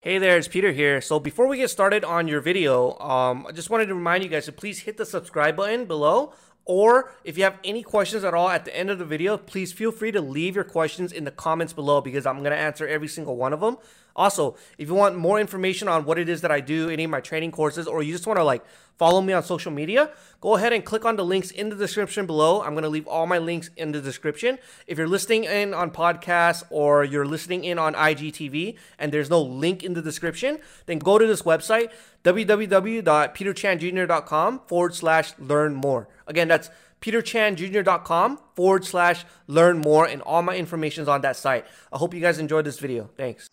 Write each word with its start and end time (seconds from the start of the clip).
Hey 0.00 0.18
there, 0.18 0.38
it's 0.38 0.46
Peter 0.46 0.70
here. 0.70 1.00
So 1.00 1.18
before 1.18 1.48
we 1.48 1.56
get 1.56 1.70
started 1.70 2.04
on 2.04 2.28
your 2.28 2.40
video, 2.40 2.96
um, 3.00 3.44
I 3.48 3.50
just 3.50 3.68
wanted 3.68 3.86
to 3.86 3.96
remind 3.96 4.22
you 4.22 4.30
guys 4.30 4.44
to 4.44 4.52
please 4.52 4.78
hit 4.78 4.96
the 4.96 5.04
subscribe 5.04 5.56
button 5.56 5.86
below. 5.86 6.34
Or 6.64 7.10
if 7.24 7.36
you 7.36 7.42
have 7.42 7.58
any 7.64 7.82
questions 7.82 8.22
at 8.22 8.32
all 8.32 8.48
at 8.48 8.64
the 8.64 8.76
end 8.76 8.90
of 8.90 9.00
the 9.00 9.04
video, 9.04 9.36
please 9.36 9.72
feel 9.72 9.90
free 9.90 10.12
to 10.12 10.20
leave 10.20 10.54
your 10.54 10.62
questions 10.62 11.10
in 11.10 11.24
the 11.24 11.32
comments 11.32 11.72
below 11.72 12.00
because 12.00 12.26
I'm 12.26 12.38
going 12.44 12.52
to 12.52 12.56
answer 12.56 12.86
every 12.86 13.08
single 13.08 13.36
one 13.36 13.52
of 13.52 13.58
them. 13.58 13.76
Also, 14.18 14.56
if 14.78 14.88
you 14.88 14.94
want 14.94 15.16
more 15.16 15.40
information 15.40 15.86
on 15.86 16.04
what 16.04 16.18
it 16.18 16.28
is 16.28 16.40
that 16.40 16.50
I 16.50 16.58
do, 16.58 16.90
any 16.90 17.04
of 17.04 17.10
my 17.10 17.20
training 17.20 17.52
courses, 17.52 17.86
or 17.86 18.02
you 18.02 18.12
just 18.12 18.26
want 18.26 18.40
to 18.40 18.44
like 18.44 18.64
follow 18.96 19.20
me 19.20 19.32
on 19.32 19.44
social 19.44 19.70
media, 19.70 20.10
go 20.40 20.56
ahead 20.56 20.72
and 20.72 20.84
click 20.84 21.04
on 21.04 21.14
the 21.14 21.24
links 21.24 21.52
in 21.52 21.68
the 21.68 21.76
description 21.76 22.26
below. 22.26 22.60
I'm 22.60 22.72
going 22.72 22.82
to 22.82 22.88
leave 22.88 23.06
all 23.06 23.28
my 23.28 23.38
links 23.38 23.70
in 23.76 23.92
the 23.92 24.00
description. 24.00 24.58
If 24.88 24.98
you're 24.98 25.06
listening 25.06 25.44
in 25.44 25.72
on 25.72 25.92
podcasts 25.92 26.64
or 26.68 27.04
you're 27.04 27.24
listening 27.24 27.62
in 27.62 27.78
on 27.78 27.94
IGTV 27.94 28.76
and 28.98 29.12
there's 29.12 29.30
no 29.30 29.40
link 29.40 29.84
in 29.84 29.94
the 29.94 30.02
description, 30.02 30.58
then 30.86 30.98
go 30.98 31.16
to 31.16 31.28
this 31.28 31.42
website, 31.42 31.92
www.peterchanjr.com 32.24 34.60
forward 34.66 34.96
slash 34.96 35.32
learn 35.38 35.76
more. 35.76 36.08
Again, 36.26 36.48
that's 36.48 36.70
peterchanjr.com 37.00 38.40
forward 38.56 38.84
slash 38.84 39.24
learn 39.46 39.78
more, 39.78 40.06
and 40.06 40.20
all 40.22 40.42
my 40.42 40.56
information 40.56 41.02
is 41.02 41.08
on 41.08 41.20
that 41.20 41.36
site. 41.36 41.64
I 41.92 41.98
hope 41.98 42.14
you 42.14 42.20
guys 42.20 42.40
enjoyed 42.40 42.64
this 42.64 42.80
video. 42.80 43.08
Thanks. 43.16 43.48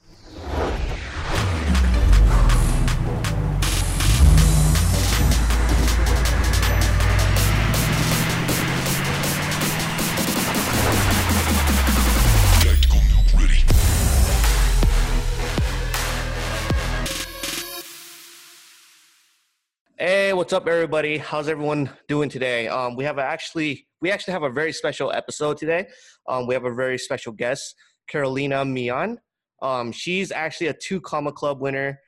Hey, 19.98 20.34
what's 20.34 20.54
up, 20.54 20.68
everybody? 20.68 21.20
How's 21.20 21.48
everyone 21.48 21.92
doing 22.08 22.30
today? 22.30 22.68
Um, 22.68 22.96
we 22.96 23.04
have 23.04 23.20
actually 23.20 23.88
we 24.02 24.12
actually 24.12 24.34
have 24.34 24.44
a 24.44 24.50
very 24.50 24.74
special 24.74 25.12
episode 25.12 25.58
today. 25.58 25.88
Um, 26.28 26.48
we 26.48 26.56
have 26.56 26.66
a 26.66 26.74
very 26.74 26.98
special 26.98 27.32
guest, 27.32 27.76
Carolina 28.08 28.66
Millan. 28.66 29.20
Um, 29.66 29.92
she's 29.92 30.32
actually 30.32 30.68
a 30.68 30.74
two 30.74 31.02
comma 31.02 31.32
club 31.32 31.60
winner, 31.60 32.00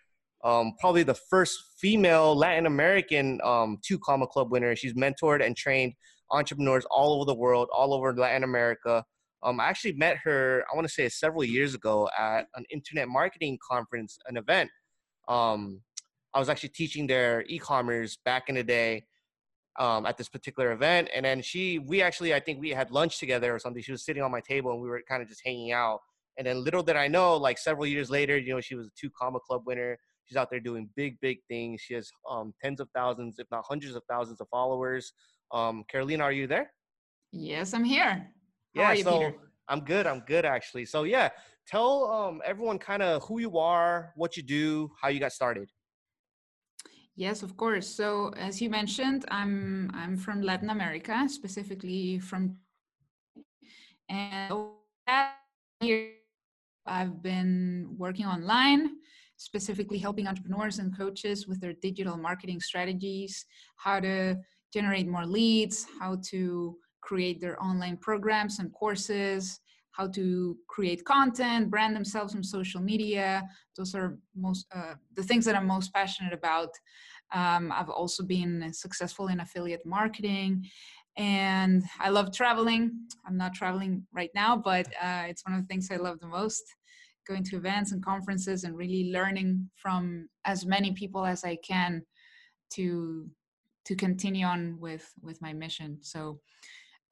um, 0.43 0.73
probably 0.79 1.01
the 1.01 1.19
first 1.31 1.57
female 1.81 2.35
Latin 2.35 2.67
American 2.67 3.39
um, 3.43 3.79
two 3.83 3.97
comma 3.97 4.27
club 4.27 4.51
winner. 4.51 4.75
She's 4.75 4.93
mentored 4.93 5.43
and 5.43 5.57
trained 5.57 5.93
entrepreneurs 6.29 6.85
all 6.91 7.15
over 7.15 7.25
the 7.25 7.33
world, 7.33 7.67
all 7.75 7.95
over 7.95 8.15
Latin 8.15 8.43
America. 8.43 9.03
Um, 9.41 9.59
I 9.59 9.65
actually 9.65 9.93
met 9.93 10.17
her, 10.17 10.65
I 10.71 10.75
want 10.75 10.87
to 10.87 10.93
say 10.93 11.09
several 11.09 11.43
years 11.43 11.73
ago 11.73 12.07
at 12.17 12.45
an 12.55 12.65
internet 12.69 13.07
marketing 13.07 13.57
conference, 13.67 14.19
an 14.27 14.37
event. 14.37 14.69
Um, 15.27 15.81
I 16.35 16.39
was 16.39 16.49
actually 16.49 16.69
teaching 16.69 17.07
their 17.07 17.43
e-commerce 17.47 18.19
back 18.23 18.49
in 18.49 18.55
the 18.55 18.63
day 18.63 19.05
um, 19.79 20.05
at 20.05 20.15
this 20.17 20.29
particular 20.29 20.73
event, 20.73 21.09
and 21.15 21.25
then 21.25 21.41
she, 21.41 21.79
we 21.79 22.03
actually, 22.03 22.35
I 22.35 22.39
think 22.39 22.61
we 22.61 22.69
had 22.69 22.91
lunch 22.91 23.17
together 23.19 23.49
or 23.55 23.59
something. 23.59 23.81
She 23.81 23.91
was 23.91 24.05
sitting 24.05 24.21
on 24.21 24.31
my 24.31 24.41
table, 24.41 24.71
and 24.73 24.81
we 24.81 24.89
were 24.89 25.01
kind 25.09 25.23
of 25.23 25.27
just 25.27 25.41
hanging 25.43 25.71
out. 25.71 26.01
And 26.37 26.45
then 26.45 26.63
little 26.63 26.83
did 26.83 26.95
I 26.95 27.07
know, 27.07 27.35
like 27.35 27.57
several 27.57 27.85
years 27.85 28.09
later, 28.09 28.37
you 28.37 28.53
know, 28.53 28.61
she 28.61 28.75
was 28.75 28.87
a 28.87 28.91
two 28.99 29.09
comma 29.09 29.39
club 29.39 29.63
winner. 29.65 29.97
She's 30.25 30.37
out 30.37 30.49
there 30.51 30.59
doing 30.59 30.89
big, 30.95 31.17
big 31.21 31.39
things. 31.47 31.81
She 31.81 31.93
has 31.93 32.11
um, 32.29 32.53
tens 32.61 32.79
of 32.79 32.89
thousands, 32.93 33.39
if 33.39 33.47
not 33.49 33.63
hundreds 33.67 33.95
of 33.95 34.03
thousands 34.09 34.41
of 34.41 34.47
followers. 34.49 35.13
Um, 35.51 35.83
Carolina, 35.89 36.23
are 36.23 36.31
you 36.31 36.47
there? 36.47 36.71
Yes, 37.31 37.73
I'm 37.73 37.83
here. 37.83 38.27
How 38.75 38.81
yeah, 38.81 38.91
you, 38.93 39.03
so 39.03 39.11
Peter? 39.17 39.35
I'm 39.67 39.81
good. 39.81 40.05
I'm 40.07 40.21
good 40.21 40.45
actually. 40.45 40.85
So 40.85 41.03
yeah, 41.03 41.29
tell 41.67 42.11
um, 42.11 42.41
everyone 42.45 42.79
kind 42.79 43.01
of 43.01 43.23
who 43.23 43.39
you 43.39 43.57
are, 43.57 44.13
what 44.15 44.37
you 44.37 44.43
do, 44.43 44.91
how 45.01 45.09
you 45.09 45.19
got 45.19 45.31
started. 45.31 45.69
Yes, 47.15 47.41
of 47.41 47.57
course. 47.57 47.87
So 47.87 48.31
as 48.37 48.61
you 48.61 48.69
mentioned, 48.69 49.25
I'm 49.29 49.89
I'm 49.93 50.17
from 50.17 50.41
Latin 50.41 50.69
America, 50.69 51.27
specifically 51.27 52.19
from 52.19 52.57
and 54.09 54.51
here 55.79 56.16
I've 56.87 57.21
been 57.21 57.95
working 57.97 58.25
online, 58.25 58.97
specifically 59.37 59.97
helping 59.97 60.27
entrepreneurs 60.27 60.79
and 60.79 60.95
coaches 60.97 61.47
with 61.47 61.59
their 61.61 61.73
digital 61.73 62.17
marketing 62.17 62.59
strategies, 62.61 63.45
how 63.75 63.99
to 63.99 64.37
generate 64.73 65.07
more 65.07 65.25
leads, 65.25 65.85
how 65.99 66.19
to 66.29 66.77
create 67.01 67.39
their 67.39 67.61
online 67.63 67.97
programs 67.97 68.59
and 68.59 68.73
courses, 68.73 69.59
how 69.91 70.07
to 70.07 70.55
create 70.67 71.03
content, 71.05 71.69
brand 71.71 71.95
themselves 71.95 72.35
on 72.35 72.43
social 72.43 72.81
media. 72.81 73.43
Those 73.75 73.95
are 73.95 74.19
most 74.35 74.67
uh, 74.73 74.93
the 75.15 75.23
things 75.23 75.43
that 75.45 75.55
I'm 75.55 75.65
most 75.65 75.91
passionate 75.93 76.33
about. 76.33 76.69
Um, 77.33 77.71
I've 77.71 77.89
also 77.89 78.23
been 78.23 78.71
successful 78.73 79.27
in 79.27 79.39
affiliate 79.39 79.85
marketing, 79.85 80.65
and 81.17 81.83
I 81.99 82.09
love 82.09 82.31
traveling. 82.31 82.91
I'm 83.25 83.37
not 83.37 83.53
traveling 83.53 84.05
right 84.13 84.29
now, 84.35 84.55
but 84.55 84.87
uh, 85.01 85.23
it's 85.27 85.43
one 85.45 85.55
of 85.55 85.61
the 85.61 85.67
things 85.67 85.89
I 85.91 85.97
love 85.97 86.19
the 86.19 86.27
most. 86.27 86.63
Going 87.27 87.43
to 87.45 87.57
events 87.57 87.91
and 87.91 88.03
conferences 88.03 88.63
and 88.63 88.77
really 88.77 89.11
learning 89.11 89.69
from 89.75 90.29
as 90.45 90.65
many 90.65 90.93
people 90.93 91.25
as 91.25 91.43
I 91.43 91.57
can 91.57 92.03
to 92.73 93.29
to 93.85 93.95
continue 93.95 94.45
on 94.45 94.77
with 94.79 95.11
with 95.21 95.41
my 95.41 95.53
mission. 95.53 95.97
So 96.01 96.39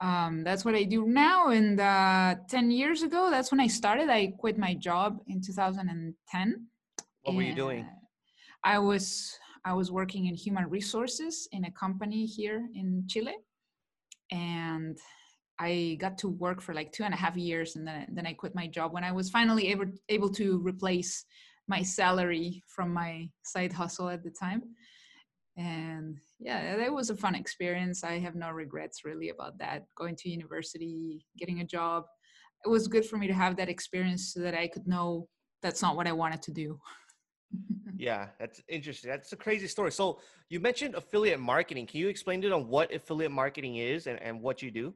um, 0.00 0.44
that's 0.44 0.64
what 0.64 0.74
I 0.74 0.84
do 0.84 1.06
now. 1.06 1.48
And 1.48 1.80
uh, 1.80 2.36
10 2.48 2.70
years 2.70 3.02
ago, 3.02 3.28
that's 3.30 3.50
when 3.50 3.60
I 3.60 3.66
started. 3.66 4.10
I 4.10 4.34
quit 4.38 4.58
my 4.58 4.74
job 4.74 5.18
in 5.26 5.40
2010. 5.40 6.66
What 7.22 7.34
were 7.34 7.42
you 7.42 7.54
doing? 7.54 7.86
I 8.62 8.78
was 8.78 9.36
I 9.64 9.72
was 9.72 9.90
working 9.90 10.26
in 10.26 10.34
human 10.34 10.68
resources 10.68 11.48
in 11.50 11.64
a 11.64 11.72
company 11.72 12.24
here 12.24 12.68
in 12.74 13.04
Chile, 13.08 13.34
and 14.30 14.98
I 15.58 15.96
got 16.00 16.18
to 16.18 16.28
work 16.28 16.60
for 16.60 16.74
like 16.74 16.92
two 16.92 17.04
and 17.04 17.14
a 17.14 17.16
half 17.16 17.36
years, 17.36 17.76
and 17.76 17.86
then 17.86 18.06
then 18.12 18.26
I 18.26 18.32
quit 18.32 18.54
my 18.54 18.66
job 18.66 18.92
when 18.92 19.04
I 19.04 19.12
was 19.12 19.30
finally 19.30 19.68
able 19.68 19.86
able 20.08 20.30
to 20.30 20.58
replace 20.58 21.24
my 21.68 21.82
salary 21.82 22.62
from 22.68 22.92
my 22.92 23.28
side 23.44 23.72
hustle 23.72 24.08
at 24.08 24.22
the 24.22 24.30
time. 24.30 24.62
And 25.56 26.18
yeah 26.38 26.76
that 26.76 26.92
was 26.92 27.08
a 27.10 27.16
fun 27.16 27.34
experience. 27.34 28.04
I 28.04 28.18
have 28.18 28.34
no 28.34 28.50
regrets 28.50 29.04
really 29.04 29.30
about 29.30 29.58
that. 29.58 29.86
Going 29.96 30.16
to 30.16 30.28
university 30.28 31.26
getting 31.38 31.60
a 31.60 31.64
job 31.64 32.04
it 32.64 32.68
was 32.68 32.88
good 32.88 33.04
for 33.04 33.16
me 33.16 33.26
to 33.26 33.34
have 33.34 33.56
that 33.56 33.68
experience 33.68 34.32
so 34.32 34.40
that 34.40 34.54
i 34.54 34.66
could 34.66 34.86
know 34.86 35.28
that's 35.62 35.82
not 35.82 35.96
what 35.96 36.06
i 36.06 36.12
wanted 36.12 36.42
to 36.42 36.52
do 36.52 36.78
yeah 37.96 38.28
that's 38.38 38.62
interesting 38.68 39.10
that's 39.10 39.32
a 39.32 39.36
crazy 39.36 39.66
story 39.66 39.90
so 39.90 40.18
you 40.48 40.60
mentioned 40.60 40.94
affiliate 40.94 41.40
marketing 41.40 41.86
can 41.86 42.00
you 42.00 42.08
explain 42.08 42.42
it 42.44 42.52
on 42.52 42.68
what 42.68 42.92
affiliate 42.94 43.32
marketing 43.32 43.76
is 43.76 44.06
and, 44.06 44.20
and 44.22 44.40
what 44.40 44.62
you 44.62 44.70
do 44.70 44.92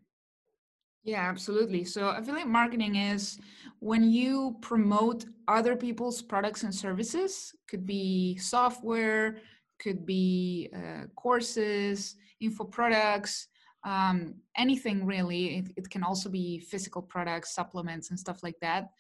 yeah, 1.02 1.22
absolutely. 1.22 1.84
So, 1.84 2.10
affiliate 2.10 2.46
marketing 2.46 2.96
is 2.96 3.38
when 3.78 4.10
you 4.10 4.56
promote 4.60 5.24
other 5.48 5.74
people's 5.74 6.20
products 6.20 6.62
and 6.62 6.74
services, 6.74 7.54
could 7.68 7.86
be 7.86 8.36
software, 8.36 9.38
could 9.78 10.04
be 10.04 10.68
uh, 10.76 11.06
courses, 11.16 12.16
info 12.40 12.64
products, 12.64 13.48
um, 13.84 14.34
anything 14.58 15.06
really. 15.06 15.58
It, 15.58 15.72
it, 15.76 15.90
can 15.90 16.02
also 16.02 16.28
be 16.28 16.58
physical 16.58 17.00
products, 17.00 17.54
supplements, 17.54 18.10
and 18.10 18.18
stuff 18.18 18.42
like 18.42 18.60
that. 18.60 18.90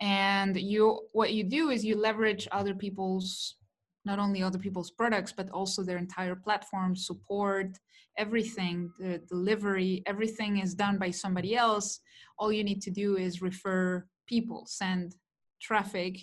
And 0.00 0.56
you, 0.56 1.00
what 1.12 1.32
you 1.32 1.44
do 1.44 1.70
is 1.70 1.84
you 1.84 1.96
leverage 1.96 2.46
other 2.52 2.74
people's, 2.74 3.56
not 4.04 4.18
only 4.18 4.42
other 4.42 4.58
people's 4.58 4.90
products, 4.90 5.32
but 5.32 5.50
also 5.50 5.82
their 5.82 5.98
entire 5.98 6.36
platform, 6.36 6.94
support, 6.94 7.78
everything, 8.16 8.90
the 8.98 9.18
delivery, 9.28 10.02
everything 10.06 10.58
is 10.58 10.74
done 10.74 10.98
by 10.98 11.10
somebody 11.10 11.56
else. 11.56 12.00
All 12.38 12.52
you 12.52 12.64
need 12.64 12.82
to 12.82 12.90
do 12.90 13.16
is 13.16 13.42
refer 13.42 14.06
people, 14.26 14.64
send 14.66 15.14
traffic 15.60 16.18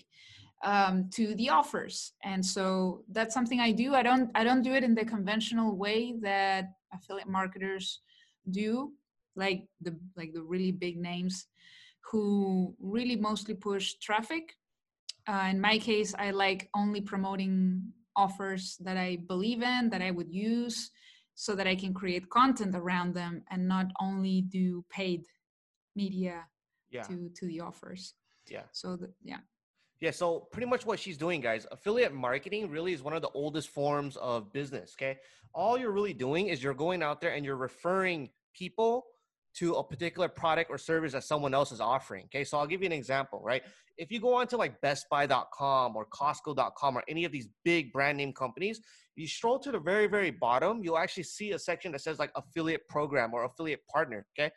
um, 0.64 1.10
to 1.14 1.36
the 1.36 1.50
offers. 1.50 2.14
And 2.24 2.46
so 2.46 3.04
that's 3.12 3.34
something 3.34 3.60
i 3.60 3.72
do. 3.72 3.94
I 3.94 4.04
don't 4.04 4.30
i 4.36 4.44
don't 4.44 4.62
do 4.62 4.74
it 4.74 4.84
in 4.84 4.96
the 4.96 5.06
conventional 5.06 5.76
way 5.76 6.16
that 6.22 6.72
affiliate 6.94 7.30
marketers 7.30 8.02
do 8.52 8.92
like 9.36 9.64
the 9.82 9.98
like 10.16 10.34
the 10.34 10.42
really 10.42 10.72
big 10.72 10.98
names 10.98 11.48
who 12.12 12.76
really 12.80 13.16
mostly 13.16 13.54
push 13.54 13.96
traffic 13.96 14.54
uh, 15.28 15.48
in 15.50 15.60
my 15.60 15.78
case 15.78 16.14
i 16.18 16.32
like 16.32 16.70
only 16.76 17.02
promoting 17.02 17.82
offers 18.16 18.78
that 18.80 18.98
i 18.98 19.18
believe 19.28 19.62
in 19.62 19.90
that 19.90 20.02
i 20.02 20.12
would 20.12 20.32
use 20.32 20.92
so 21.34 21.56
that 21.56 21.68
i 21.68 21.76
can 21.76 21.94
create 21.94 22.30
content 22.30 22.76
around 22.76 23.14
them 23.14 23.44
and 23.52 23.68
not 23.68 23.88
only 24.02 24.42
do 24.42 24.84
paid 24.90 25.26
media 25.96 26.46
yeah. 26.92 27.04
to 27.04 27.30
to 27.36 27.46
the 27.48 27.60
offers 27.60 28.14
yeah 28.48 28.64
so 28.72 28.96
the, 28.96 29.10
yeah 29.24 29.40
yeah, 30.02 30.12
so 30.12 30.48
pretty 30.52 30.68
much 30.68 30.86
what 30.86 31.00
she's 31.00 31.18
doing, 31.18 31.40
guys, 31.40 31.66
affiliate 31.72 32.14
marketing 32.14 32.70
really 32.70 32.94
is 32.94 33.02
one 33.02 33.14
of 33.14 33.22
the 33.22 33.30
oldest 33.30 33.70
forms 33.70 34.18
of 34.18 34.52
business. 34.52 34.94
Okay. 34.98 35.18
All 35.54 35.78
you're 35.78 35.92
really 35.92 36.14
doing 36.14 36.48
is 36.48 36.62
you're 36.62 36.74
going 36.74 37.02
out 37.02 37.22
there 37.22 37.34
and 37.34 37.46
you're 37.46 37.56
referring 37.56 38.30
people 38.54 39.06
to 39.58 39.76
a 39.76 39.84
particular 39.84 40.28
product 40.28 40.70
or 40.70 40.78
service 40.78 41.14
that 41.14 41.24
someone 41.24 41.54
else 41.54 41.72
is 41.72 41.80
offering. 41.80 42.26
Okay, 42.26 42.44
so 42.44 42.58
I'll 42.58 42.68
give 42.68 42.82
you 42.82 42.88
an 42.88 42.92
example, 42.92 43.42
right? 43.44 43.64
If 43.98 44.12
you 44.12 44.20
go 44.20 44.34
onto 44.34 44.58
like 44.58 44.82
BestBuy.com 44.82 45.96
or 45.96 46.06
Costco.com 46.08 46.98
or 46.98 47.04
any 47.08 47.24
of 47.24 47.32
these 47.32 47.48
big 47.64 47.94
brand 47.94 48.18
name 48.18 48.34
companies, 48.34 48.82
you 49.16 49.28
stroll 49.28 49.60
to 49.60 49.72
the 49.72 49.80
very, 49.80 50.08
very 50.08 50.32
bottom, 50.32 50.84
you'll 50.84 50.98
actually 50.98 51.24
see 51.24 51.52
a 51.52 51.60
section 51.60 51.94
that 51.94 52.02
says 52.02 52.20
like 52.20 52.32
affiliate 52.36 52.86
program 52.90 53.34
or 53.34 53.46
affiliate 53.46 53.82
partner. 53.88 54.26
Okay, 54.38 54.52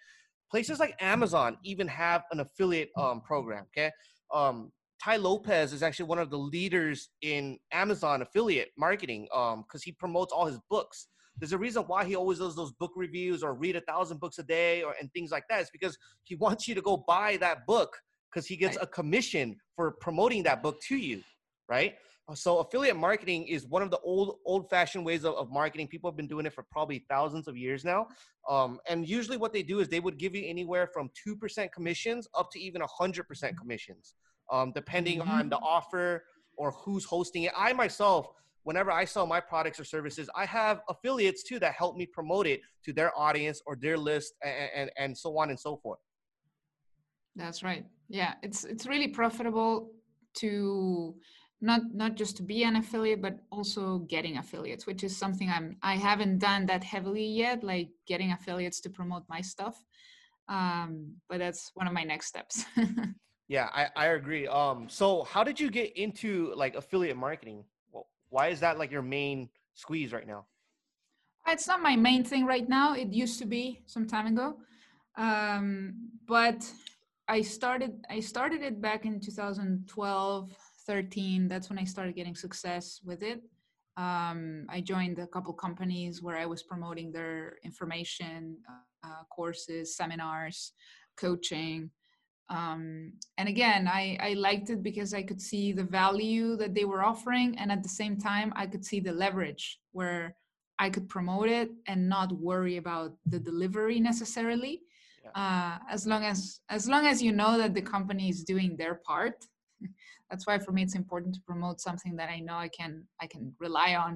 places 0.50 0.80
like 0.80 0.96
Amazon 1.00 1.56
even 1.64 1.86
have 1.86 2.22
an 2.32 2.40
affiliate 2.40 2.90
um, 2.98 3.20
program. 3.20 3.66
Okay, 3.76 3.92
um, 4.34 4.72
Tai 5.02 5.16
Lopez 5.16 5.72
is 5.72 5.84
actually 5.84 6.06
one 6.06 6.18
of 6.18 6.30
the 6.30 6.38
leaders 6.38 7.10
in 7.22 7.56
Amazon 7.72 8.22
affiliate 8.22 8.70
marketing 8.76 9.28
because 9.30 9.54
um, 9.54 9.80
he 9.84 9.92
promotes 9.92 10.32
all 10.32 10.46
his 10.46 10.58
books 10.68 11.06
there's 11.38 11.52
a 11.52 11.58
reason 11.58 11.84
why 11.84 12.04
he 12.04 12.16
always 12.16 12.38
does 12.38 12.56
those 12.56 12.72
book 12.72 12.92
reviews 12.96 13.42
or 13.42 13.54
read 13.54 13.76
a 13.76 13.80
thousand 13.82 14.18
books 14.18 14.38
a 14.38 14.42
day 14.42 14.82
or 14.82 14.94
and 15.00 15.12
things 15.12 15.30
like 15.30 15.44
that. 15.48 15.60
It's 15.60 15.70
because 15.70 15.96
he 16.24 16.34
wants 16.34 16.66
you 16.66 16.74
to 16.74 16.82
go 16.82 16.96
buy 16.96 17.36
that 17.38 17.66
book 17.66 17.96
because 18.30 18.46
he 18.46 18.56
gets 18.56 18.76
a 18.80 18.86
commission 18.86 19.56
for 19.74 19.92
promoting 19.92 20.42
that 20.44 20.62
book 20.62 20.80
to 20.88 20.96
you, 20.96 21.22
right? 21.68 21.94
So 22.34 22.58
affiliate 22.58 22.96
marketing 22.96 23.46
is 23.46 23.64
one 23.66 23.80
of 23.80 23.90
the 23.90 23.98
old 24.00 24.36
old-fashioned 24.44 25.02
ways 25.02 25.24
of, 25.24 25.34
of 25.34 25.50
marketing. 25.50 25.88
People 25.88 26.10
have 26.10 26.16
been 26.16 26.26
doing 26.26 26.44
it 26.44 26.52
for 26.52 26.62
probably 26.70 27.06
thousands 27.08 27.48
of 27.48 27.56
years 27.56 27.86
now. 27.86 28.08
Um, 28.50 28.80
and 28.86 29.08
usually 29.08 29.38
what 29.38 29.54
they 29.54 29.62
do 29.62 29.80
is 29.80 29.88
they 29.88 30.00
would 30.00 30.18
give 30.18 30.34
you 30.34 30.44
anywhere 30.46 30.86
from 30.92 31.10
2% 31.26 31.72
commissions 31.72 32.28
up 32.34 32.50
to 32.50 32.60
even 32.60 32.82
100% 32.82 33.56
commissions, 33.56 34.14
um, 34.52 34.72
depending 34.72 35.22
on 35.22 35.48
the 35.48 35.56
offer 35.56 36.24
or 36.58 36.72
who's 36.72 37.04
hosting 37.04 37.44
it. 37.44 37.52
I 37.56 37.72
myself– 37.72 38.28
whenever 38.68 38.92
I 38.92 39.06
sell 39.06 39.26
my 39.26 39.40
products 39.40 39.80
or 39.80 39.84
services, 39.84 40.28
I 40.36 40.44
have 40.44 40.82
affiliates 40.90 41.42
too 41.42 41.58
that 41.60 41.72
help 41.72 41.96
me 41.96 42.04
promote 42.04 42.46
it 42.46 42.60
to 42.84 42.92
their 42.92 43.18
audience 43.18 43.62
or 43.64 43.76
their 43.76 43.96
list 43.96 44.34
and, 44.44 44.70
and, 44.78 44.90
and 44.98 45.10
so 45.16 45.38
on 45.38 45.48
and 45.48 45.58
so 45.58 45.78
forth. 45.82 46.00
That's 47.34 47.62
right. 47.62 47.86
Yeah, 48.10 48.34
it's 48.42 48.64
it's 48.64 48.86
really 48.86 49.08
profitable 49.08 49.92
to 50.40 51.14
not 51.62 51.80
not 51.94 52.14
just 52.14 52.36
to 52.36 52.42
be 52.42 52.62
an 52.64 52.76
affiliate 52.76 53.22
but 53.22 53.36
also 53.50 54.00
getting 54.14 54.36
affiliates 54.36 54.86
which 54.86 55.02
is 55.02 55.16
something 55.16 55.48
i'm 55.50 55.76
i 55.82 55.94
haven't 55.96 56.38
done 56.38 56.64
that 56.66 56.84
heavily 56.84 57.26
yet 57.44 57.64
like 57.64 57.88
getting 58.06 58.30
affiliates 58.30 58.78
to 58.80 58.88
promote 58.88 59.24
my 59.28 59.40
stuff 59.40 59.76
um 60.48 60.90
but 61.28 61.38
that's 61.40 61.72
one 61.74 61.88
of 61.88 61.92
my 61.92 62.04
next 62.04 62.26
steps 62.28 62.64
yeah 63.48 63.68
i 63.72 63.88
i 63.96 64.06
agree 64.18 64.46
um 64.46 64.88
so 64.88 65.24
how 65.24 65.42
did 65.42 65.58
you 65.58 65.68
get 65.68 65.90
into 65.96 66.52
like 66.54 66.76
affiliate 66.76 67.16
marketing 67.16 67.64
why 68.30 68.48
is 68.48 68.60
that 68.60 68.78
like 68.78 68.90
your 68.90 69.02
main 69.02 69.48
squeeze 69.74 70.12
right 70.12 70.26
now? 70.26 70.46
It's 71.46 71.66
not 71.66 71.80
my 71.82 71.96
main 71.96 72.24
thing 72.24 72.44
right 72.44 72.68
now. 72.68 72.94
It 72.94 73.08
used 73.08 73.38
to 73.38 73.46
be 73.46 73.82
some 73.86 74.06
time 74.06 74.26
ago, 74.26 74.56
um, 75.16 76.10
but 76.26 76.70
I 77.26 77.40
started 77.40 78.04
I 78.10 78.20
started 78.20 78.62
it 78.62 78.80
back 78.80 79.06
in 79.06 79.20
2012, 79.20 80.50
13. 80.86 81.48
That's 81.48 81.70
when 81.70 81.78
I 81.78 81.84
started 81.84 82.14
getting 82.14 82.34
success 82.34 83.00
with 83.04 83.22
it. 83.22 83.42
Um, 83.96 84.66
I 84.68 84.80
joined 84.80 85.18
a 85.18 85.26
couple 85.26 85.52
companies 85.54 86.22
where 86.22 86.36
I 86.36 86.46
was 86.46 86.62
promoting 86.62 87.10
their 87.10 87.56
information, 87.64 88.58
uh, 89.04 89.24
courses, 89.30 89.96
seminars, 89.96 90.72
coaching, 91.16 91.90
um, 92.50 93.12
and 93.36 93.48
again 93.48 93.88
I, 93.88 94.16
I 94.20 94.32
liked 94.34 94.70
it 94.70 94.82
because 94.82 95.12
i 95.14 95.22
could 95.22 95.40
see 95.40 95.72
the 95.72 95.84
value 95.84 96.56
that 96.56 96.74
they 96.74 96.84
were 96.84 97.04
offering 97.04 97.56
and 97.58 97.70
at 97.70 97.82
the 97.82 97.88
same 97.88 98.16
time 98.16 98.52
i 98.56 98.66
could 98.66 98.84
see 98.84 99.00
the 99.00 99.12
leverage 99.12 99.80
where 99.92 100.34
i 100.78 100.88
could 100.88 101.08
promote 101.08 101.48
it 101.48 101.70
and 101.86 102.08
not 102.08 102.32
worry 102.32 102.76
about 102.76 103.12
the 103.26 103.38
delivery 103.38 104.00
necessarily. 104.00 104.82
Yeah. 105.24 105.42
uh, 105.42 105.78
as 105.90 106.06
long 106.06 106.24
as 106.24 106.60
as 106.70 106.88
long 106.88 107.04
as 107.06 107.20
you 107.20 107.32
know 107.32 107.58
that 107.58 107.74
the 107.74 107.82
company 107.82 108.28
is 108.28 108.44
doing 108.44 108.76
their 108.76 108.94
part. 108.94 109.44
That's 110.30 110.46
why 110.46 110.58
for 110.58 110.72
me 110.72 110.82
it's 110.82 110.94
important 110.94 111.34
to 111.34 111.40
promote 111.40 111.80
something 111.80 112.14
that 112.16 112.28
i 112.36 112.38
know 112.38 112.58
i 112.66 112.68
can 112.68 112.92
i 113.20 113.26
can 113.26 113.54
rely 113.58 113.90
on. 113.94 114.12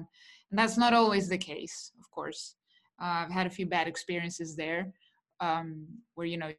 And 0.49 0.59
that's 0.59 0.77
not 0.77 0.93
always 0.93 1.27
the 1.27 1.41
case 1.53 1.91
of 1.99 2.09
course. 2.11 2.55
Uh, 3.01 3.25
i've 3.25 3.31
had 3.39 3.47
a 3.47 3.55
few 3.57 3.65
bad 3.65 3.87
experiences 3.87 4.55
there 4.55 4.93
um, 5.39 5.87
where 6.15 6.27
you 6.27 6.37
know 6.37 6.51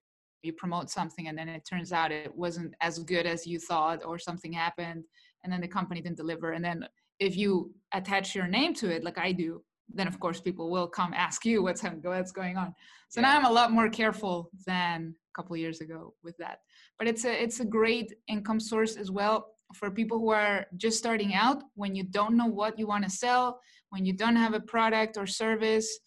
you 0.44 0.52
promote 0.52 0.90
something 0.90 1.28
and 1.28 1.36
then 1.36 1.48
it 1.48 1.64
turns 1.68 1.92
out 1.92 2.12
it 2.12 2.34
wasn't 2.34 2.74
as 2.80 2.98
good 3.00 3.26
as 3.26 3.46
you 3.46 3.58
thought 3.58 4.04
or 4.04 4.18
something 4.18 4.52
happened 4.52 5.04
and 5.42 5.52
then 5.52 5.60
the 5.60 5.68
company 5.68 6.00
didn't 6.00 6.16
deliver. 6.16 6.52
And 6.52 6.64
then 6.64 6.86
if 7.18 7.36
you 7.36 7.72
attach 7.92 8.34
your 8.34 8.46
name 8.46 8.74
to 8.74 8.90
it 8.90 9.04
like 9.04 9.18
i 9.18 9.30
do 9.30 9.62
then 9.92 10.08
of 10.08 10.18
course 10.18 10.40
people 10.40 10.70
will 10.70 10.88
come 10.88 11.12
ask 11.14 11.44
you 11.44 11.62
what's 11.62 11.82
what's 12.02 12.32
going 12.32 12.56
on. 12.56 12.74
So 13.08 13.20
yeah. 13.20 13.28
now 13.28 13.38
i'm 13.38 13.44
a 13.44 13.52
lot 13.52 13.70
more 13.70 13.88
careful 13.88 14.50
than 14.66 15.14
a 15.30 15.32
couple 15.36 15.56
years 15.56 15.80
ago 15.80 16.14
with 16.22 16.36
that. 16.38 16.58
But 16.98 17.08
it's 17.08 17.24
a 17.24 17.42
it's 17.42 17.60
a 17.60 17.64
great 17.64 18.14
income 18.26 18.60
source 18.60 18.96
as 18.96 19.10
well 19.10 19.46
for 19.74 19.90
people 19.90 20.18
who 20.18 20.30
are 20.30 20.66
just 20.76 20.98
starting 20.98 21.34
out. 21.34 21.62
When 21.74 21.94
you 21.94 22.04
don't 22.04 22.36
know 22.36 22.46
what 22.46 22.78
you 22.78 22.86
want 22.86 23.04
to 23.04 23.10
sell 23.10 23.60
when 23.94 24.04
you 24.04 24.12
don't 24.12 24.34
have 24.34 24.54
a 24.54 24.60
product 24.60 25.16
or 25.16 25.24
service 25.24 26.00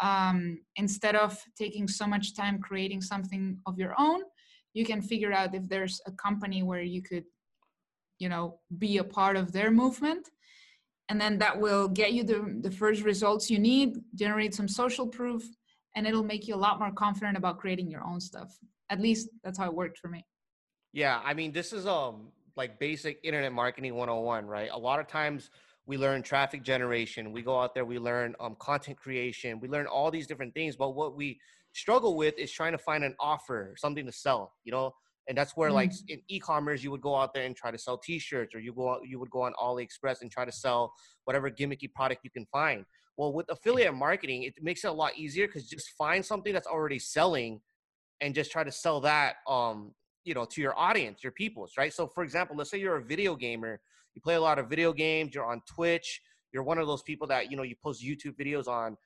um, 0.00 0.58
instead 0.76 1.16
of 1.16 1.38
taking 1.56 1.88
so 1.88 2.06
much 2.06 2.34
time 2.36 2.58
creating 2.60 3.00
something 3.00 3.58
of 3.66 3.78
your 3.78 3.94
own 3.98 4.22
you 4.76 4.84
can 4.84 5.00
figure 5.00 5.32
out 5.32 5.54
if 5.54 5.66
there's 5.70 6.02
a 6.06 6.12
company 6.12 6.62
where 6.62 6.82
you 6.82 7.00
could 7.02 7.24
you 8.18 8.28
know 8.28 8.58
be 8.78 8.98
a 8.98 9.04
part 9.04 9.36
of 9.36 9.50
their 9.50 9.70
movement. 9.70 10.28
And 11.08 11.20
then 11.20 11.38
that 11.38 11.60
will 11.60 11.86
get 11.86 12.12
you 12.12 12.24
the, 12.24 12.58
the 12.60 12.70
first 12.70 13.02
results 13.02 13.48
you 13.48 13.60
need 13.60 13.96
generate 14.14 14.54
some 14.54 14.68
social 14.68 15.06
proof 15.06 15.42
and 15.94 16.04
it'll 16.06 16.24
make 16.24 16.48
you 16.48 16.54
a 16.56 16.62
lot 16.66 16.80
more 16.80 16.90
confident 16.90 17.36
about 17.36 17.58
creating 17.58 17.88
your 17.88 18.04
own 18.04 18.20
stuff. 18.20 18.50
At 18.90 19.00
least 19.00 19.28
that's 19.44 19.56
how 19.56 19.66
it 19.66 19.74
worked 19.74 19.98
for 19.98 20.08
me. 20.08 20.24
Yeah 20.92 21.20
i 21.24 21.32
mean 21.34 21.52
this 21.52 21.72
is 21.72 21.86
um 21.86 22.14
like 22.60 22.78
basic 22.78 23.14
internet 23.22 23.52
marketing 23.52 23.94
101 23.94 24.46
right? 24.46 24.70
A 24.72 24.78
lot 24.88 24.98
of 25.00 25.06
times 25.06 25.50
we 25.86 25.96
learn 25.96 26.22
traffic 26.22 26.62
generation 26.62 27.32
we 27.32 27.42
go 27.42 27.60
out 27.60 27.74
there 27.74 27.84
we 27.84 27.98
learn 27.98 28.34
um, 28.40 28.56
content 28.58 28.96
creation 28.96 29.60
we 29.60 29.68
learn 29.68 29.86
all 29.86 30.10
these 30.10 30.26
different 30.26 30.52
things 30.54 30.76
but 30.76 30.90
what 30.90 31.16
we 31.16 31.38
struggle 31.72 32.16
with 32.16 32.36
is 32.38 32.50
trying 32.50 32.72
to 32.72 32.78
find 32.78 33.04
an 33.04 33.14
offer 33.20 33.74
something 33.76 34.06
to 34.06 34.12
sell 34.12 34.52
you 34.64 34.72
know? 34.72 34.92
And 35.28 35.36
that's 35.36 35.56
where 35.56 35.70
mm. 35.70 35.74
like 35.74 35.92
in 36.08 36.20
e-commerce 36.28 36.82
you 36.82 36.90
would 36.90 37.00
go 37.00 37.16
out 37.16 37.34
there 37.34 37.44
and 37.44 37.56
try 37.56 37.70
to 37.70 37.78
sell 37.78 37.98
t-shirts 37.98 38.54
or 38.54 38.60
you 38.60 38.72
go 38.72 38.92
out, 38.92 39.00
you 39.04 39.18
would 39.18 39.30
go 39.30 39.42
on 39.42 39.52
aliexpress 39.60 40.22
and 40.22 40.30
try 40.30 40.44
to 40.44 40.52
sell 40.52 40.92
whatever 41.24 41.50
gimmicky 41.50 41.92
product 41.92 42.20
you 42.22 42.30
can 42.30 42.46
find. 42.46 42.84
Well 43.16 43.32
with 43.32 43.46
affiliate 43.48 43.94
marketing 43.94 44.44
it 44.44 44.54
makes 44.62 44.84
it 44.84 44.88
a 44.88 44.92
lot 44.92 45.16
easier 45.16 45.46
because 45.46 45.68
just 45.68 45.90
find 45.98 46.24
something 46.24 46.52
that's 46.52 46.66
already 46.66 46.98
selling 46.98 47.60
and 48.20 48.34
just 48.34 48.50
try 48.50 48.64
to 48.64 48.72
sell 48.72 49.00
that 49.00 49.36
um 49.46 49.92
you 50.24 50.34
know 50.34 50.44
to 50.44 50.60
your 50.60 50.78
audience 50.78 51.22
your 51.22 51.32
peoples 51.32 51.72
right? 51.76 51.92
So 51.92 52.06
for 52.06 52.22
example 52.22 52.56
let's 52.56 52.70
say 52.70 52.78
you're 52.78 52.96
a 52.96 53.04
video 53.04 53.34
gamer 53.34 53.80
you 54.16 54.22
play 54.22 54.34
a 54.34 54.40
lot 54.40 54.58
of 54.58 54.68
video 54.68 54.92
games, 54.92 55.34
you're 55.34 55.44
on 55.44 55.60
Twitch, 55.68 56.22
you're 56.52 56.64
one 56.64 56.78
of 56.78 56.86
those 56.86 57.02
people 57.02 57.28
that, 57.28 57.50
you 57.50 57.56
know, 57.56 57.62
you 57.62 57.76
post 57.84 58.02
YouTube 58.02 58.34
videos 58.40 58.66
on, 58.66 58.96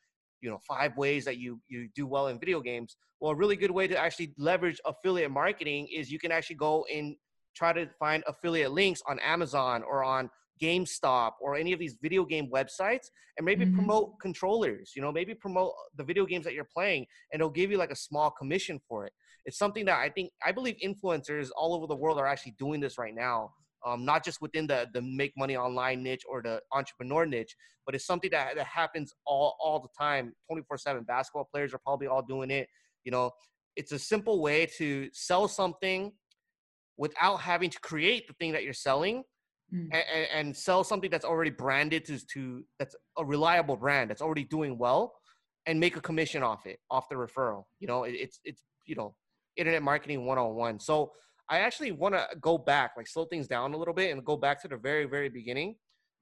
you 0.41 0.49
know, 0.49 0.59
five 0.67 0.97
ways 0.97 1.25
that 1.25 1.37
you 1.37 1.61
you 1.69 1.89
do 1.95 2.07
well 2.07 2.29
in 2.29 2.39
video 2.39 2.61
games. 2.61 2.97
Well, 3.19 3.33
a 3.33 3.35
really 3.35 3.57
good 3.57 3.73
way 3.73 3.89
to 3.89 3.99
actually 3.99 4.33
leverage 4.39 4.81
affiliate 4.87 5.33
marketing 5.33 5.89
is 5.95 6.11
you 6.11 6.21
can 6.21 6.31
actually 6.33 6.57
go 6.57 6.87
and 6.95 7.17
try 7.55 7.73
to 7.73 7.89
find 7.99 8.23
affiliate 8.27 8.71
links 8.71 9.03
on 9.07 9.19
Amazon 9.19 9.83
or 9.83 10.05
on 10.05 10.31
GameStop 10.63 11.33
or 11.41 11.57
any 11.57 11.73
of 11.73 11.81
these 11.81 11.97
video 12.01 12.25
game 12.25 12.49
websites 12.51 13.09
and 13.37 13.45
maybe 13.45 13.65
mm-hmm. 13.65 13.75
promote 13.75 14.13
controllers, 14.21 14.93
you 14.95 15.03
know, 15.03 15.11
maybe 15.11 15.35
promote 15.35 15.73
the 15.97 16.05
video 16.05 16.25
games 16.25 16.45
that 16.45 16.55
you're 16.55 16.69
playing 16.73 17.05
and 17.33 17.41
it'll 17.41 17.51
give 17.51 17.71
you 17.71 17.79
like 17.79 17.91
a 17.91 17.97
small 17.97 18.31
commission 18.31 18.81
for 18.89 19.07
it. 19.07 19.13
It's 19.45 19.59
something 19.59 19.85
that 19.87 19.99
I 19.99 20.09
think 20.09 20.31
I 20.45 20.53
believe 20.53 20.77
influencers 20.85 21.49
all 21.57 21.75
over 21.75 21.87
the 21.87 21.97
world 21.97 22.19
are 22.19 22.27
actually 22.27 22.55
doing 22.59 22.79
this 22.79 22.97
right 22.97 23.15
now 23.15 23.51
um, 23.87 24.05
not 24.05 24.25
just 24.25 24.41
within 24.41 24.67
the 24.67 24.89
the 24.93 25.03
make 25.03 25.33
money 25.37 25.57
online 25.57 26.03
niche 26.03 26.23
or 26.29 26.43
the 26.43 26.61
entrepreneur 26.73 27.27
niche, 27.27 27.55
but 27.87 27.95
it's 27.95 28.07
something 28.07 28.31
that, 28.31 28.57
that 28.57 28.67
happens 28.67 29.13
all 29.27 29.57
all 29.61 29.81
the 29.81 29.89
time, 29.99 30.33
24/7. 30.51 31.07
Basketball 31.07 31.49
players 31.53 31.75
are 31.75 31.81
probably 31.85 32.07
all 32.07 32.23
doing 32.23 32.51
it. 32.51 32.69
You 33.05 33.13
know, 33.13 33.31
it's 33.77 33.93
a 33.93 33.99
simple 33.99 34.41
way 34.43 34.67
to 34.79 35.09
sell 35.13 35.49
something 35.49 36.13
without 36.97 37.39
having 37.39 37.71
to 37.71 37.81
create 37.81 38.27
the 38.29 38.35
thing 38.35 38.53
that 38.53 38.65
you're 38.65 38.73
selling. 38.73 39.25
Mm. 39.73 39.89
And, 39.93 40.27
and, 40.35 40.57
sell 40.57 40.83
something 40.83 41.11
that's 41.13 41.25
already 41.25 41.53
branded 41.53 42.05
to, 42.07 42.19
to 42.35 42.65
that's 42.81 42.97
a 43.17 43.25
reliable 43.25 43.77
brand 43.77 44.11
that's 44.11 44.21
already 44.21 44.43
doing 44.43 44.77
well 44.77 45.13
and 45.67 45.79
make 45.79 45.97
a 45.97 46.01
commission 46.01 46.43
off 46.43 46.67
it 46.67 46.81
off 46.91 47.09
the 47.09 47.15
referral 47.15 47.63
you 47.79 47.87
know 47.87 48.03
it, 48.03 48.13
it's 48.13 48.41
it's 48.45 48.65
you 48.87 48.97
know 48.97 49.15
internet 49.57 49.81
marketing 49.81 50.27
101 50.27 50.81
so 50.81 51.13
I 51.51 51.59
actually 51.59 51.91
want 51.91 52.15
to 52.15 52.27
go 52.41 52.57
back, 52.57 52.93
like 52.97 53.09
slow 53.09 53.25
things 53.25 53.49
down 53.49 53.75
a 53.75 53.77
little 53.77 53.93
bit 53.93 54.13
and 54.13 54.25
go 54.25 54.37
back 54.37 54.63
to 54.63 54.69
the 54.69 54.77
very, 54.77 55.05
very 55.05 55.29
beginning. 55.29 55.75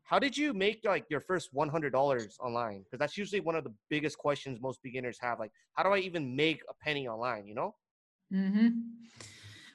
How 0.05 0.19
did 0.19 0.35
you 0.35 0.55
make 0.55 0.81
like 0.85 1.05
your 1.11 1.21
first 1.21 1.55
$100 1.55 2.31
online? 2.41 2.83
Because 2.83 2.99
that's 2.99 3.19
usually 3.19 3.41
one 3.41 3.55
of 3.55 3.63
the 3.63 3.75
biggest 3.91 4.17
questions 4.17 4.59
most 4.59 4.83
beginners 4.83 5.19
have. 5.21 5.39
Like, 5.39 5.53
how 5.75 5.83
do 5.83 5.91
I 5.91 5.99
even 5.99 6.35
make 6.35 6.63
a 6.71 6.75
penny 6.83 7.07
online? 7.07 7.47
You 7.47 7.55
know? 7.55 7.75
Mm-hmm. 8.33 8.69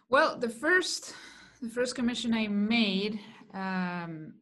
Well, 0.09 0.39
the 0.39 0.49
first, 0.49 1.13
the 1.61 1.69
first 1.69 1.93
commission 1.93 2.33
I 2.33 2.47
made 2.47 3.19
um, 3.53 4.33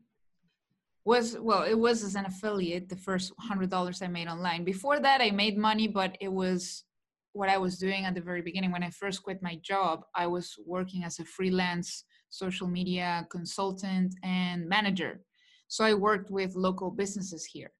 was 1.03 1.37
well, 1.37 1.63
it 1.63 1.77
was 1.77 2.05
as 2.05 2.15
an 2.15 2.25
affiliate. 2.25 2.87
The 2.87 2.95
first 2.95 3.33
hundred 3.37 3.69
dollars 3.69 4.01
I 4.01 4.07
made 4.07 4.29
online. 4.29 4.63
Before 4.63 4.97
that, 5.01 5.19
I 5.19 5.31
made 5.31 5.57
money, 5.57 5.89
but 5.89 6.15
it 6.21 6.31
was 6.31 6.85
what 7.33 7.49
I 7.49 7.57
was 7.57 7.77
doing 7.77 8.05
at 8.05 8.15
the 8.15 8.21
very 8.21 8.41
beginning. 8.41 8.71
When 8.71 8.83
I 8.83 8.89
first 8.89 9.23
quit 9.23 9.41
my 9.41 9.59
job, 9.61 10.01
I 10.15 10.27
was 10.27 10.55
working 10.65 11.03
as 11.03 11.19
a 11.19 11.25
freelance 11.25 12.03
social 12.29 12.67
media 12.67 13.27
consultant 13.29 14.15
and 14.23 14.67
manager. 14.67 15.21
So 15.67 15.83
I 15.83 15.93
worked 15.93 16.29
with 16.31 16.55
local 16.55 16.91
businesses 16.91 17.45
here. 17.45 17.71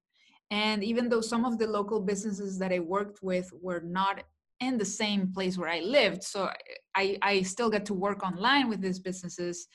And 0.49 0.83
even 0.83 1.09
though 1.09 1.21
some 1.21 1.45
of 1.45 1.57
the 1.57 1.67
local 1.67 2.01
businesses 2.01 2.59
that 2.59 2.73
I 2.73 2.79
worked 2.79 3.19
with 3.21 3.49
were 3.61 3.81
not 3.85 4.23
in 4.59 4.77
the 4.77 4.85
same 4.85 5.31
place 5.33 5.57
where 5.57 5.69
I 5.69 5.79
lived, 5.79 6.23
so 6.23 6.49
I, 6.95 7.17
I 7.21 7.41
still 7.41 7.69
got 7.69 7.85
to 7.85 7.93
work 7.93 8.23
online 8.23 8.69
with 8.69 8.81
these 8.81 8.99
businesses. 8.99 9.67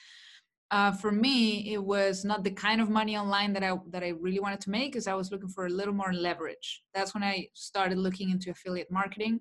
Uh, 0.71 0.93
for 0.93 1.13
me, 1.13 1.73
it 1.73 1.83
was 1.83 2.25
not 2.25 2.45
the 2.45 2.51
kind 2.51 2.81
of 2.81 2.91
money 2.91 3.17
online 3.17 3.53
that 3.53 3.63
I 3.63 3.73
that 3.91 4.03
I 4.03 4.09
really 4.09 4.41
wanted 4.41 4.61
to 4.63 4.71
make, 4.71 4.93
because 4.93 5.07
I 5.07 5.15
was 5.15 5.31
looking 5.31 5.49
for 5.49 5.67
a 5.67 5.71
little 5.71 5.95
more 5.95 6.13
leverage. 6.13 6.83
That's 6.95 7.15
when 7.15 7.23
I 7.23 7.49
started 7.55 7.99
looking 7.99 8.31
into 8.31 8.51
affiliate 8.51 8.91
marketing. 8.91 9.41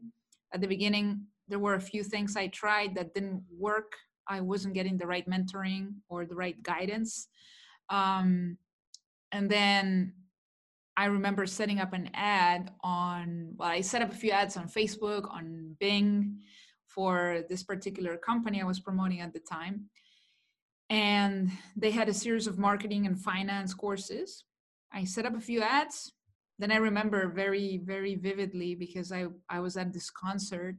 At 0.56 0.62
the 0.62 0.68
beginning, 0.68 1.28
there 1.50 1.60
were 1.60 1.74
a 1.74 1.82
few 1.82 2.02
things 2.02 2.38
I 2.38 2.48
tried 2.48 2.96
that 2.96 3.14
didn't 3.14 3.44
work. 3.60 3.92
I 4.26 4.40
wasn't 4.40 4.74
getting 4.74 4.98
the 4.98 5.06
right 5.06 5.28
mentoring 5.30 5.96
or 6.08 6.26
the 6.26 6.34
right 6.34 6.64
guidance. 6.64 7.28
Um, 7.90 8.58
and 9.34 9.50
then 9.50 10.14
I 10.96 11.08
remember 11.08 11.46
setting 11.46 11.82
up 11.82 11.92
an 11.92 12.10
ad 12.14 12.72
on, 12.82 13.50
well, 13.58 13.68
I 13.68 13.82
set 13.82 14.02
up 14.02 14.14
a 14.14 14.16
few 14.16 14.32
ads 14.32 14.56
on 14.56 14.70
Facebook, 14.70 15.30
on 15.30 15.76
Bing 15.78 16.38
for 16.88 17.44
this 17.50 17.64
particular 17.64 18.16
company 18.16 18.62
I 18.62 18.66
was 18.66 18.80
promoting 18.80 19.20
at 19.20 19.34
the 19.34 19.42
time. 19.42 19.90
And 20.90 21.52
they 21.76 21.92
had 21.92 22.08
a 22.08 22.14
series 22.14 22.48
of 22.48 22.58
marketing 22.58 23.06
and 23.06 23.20
finance 23.20 23.74
courses. 23.74 24.46
I 24.94 25.04
set 25.04 25.26
up 25.26 25.36
a 25.36 25.42
few 25.42 25.62
ads. 25.62 26.14
Then 26.58 26.72
I 26.72 26.78
remember 26.78 27.28
very, 27.28 27.82
very 27.84 28.16
vividly 28.16 28.76
because 28.76 29.12
I, 29.12 29.26
I 29.50 29.60
was 29.60 29.76
at 29.76 29.92
this 29.94 30.10
concert 30.10 30.78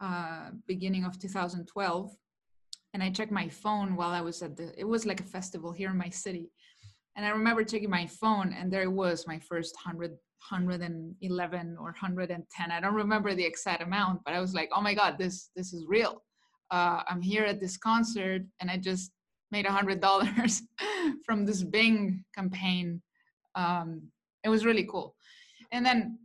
uh, 0.00 0.50
beginning 0.66 1.04
of 1.04 1.18
2012 1.18 2.10
and 2.94 3.02
I 3.02 3.10
checked 3.10 3.32
my 3.32 3.48
phone 3.48 3.96
while 3.96 4.10
I 4.10 4.20
was 4.20 4.42
at 4.42 4.56
the, 4.56 4.72
it 4.78 4.84
was 4.84 5.06
like 5.06 5.20
a 5.20 5.24
festival 5.24 5.72
here 5.72 5.90
in 5.90 5.96
my 5.96 6.10
city. 6.10 6.50
And 7.16 7.26
I 7.26 7.30
remember 7.30 7.64
checking 7.64 7.90
my 7.90 8.06
phone 8.06 8.52
and 8.52 8.72
there 8.72 8.82
it 8.82 8.92
was 8.92 9.26
my 9.26 9.38
first 9.38 9.74
100, 9.84 10.10
111 10.10 11.76
or 11.78 11.84
110. 11.84 12.70
I 12.70 12.80
don't 12.80 12.94
remember 12.94 13.34
the 13.34 13.44
exact 13.44 13.82
amount, 13.82 14.20
but 14.24 14.34
I 14.34 14.40
was 14.40 14.54
like, 14.54 14.70
oh 14.74 14.80
my 14.80 14.94
God, 14.94 15.16
this, 15.18 15.50
this 15.56 15.72
is 15.72 15.84
real. 15.88 16.22
Uh, 16.70 17.02
I'm 17.08 17.20
here 17.20 17.44
at 17.44 17.60
this 17.60 17.76
concert 17.76 18.42
and 18.60 18.70
I 18.70 18.76
just 18.76 19.10
made 19.50 19.66
a 19.66 19.72
hundred 19.72 20.00
dollars 20.00 20.62
from 21.24 21.44
this 21.44 21.62
Bing 21.62 22.24
campaign. 22.34 23.02
Um, 23.54 24.02
it 24.44 24.48
was 24.48 24.64
really 24.64 24.84
cool. 24.84 25.14
And 25.70 25.84
then 25.84 26.18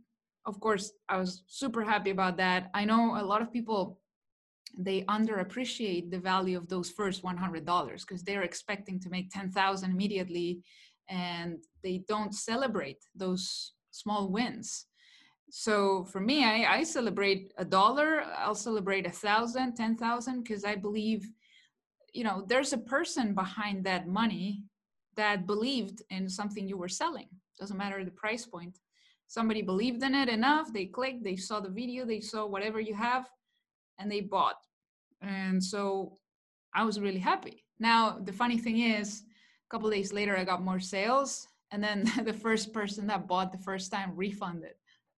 of 0.48 0.60
course, 0.60 0.92
I 1.10 1.18
was 1.18 1.42
super 1.46 1.84
happy 1.84 2.10
about 2.10 2.38
that. 2.38 2.70
I 2.72 2.86
know 2.86 3.20
a 3.20 3.24
lot 3.24 3.42
of 3.42 3.52
people 3.52 4.00
they 4.76 5.02
underappreciate 5.02 6.10
the 6.10 6.18
value 6.18 6.56
of 6.56 6.68
those 6.68 6.90
first 6.90 7.22
$100 7.22 8.00
because 8.00 8.22
they're 8.22 8.42
expecting 8.42 8.98
to 9.00 9.10
make 9.10 9.30
10,000 9.30 9.90
immediately 9.90 10.60
and 11.08 11.58
they 11.82 12.02
don't 12.08 12.34
celebrate 12.34 12.98
those 13.14 13.72
small 13.90 14.30
wins. 14.30 14.86
So 15.50 16.04
for 16.04 16.20
me, 16.20 16.44
I, 16.44 16.78
I 16.78 16.82
celebrate 16.82 17.52
a 17.56 17.64
dollar, 17.64 18.22
I'll 18.36 18.54
celebrate 18.54 19.06
a 19.06 19.10
thousand, 19.10 19.74
ten 19.74 19.96
thousand, 19.96 20.42
because 20.42 20.64
I 20.64 20.76
believe, 20.76 21.26
you 22.12 22.24
know, 22.24 22.44
there's 22.46 22.74
a 22.74 22.78
person 22.78 23.34
behind 23.34 23.84
that 23.84 24.06
money 24.06 24.64
that 25.16 25.46
believed 25.46 26.02
in 26.10 26.28
something 26.28 26.68
you 26.68 26.76
were 26.76 26.88
selling. 26.88 27.28
Doesn't 27.58 27.76
matter 27.76 28.04
the 28.04 28.10
price 28.10 28.46
point. 28.46 28.78
Somebody 29.26 29.62
believed 29.62 30.02
in 30.02 30.14
it 30.14 30.28
enough, 30.28 30.72
they 30.72 30.86
clicked, 30.86 31.22
they 31.22 31.36
saw 31.36 31.60
the 31.60 31.68
video, 31.68 32.06
they 32.06 32.20
saw 32.20 32.46
whatever 32.46 32.80
you 32.80 32.94
have, 32.94 33.28
and 33.98 34.10
they 34.10 34.22
bought. 34.22 34.56
And 35.20 35.62
so 35.62 36.18
I 36.74 36.84
was 36.84 36.98
really 36.98 37.18
happy. 37.18 37.64
Now, 37.78 38.18
the 38.24 38.32
funny 38.32 38.58
thing 38.58 38.78
is, 38.78 39.22
a 39.66 39.68
couple 39.70 39.90
days 39.90 40.12
later, 40.12 40.36
I 40.36 40.44
got 40.44 40.62
more 40.62 40.80
sales. 40.80 41.46
And 41.70 41.82
then 41.82 42.10
the 42.24 42.32
first 42.32 42.72
person 42.72 43.06
that 43.08 43.28
bought 43.28 43.52
the 43.52 43.58
first 43.58 43.92
time 43.92 44.12
refunded. 44.14 44.74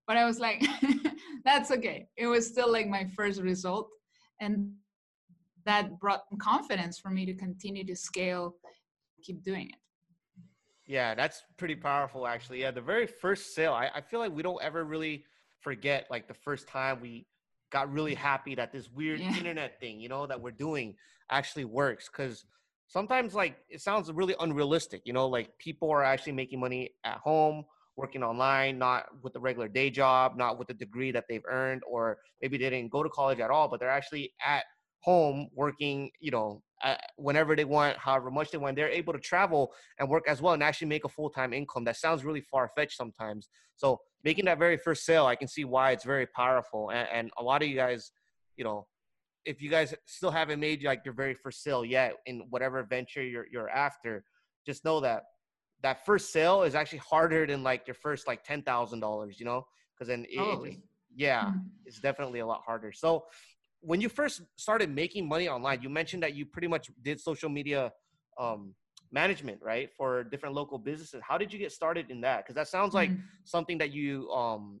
But 0.07 0.17
I 0.17 0.25
was 0.25 0.39
like, 0.39 0.65
that's 1.45 1.71
okay. 1.71 2.07
It 2.17 2.27
was 2.27 2.47
still 2.47 2.71
like 2.71 2.87
my 2.87 3.05
first 3.15 3.41
result. 3.41 3.89
And 4.39 4.73
that 5.65 5.99
brought 5.99 6.23
confidence 6.39 6.99
for 6.99 7.09
me 7.09 7.25
to 7.25 7.33
continue 7.33 7.85
to 7.85 7.95
scale, 7.95 8.55
keep 9.23 9.43
doing 9.43 9.69
it. 9.69 9.75
Yeah, 10.87 11.15
that's 11.15 11.43
pretty 11.57 11.75
powerful, 11.75 12.27
actually. 12.27 12.61
Yeah, 12.61 12.71
the 12.71 12.81
very 12.81 13.07
first 13.07 13.53
sale, 13.53 13.73
I, 13.73 13.89
I 13.93 14.01
feel 14.01 14.19
like 14.19 14.33
we 14.33 14.43
don't 14.43 14.61
ever 14.61 14.83
really 14.83 15.25
forget 15.61 16.07
like 16.09 16.27
the 16.27 16.33
first 16.33 16.67
time 16.67 16.99
we 17.01 17.27
got 17.71 17.91
really 17.91 18.15
happy 18.15 18.55
that 18.55 18.71
this 18.71 18.89
weird 18.89 19.19
yeah. 19.19 19.35
internet 19.37 19.79
thing, 19.79 19.99
you 19.99 20.09
know, 20.09 20.25
that 20.27 20.41
we're 20.41 20.51
doing 20.51 20.95
actually 21.29 21.65
works. 21.65 22.09
Cause 22.09 22.45
sometimes 22.87 23.33
like 23.33 23.55
it 23.69 23.81
sounds 23.81 24.11
really 24.11 24.35
unrealistic, 24.39 25.01
you 25.05 25.13
know, 25.13 25.27
like 25.27 25.57
people 25.57 25.89
are 25.89 26.03
actually 26.03 26.33
making 26.33 26.59
money 26.59 26.89
at 27.05 27.17
home, 27.17 27.63
working 27.95 28.23
online, 28.23 28.77
not 28.77 29.05
with 29.23 29.35
a 29.35 29.39
regular 29.39 29.67
day 29.67 29.89
job, 29.89 30.35
not 30.35 30.59
with 30.59 30.67
the 30.67 30.73
degree 30.73 31.11
that 31.11 31.25
they've 31.29 31.45
earned, 31.49 31.81
or 31.87 32.17
maybe 32.41 32.57
they 32.57 32.69
didn't 32.69 32.91
go 32.91 33.03
to 33.03 33.09
college 33.09 33.39
at 33.39 33.49
all, 33.49 33.67
but 33.67 33.79
they're 33.79 33.89
actually 33.89 34.33
at 34.45 34.63
home 35.01 35.49
working, 35.53 36.09
you 36.19 36.31
know, 36.31 36.61
whenever 37.17 37.55
they 37.55 37.65
want, 37.65 37.97
however 37.97 38.31
much 38.31 38.51
they 38.51 38.57
want. 38.57 38.75
They're 38.75 38.89
able 38.89 39.13
to 39.13 39.19
travel 39.19 39.71
and 39.99 40.09
work 40.09 40.25
as 40.27 40.41
well 40.41 40.53
and 40.53 40.63
actually 40.63 40.87
make 40.87 41.05
a 41.05 41.09
full 41.09 41.29
time 41.29 41.53
income. 41.53 41.83
That 41.83 41.97
sounds 41.97 42.23
really 42.23 42.41
far 42.41 42.69
fetched 42.75 42.97
sometimes. 42.97 43.49
So 43.75 43.99
making 44.23 44.45
that 44.45 44.59
very 44.59 44.77
first 44.77 45.05
sale, 45.05 45.25
I 45.25 45.35
can 45.35 45.47
see 45.47 45.65
why 45.65 45.91
it's 45.91 46.03
very 46.03 46.27
powerful. 46.27 46.89
And, 46.91 47.07
and 47.11 47.31
a 47.37 47.43
lot 47.43 47.61
of 47.61 47.67
you 47.67 47.75
guys, 47.75 48.11
you 48.55 48.63
know, 48.63 48.87
if 49.45 49.61
you 49.61 49.69
guys 49.69 49.93
still 50.05 50.31
haven't 50.31 50.59
made 50.59 50.83
like 50.83 51.01
your 51.03 51.15
very 51.15 51.33
first 51.33 51.63
sale 51.63 51.83
yet 51.83 52.13
in 52.27 52.43
whatever 52.49 52.83
venture 52.83 53.23
you're 53.23 53.47
you're 53.51 53.69
after, 53.69 54.23
just 54.65 54.85
know 54.85 54.99
that 54.99 55.23
that 55.81 56.05
first 56.05 56.31
sale 56.31 56.61
is 56.61 56.75
actually 56.75 56.99
harder 56.99 57.47
than 57.47 57.63
like 57.63 57.87
your 57.87 57.95
first 57.95 58.27
like 58.27 58.43
ten 58.43 58.61
thousand 58.61 58.99
dollars. 58.99 59.39
You 59.39 59.47
know, 59.47 59.65
because 59.95 60.09
then 60.09 60.25
it, 60.29 60.39
it, 60.39 60.77
yeah, 61.15 61.45
mm-hmm. 61.45 61.59
it's 61.85 61.99
definitely 61.99 62.39
a 62.39 62.45
lot 62.45 62.61
harder. 62.63 62.91
So 62.91 63.25
when 63.81 63.99
you 63.99 64.09
first 64.09 64.41
started 64.57 64.89
making 64.89 65.27
money 65.27 65.49
online, 65.49 65.81
you 65.81 65.89
mentioned 65.89 66.23
that 66.23 66.35
you 66.35 66.45
pretty 66.45 66.67
much 66.67 66.89
did 67.01 67.19
social 67.19 67.49
media 67.49 67.91
um, 68.39 68.75
management, 69.11 69.59
right, 69.61 69.89
for 69.97 70.23
different 70.23 70.55
local 70.55 70.77
businesses. 70.77 71.21
How 71.27 71.37
did 71.37 71.51
you 71.51 71.59
get 71.59 71.71
started 71.71 72.09
in 72.09 72.21
that? 72.21 72.37
Because 72.37 72.55
that 72.55 72.67
sounds 72.67 72.93
like 72.93 73.09
mm-hmm. 73.09 73.21
something 73.43 73.77
that 73.79 73.91
you 73.91 74.29
um, 74.29 74.79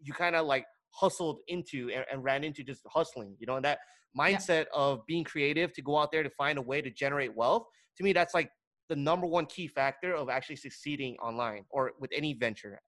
you 0.00 0.12
kind 0.12 0.34
of 0.34 0.46
like 0.46 0.64
hustled 0.90 1.40
into 1.48 1.90
and, 1.94 2.04
and, 2.10 2.24
ran 2.24 2.42
into 2.42 2.64
just 2.64 2.82
hustling. 2.86 3.36
You 3.38 3.46
know, 3.46 3.56
and 3.56 3.64
that 3.64 3.78
mindset 4.18 4.66
yeah. 4.72 4.80
of 4.80 5.06
being 5.06 5.24
creative 5.24 5.72
to 5.74 5.82
go 5.82 5.98
out 5.98 6.10
there 6.10 6.22
to 6.22 6.30
find 6.30 6.58
a 6.58 6.62
way 6.62 6.80
to 6.80 6.90
generate 6.90 7.36
wealth. 7.36 7.64
To 7.98 8.02
me, 8.02 8.12
that's 8.12 8.34
like 8.34 8.50
the 8.88 8.96
number 8.96 9.26
one 9.26 9.46
key 9.46 9.68
factor 9.68 10.14
of 10.14 10.30
actually 10.30 10.56
succeeding 10.56 11.16
online 11.16 11.64
or 11.70 11.92
with 12.00 12.10
any 12.14 12.32
venture. 12.32 12.80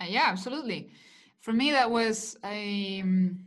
Uh, 0.00 0.04
yeah, 0.08 0.26
absolutely. 0.26 0.90
For 1.40 1.52
me, 1.52 1.70
that 1.70 1.90
was 1.90 2.36
a 2.44 3.00
um, 3.00 3.44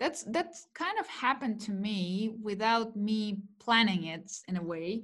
that's 0.00 0.24
that's 0.24 0.66
kind 0.74 0.98
of 0.98 1.06
happened 1.06 1.60
to 1.62 1.72
me 1.72 2.34
without 2.42 2.96
me 2.96 3.38
planning 3.60 4.04
it 4.04 4.30
in 4.48 4.56
a 4.56 4.62
way. 4.62 5.02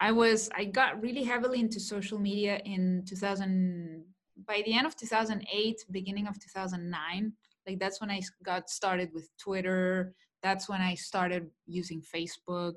I 0.00 0.12
was 0.12 0.48
i 0.56 0.64
got 0.64 1.00
really 1.02 1.24
heavily 1.24 1.60
into 1.60 1.78
social 1.78 2.18
media 2.18 2.60
in 2.64 3.04
2000 3.06 4.04
by 4.46 4.62
the 4.64 4.74
end 4.74 4.86
of 4.86 4.96
2008 4.96 5.84
beginning 5.90 6.26
of 6.26 6.40
2009 6.40 7.32
like 7.66 7.78
that's 7.78 8.00
when 8.00 8.10
i 8.10 8.20
got 8.42 8.70
started 8.70 9.10
with 9.12 9.28
twitter. 9.38 10.14
That's 10.42 10.70
when 10.70 10.80
i 10.80 10.94
started 10.94 11.50
using 11.66 12.00
facebook. 12.00 12.76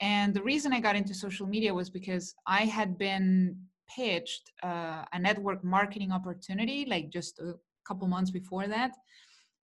And 0.00 0.32
the 0.32 0.42
reason 0.42 0.72
i 0.72 0.80
got 0.80 0.96
into 0.96 1.14
social 1.14 1.46
media 1.46 1.74
was 1.74 1.90
because 1.90 2.34
i 2.46 2.62
had 2.64 2.96
been 2.96 3.56
pitched 3.94 4.50
uh, 4.62 5.04
a 5.12 5.18
network 5.18 5.62
marketing 5.64 6.12
opportunity 6.12 6.86
like 6.88 7.10
just 7.10 7.38
a 7.40 7.54
couple 7.86 8.06
months 8.06 8.30
before 8.30 8.68
that. 8.68 8.92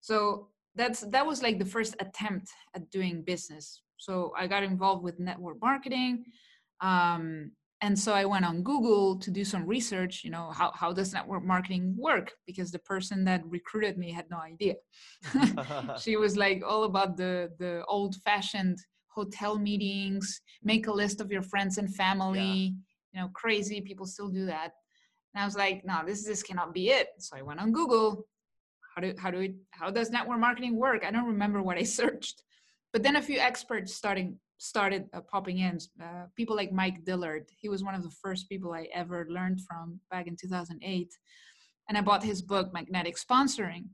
So 0.00 0.48
that's 0.76 1.00
that 1.00 1.26
was 1.26 1.42
like 1.42 1.58
the 1.58 1.64
first 1.64 1.96
attempt 2.00 2.48
at 2.74 2.90
doing 2.90 3.22
business. 3.22 3.82
So 3.98 4.32
i 4.36 4.46
got 4.46 4.62
involved 4.62 5.02
with 5.02 5.18
network 5.18 5.58
marketing 5.60 6.24
um, 6.80 7.50
and 7.80 7.98
so 7.98 8.12
i 8.12 8.24
went 8.24 8.44
on 8.44 8.62
google 8.62 9.18
to 9.18 9.30
do 9.30 9.44
some 9.44 9.66
research 9.66 10.22
you 10.24 10.30
know 10.30 10.50
how, 10.50 10.70
how 10.74 10.92
does 10.92 11.12
network 11.12 11.44
marketing 11.44 11.94
work? 11.98 12.32
Because 12.46 12.70
the 12.70 12.78
person 12.78 13.24
that 13.24 13.42
recruited 13.46 13.98
me 13.98 14.12
had 14.12 14.26
no 14.30 14.38
idea. 14.38 14.74
She 16.02 16.16
was 16.16 16.36
like 16.36 16.62
all 16.66 16.84
about 16.84 17.16
the 17.16 17.50
the 17.58 17.84
old 17.86 18.16
fashioned 18.16 18.78
hotel 19.08 19.58
meetings 19.58 20.40
make 20.62 20.86
a 20.88 20.92
list 21.02 21.20
of 21.22 21.32
your 21.32 21.42
friends 21.42 21.78
and 21.78 21.88
family 21.94 22.54
yeah. 22.54 23.12
you 23.12 23.18
know 23.20 23.28
crazy 23.34 23.80
people 23.80 24.06
still 24.06 24.28
do 24.28 24.44
that. 24.46 24.70
And 25.32 25.42
i 25.42 25.44
was 25.44 25.56
like 25.56 25.78
no 25.84 25.96
this 26.06 26.24
this 26.24 26.42
cannot 26.42 26.74
be 26.74 26.84
it. 26.98 27.08
So 27.18 27.36
i 27.36 27.42
went 27.42 27.60
on 27.60 27.72
google 27.72 28.26
how 28.96 29.02
do 29.02 29.14
how 29.18 29.30
do 29.30 29.38
we 29.38 29.54
how 29.70 29.90
does 29.90 30.10
network 30.10 30.40
marketing 30.40 30.76
work 30.76 31.04
i 31.04 31.10
don't 31.10 31.26
remember 31.26 31.62
what 31.62 31.76
i 31.76 31.82
searched 32.00 32.42
but 32.92 33.02
then 33.02 33.16
a 33.16 33.22
few 33.22 33.38
experts 33.38 33.94
starting 33.94 34.38
started 34.58 35.04
uh, 35.12 35.20
popping 35.20 35.58
in 35.58 35.78
uh, 36.02 36.24
people 36.34 36.56
like 36.56 36.72
mike 36.72 37.04
dillard 37.04 37.44
he 37.58 37.68
was 37.68 37.84
one 37.84 37.94
of 37.94 38.02
the 38.02 38.14
first 38.22 38.48
people 38.48 38.72
i 38.72 38.88
ever 38.94 39.26
learned 39.28 39.60
from 39.60 40.00
back 40.10 40.26
in 40.26 40.36
2008 40.36 41.12
and 41.88 41.98
i 41.98 42.00
bought 42.00 42.22
his 42.22 42.40
book 42.40 42.72
magnetic 42.72 43.16
sponsoring 43.16 43.84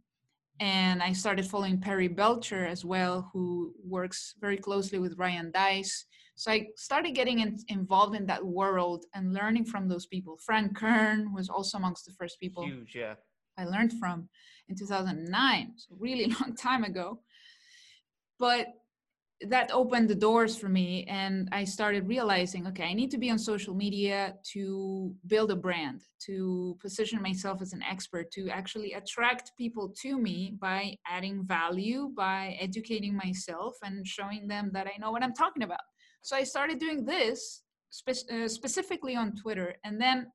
and 0.60 1.02
I 1.02 1.12
started 1.12 1.46
following 1.46 1.80
Perry 1.80 2.06
Belcher 2.06 2.64
as 2.66 2.84
well, 2.84 3.28
who 3.32 3.74
works 3.82 4.34
very 4.40 4.56
closely 4.56 5.00
with 5.00 5.18
Ryan 5.18 5.50
Deiss. 5.50 6.04
So 6.36 6.52
I 6.52 6.68
started 6.76 7.16
getting 7.16 7.40
in, 7.40 7.58
involved 7.66 8.14
in 8.14 8.26
that 8.26 8.44
world 8.44 9.06
and 9.14 9.32
learning 9.32 9.64
from 9.64 9.88
those 9.88 10.06
people. 10.06 10.38
Frank 10.44 10.76
Kern 10.76 11.32
was 11.34 11.48
also 11.48 11.78
amongst 11.78 12.04
the 12.04 12.12
first 12.12 12.38
people. 12.38 12.64
Huge, 12.64 12.94
yeah. 12.94 13.14
I 13.62 13.66
learned 13.66 13.92
from 13.94 14.28
in 14.68 14.76
2009, 14.76 15.72
so 15.76 15.96
really 15.98 16.26
long 16.40 16.54
time 16.56 16.84
ago. 16.84 17.20
But 18.38 18.66
that 19.48 19.70
opened 19.72 20.08
the 20.08 20.14
doors 20.14 20.56
for 20.56 20.68
me 20.68 21.04
and 21.08 21.48
i 21.52 21.64
started 21.64 22.06
realizing 22.06 22.66
okay 22.66 22.84
i 22.84 22.92
need 22.92 23.10
to 23.10 23.18
be 23.18 23.30
on 23.30 23.38
social 23.38 23.74
media 23.74 24.34
to 24.44 25.14
build 25.26 25.50
a 25.50 25.56
brand 25.56 26.02
to 26.24 26.76
position 26.80 27.20
myself 27.20 27.60
as 27.60 27.72
an 27.72 27.82
expert 27.82 28.30
to 28.30 28.48
actually 28.50 28.92
attract 28.92 29.52
people 29.58 29.92
to 30.00 30.18
me 30.18 30.54
by 30.60 30.94
adding 31.06 31.44
value 31.44 32.10
by 32.16 32.56
educating 32.60 33.16
myself 33.16 33.76
and 33.82 34.06
showing 34.06 34.46
them 34.46 34.70
that 34.72 34.86
i 34.86 34.98
know 34.98 35.10
what 35.10 35.22
i'm 35.22 35.34
talking 35.34 35.64
about 35.64 35.80
so 36.22 36.36
i 36.36 36.42
started 36.44 36.78
doing 36.78 37.04
this 37.04 37.62
spe- 37.90 38.30
uh, 38.32 38.46
specifically 38.46 39.16
on 39.16 39.34
twitter 39.34 39.74
and 39.84 40.00
then 40.00 40.26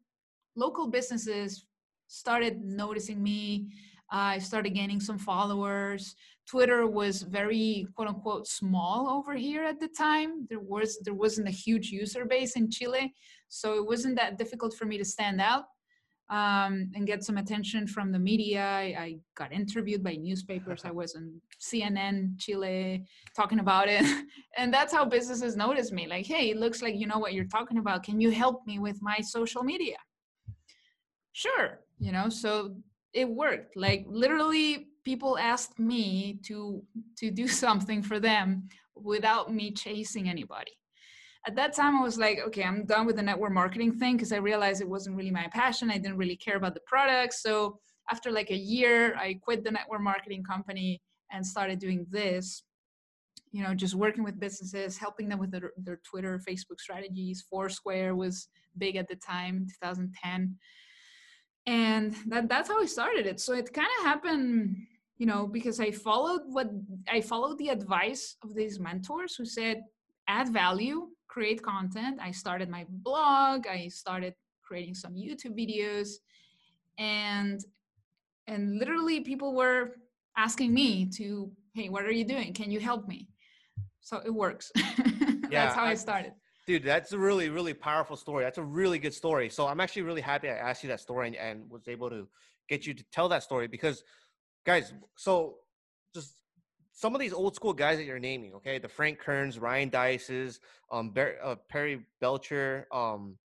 local 0.55 0.87
businesses 0.87 1.65
started 2.07 2.63
noticing 2.63 3.21
me 3.21 3.67
I 4.09 4.39
started 4.39 4.71
gaining 4.71 4.99
some 4.99 5.17
followers. 5.17 6.15
Twitter 6.47 6.87
was 6.87 7.23
very 7.23 7.87
quote 7.95 8.07
unquote 8.07 8.47
small 8.47 9.09
over 9.09 9.33
here 9.33 9.63
at 9.63 9.79
the 9.79 9.89
time. 9.89 10.47
There 10.49 10.59
was 10.59 10.99
there 11.03 11.13
wasn't 11.13 11.49
a 11.49 11.51
huge 11.51 11.89
user 11.89 12.25
base 12.25 12.55
in 12.55 12.71
Chile, 12.71 13.13
so 13.49 13.75
it 13.75 13.85
wasn't 13.85 14.15
that 14.15 14.37
difficult 14.37 14.73
for 14.75 14.85
me 14.85 14.97
to 14.97 15.03
stand 15.03 15.41
out 15.41 15.65
um, 16.29 16.89
and 16.95 17.05
get 17.05 17.23
some 17.23 17.37
attention 17.37 17.85
from 17.85 18.13
the 18.13 18.19
media. 18.19 18.63
I, 18.63 18.81
I, 18.97 19.17
got 19.35 19.51
interviewed 19.51 20.03
by 20.03 20.15
newspapers. 20.15 20.83
I 20.85 20.91
was 20.91 21.15
on 21.15 21.41
CNN 21.61 22.37
Chile 22.39 23.05
talking 23.35 23.59
about 23.59 23.89
it, 23.89 24.05
and 24.57 24.73
that's 24.73 24.93
how 24.93 25.03
businesses 25.03 25.57
notice 25.57 25.91
me. 25.91 26.07
Like, 26.07 26.25
hey, 26.25 26.51
it 26.51 26.57
looks 26.57 26.81
like 26.81 26.95
you 26.95 27.07
know 27.07 27.19
what 27.19 27.33
you're 27.33 27.45
talking 27.45 27.77
about. 27.77 28.03
Can 28.03 28.21
you 28.21 28.31
help 28.31 28.65
me 28.65 28.79
with 28.79 29.01
my 29.01 29.19
social 29.19 29.63
media? 29.63 29.97
Sure, 31.33 31.81
you 31.99 32.11
know. 32.11 32.29
So 32.29 32.75
it 33.13 33.29
worked. 33.29 33.75
Like 33.75 34.05
literally 34.07 34.87
people 35.03 35.37
asked 35.37 35.79
me 35.79 36.39
to 36.45 36.83
to 37.17 37.31
do 37.31 37.47
something 37.63 38.01
for 38.01 38.19
them 38.19 38.69
without 38.95 39.53
me 39.53 39.71
chasing 39.71 40.29
anybody. 40.29 40.71
At 41.45 41.55
that 41.55 41.73
time 41.73 41.95
I 41.95 42.01
was 42.01 42.17
like, 42.17 42.39
okay, 42.47 42.63
I'm 42.63 42.85
done 42.85 43.05
with 43.05 43.15
the 43.15 43.21
network 43.21 43.53
marketing 43.53 43.97
thing 43.97 44.17
because 44.17 44.33
I 44.33 44.37
realized 44.37 44.81
it 44.81 44.89
wasn't 44.89 45.15
really 45.15 45.31
my 45.31 45.47
passion. 45.53 45.89
I 45.89 45.97
didn't 45.97 46.17
really 46.17 46.35
care 46.35 46.57
about 46.57 46.73
the 46.73 46.81
products. 46.85 47.41
So 47.41 47.79
after 48.11 48.31
like 48.31 48.51
a 48.51 48.57
year, 48.57 49.15
I 49.15 49.39
quit 49.41 49.63
the 49.63 49.71
network 49.71 50.01
marketing 50.01 50.43
company 50.43 51.01
and 51.31 51.45
started 51.45 51.79
doing 51.79 52.05
this 52.09 52.63
you 53.51 53.63
know 53.63 53.73
just 53.73 53.95
working 53.95 54.23
with 54.23 54.39
businesses 54.39 54.97
helping 54.97 55.29
them 55.29 55.39
with 55.39 55.51
their, 55.51 55.71
their 55.77 55.99
twitter 56.03 56.39
facebook 56.47 56.79
strategies 56.79 57.45
foursquare 57.49 58.15
was 58.15 58.49
big 58.77 58.95
at 58.95 59.07
the 59.07 59.15
time 59.15 59.65
2010 59.81 60.55
and 61.67 62.15
that 62.27 62.49
that's 62.49 62.69
how 62.69 62.81
i 62.81 62.85
started 62.85 63.27
it. 63.27 63.39
So 63.39 63.53
it 63.53 63.71
kind 63.73 63.87
of 63.99 64.05
happened 64.05 64.87
you 65.17 65.25
know 65.25 65.45
because 65.47 65.79
i 65.79 65.91
followed 65.91 66.41
what 66.45 66.69
i 67.11 67.19
followed 67.21 67.57
the 67.57 67.69
advice 67.69 68.37
of 68.43 68.55
these 68.55 68.79
mentors 68.79 69.35
who 69.35 69.45
said 69.45 69.83
add 70.27 70.49
value 70.49 71.07
create 71.27 71.61
content. 71.61 72.19
I 72.21 72.31
started 72.31 72.69
my 72.69 72.85
blog 72.89 73.67
i 73.67 73.87
started 73.89 74.33
creating 74.63 74.95
some 74.95 75.13
youtube 75.13 75.55
videos 75.57 76.09
and 76.97 77.61
and 78.47 78.79
literally 78.79 79.21
people 79.21 79.53
were 79.53 79.97
asking 80.37 80.73
me 80.73 81.05
to 81.17 81.51
hey 81.73 81.89
what 81.89 82.03
are 82.05 82.11
you 82.11 82.25
doing? 82.25 82.53
Can 82.53 82.71
you 82.71 82.79
help 82.79 83.07
me? 83.07 83.27
So 84.01 84.21
it 84.25 84.33
works. 84.33 84.71
Yeah, 85.49 85.63
that's 85.63 85.75
how 85.75 85.85
I, 85.85 85.91
I 85.91 85.93
started 85.93 86.33
Dude, 86.67 86.83
that's 86.83 87.13
a 87.13 87.17
really, 87.17 87.47
really 87.47 87.73
powerful 87.73 88.17
story. 88.17 88.43
That's 88.43 88.57
a 88.57 88.63
really 88.63 88.99
good 88.99 89.13
story. 89.13 89.49
So 89.49 89.65
I'm 89.65 89.79
actually 89.79 90.01
really 90.01 90.21
happy 90.21 90.49
I 90.49 90.55
asked 90.55 90.83
you 90.83 90.89
that 90.89 90.99
story 90.99 91.27
and, 91.27 91.35
and 91.37 91.71
was 91.71 91.87
able 91.87 92.09
to 92.09 92.27
get 92.67 92.85
you 92.85 92.93
to 92.93 93.03
tell 93.09 93.29
that 93.29 93.41
story 93.41 93.67
because, 93.67 94.03
guys, 94.65 94.93
so 95.15 95.55
just 96.13 96.33
some 96.91 97.15
of 97.15 97.21
these 97.21 97.31
old 97.31 97.55
school 97.55 97.71
guys 97.71 97.97
that 97.97 98.03
you're 98.03 98.19
naming, 98.19 98.53
okay, 98.55 98.79
the 98.79 98.89
Frank 98.89 99.17
Kerns, 99.17 99.57
Ryan 99.57 99.87
Deiss's, 99.87 100.59
um, 100.91 101.13
uh, 101.41 101.55
Perry 101.69 102.05
Belcher, 102.19 102.85
um, 102.91 103.37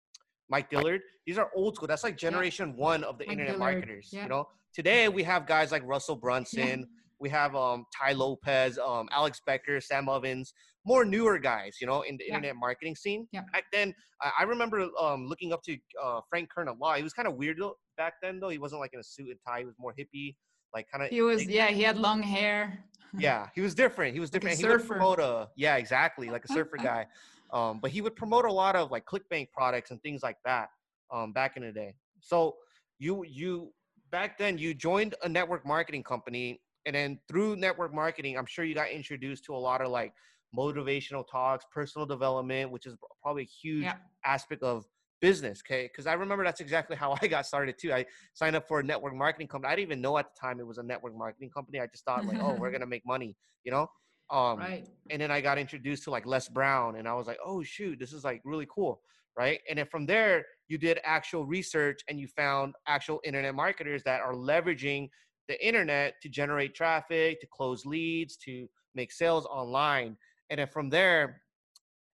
Mike 0.48 0.68
Dillard. 0.68 1.02
These 1.24 1.38
are 1.38 1.48
old 1.54 1.76
school. 1.76 1.86
That's 1.86 2.02
like 2.02 2.16
generation 2.16 2.70
yeah. 2.70 2.82
one 2.82 3.04
of 3.04 3.18
the 3.18 3.24
Mike 3.26 3.32
internet 3.34 3.54
Dillard. 3.54 3.74
marketers. 3.74 4.08
Yeah. 4.12 4.24
You 4.24 4.30
know, 4.30 4.48
today 4.74 5.08
we 5.08 5.22
have 5.22 5.46
guys 5.46 5.70
like 5.70 5.82
Russell 5.86 6.16
Brunson. 6.16 6.88
We 7.22 7.30
have 7.30 7.56
um, 7.56 7.86
Tai 7.96 8.12
Lopez, 8.12 8.78
um, 8.78 9.08
Alex 9.12 9.40
Becker, 9.46 9.80
Sam 9.80 10.08
Ovens 10.08 10.52
more 10.84 11.04
newer 11.04 11.38
guys, 11.38 11.76
you 11.80 11.86
know, 11.86 12.02
in 12.02 12.16
the 12.16 12.24
yeah. 12.26 12.36
internet 12.36 12.56
marketing 12.56 12.96
scene. 12.96 13.26
Yeah. 13.32 13.42
Back 13.52 13.64
then, 13.72 13.94
I, 14.20 14.30
I 14.40 14.42
remember 14.44 14.88
um, 15.00 15.26
looking 15.26 15.52
up 15.52 15.62
to 15.64 15.76
uh, 16.02 16.20
Frank 16.28 16.50
Kern 16.50 16.68
a 16.68 16.72
lot. 16.72 16.96
He 16.96 17.02
was 17.02 17.12
kind 17.12 17.28
of 17.28 17.36
weird 17.36 17.58
back 17.96 18.14
then, 18.22 18.40
though. 18.40 18.48
He 18.48 18.58
wasn't 18.58 18.80
like 18.80 18.92
in 18.92 19.00
a 19.00 19.04
suit 19.04 19.28
and 19.28 19.38
tie. 19.46 19.60
He 19.60 19.64
was 19.64 19.74
more 19.78 19.94
hippie, 19.98 20.34
like 20.74 20.86
kind 20.90 21.04
of. 21.04 21.10
He 21.10 21.22
was, 21.22 21.46
yeah. 21.46 21.68
He 21.68 21.82
had 21.82 21.98
long 21.98 22.22
hair. 22.22 22.84
yeah, 23.18 23.48
he 23.54 23.60
was 23.60 23.74
different. 23.74 24.14
He 24.14 24.20
was 24.20 24.30
different. 24.30 24.56
Like 24.56 24.64
he 24.64 24.70
would 24.70 24.86
promote 24.86 25.20
a, 25.20 25.48
yeah, 25.56 25.76
exactly, 25.76 26.30
like 26.30 26.44
a 26.44 26.52
surfer 26.52 26.76
guy. 26.82 27.06
Um, 27.52 27.80
but 27.80 27.90
he 27.90 28.00
would 28.00 28.16
promote 28.16 28.46
a 28.46 28.52
lot 28.52 28.74
of 28.74 28.90
like 28.90 29.04
ClickBank 29.04 29.50
products 29.52 29.90
and 29.90 30.00
things 30.02 30.22
like 30.22 30.38
that. 30.44 30.68
Um, 31.12 31.32
back 31.32 31.58
in 31.58 31.62
the 31.62 31.72
day. 31.72 31.94
So 32.20 32.56
you 32.98 33.22
you 33.28 33.74
back 34.10 34.38
then 34.38 34.56
you 34.56 34.72
joined 34.72 35.14
a 35.22 35.28
network 35.28 35.66
marketing 35.66 36.02
company 36.02 36.58
and 36.86 36.94
then 36.94 37.18
through 37.28 37.56
network 37.56 37.94
marketing 37.94 38.36
i'm 38.36 38.46
sure 38.46 38.64
you 38.64 38.74
got 38.74 38.90
introduced 38.90 39.44
to 39.44 39.54
a 39.54 39.56
lot 39.56 39.80
of 39.80 39.88
like 39.88 40.12
motivational 40.56 41.24
talks, 41.28 41.64
personal 41.72 42.06
development, 42.06 42.70
which 42.70 42.86
is 42.86 42.96
probably 43.22 43.42
a 43.42 43.46
huge 43.46 43.84
yeah. 43.84 43.94
aspect 44.24 44.62
of 44.62 44.84
business. 45.20 45.62
Okay. 45.64 45.88
Cause 45.94 46.06
I 46.06 46.14
remember 46.14 46.44
that's 46.44 46.60
exactly 46.60 46.96
how 46.96 47.16
I 47.22 47.26
got 47.26 47.46
started 47.46 47.76
too. 47.78 47.92
I 47.92 48.04
signed 48.34 48.56
up 48.56 48.66
for 48.68 48.80
a 48.80 48.82
network 48.82 49.14
marketing 49.14 49.48
company. 49.48 49.72
I 49.72 49.76
didn't 49.76 49.88
even 49.88 50.00
know 50.00 50.18
at 50.18 50.26
the 50.34 50.40
time 50.40 50.60
it 50.60 50.66
was 50.66 50.78
a 50.78 50.82
network 50.82 51.16
marketing 51.16 51.50
company. 51.50 51.80
I 51.80 51.86
just 51.86 52.04
thought 52.04 52.24
like, 52.26 52.38
oh, 52.40 52.54
we're 52.54 52.70
going 52.70 52.80
to 52.80 52.86
make 52.86 53.06
money, 53.06 53.36
you 53.64 53.72
know? 53.72 53.88
Um, 54.30 54.58
right. 54.60 54.88
and 55.10 55.20
then 55.20 55.30
I 55.30 55.42
got 55.42 55.58
introduced 55.58 56.04
to 56.04 56.10
like 56.10 56.24
Les 56.24 56.48
Brown 56.48 56.96
and 56.96 57.06
I 57.06 57.12
was 57.12 57.26
like, 57.26 57.38
oh 57.44 57.62
shoot, 57.62 57.98
this 57.98 58.12
is 58.12 58.24
like 58.24 58.40
really 58.44 58.66
cool. 58.74 59.00
Right. 59.36 59.60
And 59.68 59.78
then 59.78 59.86
from 59.86 60.04
there, 60.04 60.44
you 60.68 60.76
did 60.76 61.00
actual 61.04 61.46
research 61.46 62.00
and 62.08 62.20
you 62.20 62.28
found 62.28 62.74
actual 62.86 63.20
internet 63.24 63.54
marketers 63.54 64.02
that 64.04 64.20
are 64.20 64.34
leveraging 64.34 65.08
the 65.48 65.66
internet 65.66 66.14
to 66.22 66.28
generate 66.28 66.74
traffic, 66.74 67.40
to 67.40 67.46
close 67.46 67.84
leads, 67.84 68.36
to 68.36 68.68
make 68.94 69.12
sales 69.12 69.46
online. 69.46 70.16
And 70.50 70.58
then 70.58 70.68
from 70.68 70.90
there 70.90 71.42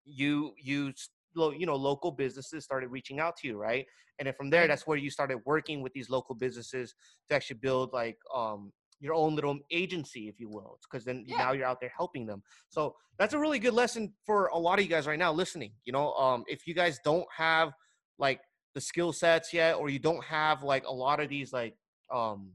you 0.05 0.53
you 0.57 0.93
you 1.37 1.67
know 1.67 1.77
local 1.77 2.11
businesses 2.11 2.65
started 2.65 2.89
reaching 2.89 3.21
out 3.21 3.37
to 3.37 3.49
you 3.49 3.57
right? 3.57 3.87
And 4.19 4.27
then 4.27 4.35
from 4.35 4.51
there 4.51 4.67
that's 4.67 4.87
where 4.87 4.97
you 4.97 5.11
started 5.11 5.39
working 5.45 5.83
with 5.83 5.93
these 5.93 6.11
local 6.11 6.35
businesses 6.35 6.95
to 7.29 7.35
actually 7.35 7.59
build 7.61 7.93
like 7.93 8.17
um 8.35 8.73
your 9.01 9.15
own 9.15 9.37
little 9.37 9.59
agency 9.71 10.29
if 10.29 10.41
you 10.41 10.49
will 10.49 10.79
because 10.83 11.05
then 11.05 11.25
yeah. 11.27 11.37
now 11.37 11.53
you're 11.53 11.67
out 11.67 11.81
there 11.81 11.93
helping 11.97 12.27
them. 12.27 12.43
So 12.69 12.97
that's 13.19 13.35
a 13.35 13.39
really 13.39 13.61
good 13.61 13.75
lesson 13.75 14.13
for 14.25 14.47
a 14.47 14.59
lot 14.59 14.79
of 14.79 14.85
you 14.85 14.91
guys 14.91 15.07
right 15.07 15.19
now 15.19 15.33
listening 15.33 15.73
you 15.85 15.93
know? 15.93 16.15
Um 16.15 16.45
if 16.49 16.67
you 16.67 16.75
guys 16.75 16.99
don't 17.05 17.27
have 17.37 17.73
like 18.19 18.41
the 18.75 18.81
skill 18.81 19.13
sets 19.13 19.53
yet 19.53 19.77
or 19.77 19.89
you 19.89 19.99
don't 19.99 20.25
have 20.25 20.63
like 20.63 20.85
a 20.87 20.93
lot 20.93 21.21
of 21.21 21.29
these 21.29 21.53
like 21.53 21.77
um 22.13 22.53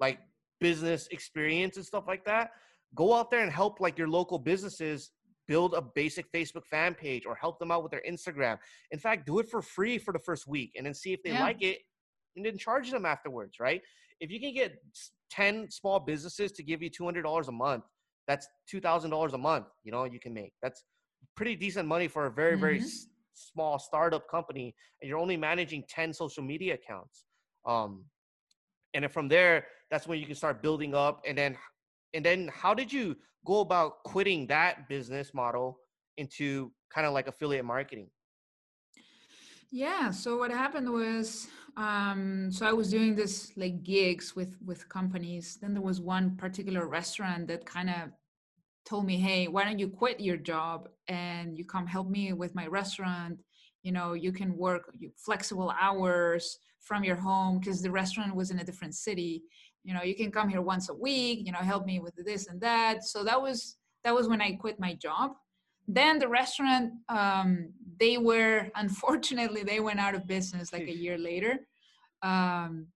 like 0.00 0.18
business 0.60 1.08
experience 1.10 1.76
and 1.76 1.84
stuff 1.84 2.04
like 2.06 2.24
that 2.24 2.50
go 2.94 3.14
out 3.14 3.30
there 3.30 3.40
and 3.40 3.52
help 3.52 3.80
like 3.80 3.98
your 3.98 4.08
local 4.08 4.38
businesses 4.38 5.10
build 5.46 5.74
a 5.74 5.82
basic 5.82 6.30
Facebook 6.32 6.64
fan 6.70 6.94
page 6.94 7.26
or 7.26 7.34
help 7.34 7.58
them 7.58 7.70
out 7.70 7.82
with 7.82 7.92
their 7.92 8.02
Instagram. 8.08 8.58
In 8.92 8.98
fact, 8.98 9.26
do 9.26 9.38
it 9.40 9.48
for 9.48 9.60
free 9.60 9.98
for 9.98 10.12
the 10.12 10.18
first 10.18 10.46
week 10.46 10.72
and 10.76 10.86
then 10.86 10.94
see 10.94 11.12
if 11.12 11.22
they 11.22 11.32
yeah. 11.32 11.42
like 11.42 11.62
it 11.62 11.78
and 12.36 12.44
then 12.46 12.56
charge 12.56 12.90
them 12.90 13.04
afterwards, 13.04 13.60
right? 13.60 13.82
If 14.20 14.30
you 14.30 14.40
can 14.40 14.54
get 14.54 14.78
10 15.30 15.70
small 15.70 16.00
businesses 16.00 16.52
to 16.52 16.62
give 16.62 16.82
you 16.82 16.90
$200 16.90 17.48
a 17.48 17.52
month, 17.52 17.84
that's 18.26 18.48
$2,000 18.72 19.32
a 19.34 19.38
month, 19.38 19.66
you 19.82 19.92
know, 19.92 20.04
you 20.04 20.18
can 20.18 20.32
make. 20.32 20.52
That's 20.62 20.82
pretty 21.36 21.56
decent 21.56 21.86
money 21.86 22.08
for 22.08 22.26
a 22.26 22.30
very, 22.30 22.52
mm-hmm. 22.52 22.60
very 22.60 22.80
s- 22.80 23.06
small 23.34 23.78
startup 23.78 24.30
company 24.30 24.74
and 25.02 25.08
you're 25.08 25.18
only 25.18 25.36
managing 25.36 25.84
10 25.90 26.14
social 26.14 26.42
media 26.42 26.74
accounts. 26.74 27.24
Um, 27.66 28.04
and 28.94 29.02
then 29.02 29.10
from 29.10 29.28
there, 29.28 29.66
that's 29.90 30.06
when 30.06 30.18
you 30.18 30.26
can 30.26 30.34
start 30.36 30.62
building 30.62 30.94
up 30.94 31.22
and 31.26 31.36
then 31.36 31.56
and 32.14 32.24
then 32.24 32.48
how 32.54 32.72
did 32.72 32.92
you 32.92 33.16
go 33.44 33.60
about 33.60 34.04
quitting 34.04 34.46
that 34.46 34.88
business 34.88 35.34
model 35.34 35.78
into 36.16 36.70
kind 36.92 37.06
of 37.06 37.12
like 37.12 37.26
affiliate 37.26 37.64
marketing? 37.64 38.08
Yeah 39.70 40.10
so 40.10 40.38
what 40.38 40.50
happened 40.50 40.90
was 40.90 41.48
um 41.76 42.52
so 42.52 42.64
i 42.64 42.72
was 42.72 42.88
doing 42.88 43.16
this 43.16 43.50
like 43.56 43.82
gigs 43.82 44.36
with 44.36 44.56
with 44.64 44.88
companies. 44.88 45.58
Then 45.60 45.74
there 45.74 45.82
was 45.82 46.00
one 46.00 46.36
particular 46.36 46.86
restaurant 46.86 47.48
that 47.48 47.66
kind 47.66 47.90
of 47.90 48.12
told 48.86 49.06
me 49.06 49.16
hey 49.16 49.48
why 49.48 49.64
don't 49.64 49.78
you 49.80 49.88
quit 49.88 50.20
your 50.20 50.36
job 50.36 50.88
and 51.08 51.58
you 51.58 51.64
come 51.64 51.86
help 51.86 52.08
me 52.08 52.32
with 52.32 52.54
my 52.54 52.68
restaurant? 52.68 53.40
You 53.82 53.92
know 53.92 54.12
you 54.12 54.32
can 54.32 54.56
work 54.56 54.94
flexible 55.16 55.74
hours 55.80 56.58
from 56.84 57.04
your 57.04 57.16
home 57.16 57.58
because 57.58 57.82
the 57.82 57.90
restaurant 57.90 58.34
was 58.34 58.50
in 58.50 58.58
a 58.60 58.64
different 58.64 58.94
city. 58.94 59.42
You 59.82 59.94
know 59.94 60.02
you 60.02 60.14
can 60.14 60.30
come 60.30 60.48
here 60.48 60.62
once 60.62 60.88
a 60.88 60.94
week 60.94 61.40
you 61.44 61.52
know 61.52 61.58
help 61.58 61.84
me 61.86 61.98
with 61.98 62.14
this 62.16 62.46
and 62.48 62.60
that. 62.60 63.04
So 63.04 63.24
that 63.24 63.40
was 63.40 63.76
that 64.04 64.14
was 64.14 64.28
when 64.28 64.40
i 64.40 64.52
quit 64.52 64.78
my 64.78 64.94
job. 64.94 65.32
Then 65.86 66.18
the 66.18 66.28
restaurant 66.28 66.92
um, 67.08 67.70
they 67.98 68.18
were 68.18 68.68
unfortunately 68.74 69.62
they 69.62 69.80
went 69.80 70.00
out 70.00 70.14
of 70.14 70.26
business 70.26 70.72
like 70.72 70.88
a 70.88 70.96
year 71.04 71.18
later. 71.18 71.66
Um, 72.22 72.86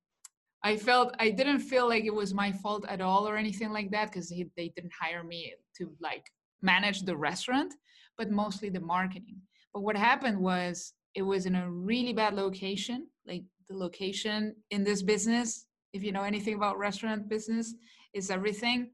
i 0.64 0.76
felt 0.76 1.14
i 1.20 1.30
didn't 1.30 1.60
feel 1.60 1.86
like 1.88 2.04
it 2.04 2.14
was 2.22 2.34
my 2.34 2.50
fault 2.50 2.84
at 2.88 3.00
all 3.00 3.28
or 3.28 3.36
anything 3.36 3.70
like 3.70 3.92
that 3.92 4.06
because 4.10 4.28
they 4.28 4.72
didn't 4.74 4.92
hire 5.00 5.22
me 5.22 5.54
to 5.76 5.92
like 6.00 6.24
manage 6.62 7.02
the 7.02 7.16
restaurant 7.16 7.72
but 8.18 8.30
mostly 8.30 8.68
the 8.68 8.80
marketing. 8.80 9.40
But 9.72 9.82
what 9.82 9.96
happened 9.96 10.38
was 10.38 10.92
it 11.14 11.22
was 11.22 11.46
in 11.46 11.54
a 11.54 11.70
really 11.70 12.12
bad 12.12 12.34
location 12.34 13.06
like 13.26 13.44
the 13.68 13.76
location 13.76 14.54
in 14.70 14.84
this 14.84 15.02
business 15.02 15.66
if 15.92 16.02
you 16.02 16.12
know 16.12 16.22
anything 16.22 16.54
about 16.54 16.78
restaurant 16.78 17.28
business 17.28 17.74
is 18.14 18.30
everything. 18.30 18.90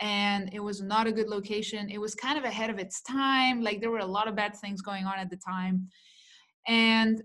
And 0.00 0.48
it 0.54 0.60
was 0.60 0.80
not 0.80 1.06
a 1.06 1.12
good 1.12 1.28
location. 1.28 1.90
It 1.90 1.98
was 1.98 2.14
kind 2.14 2.38
of 2.38 2.44
ahead 2.44 2.70
of 2.70 2.78
its 2.78 3.02
time. 3.02 3.60
Like 3.60 3.80
there 3.80 3.90
were 3.90 3.98
a 3.98 4.06
lot 4.06 4.28
of 4.28 4.34
bad 4.34 4.56
things 4.56 4.80
going 4.80 5.04
on 5.04 5.18
at 5.18 5.28
the 5.28 5.36
time. 5.36 5.88
And 6.66 7.22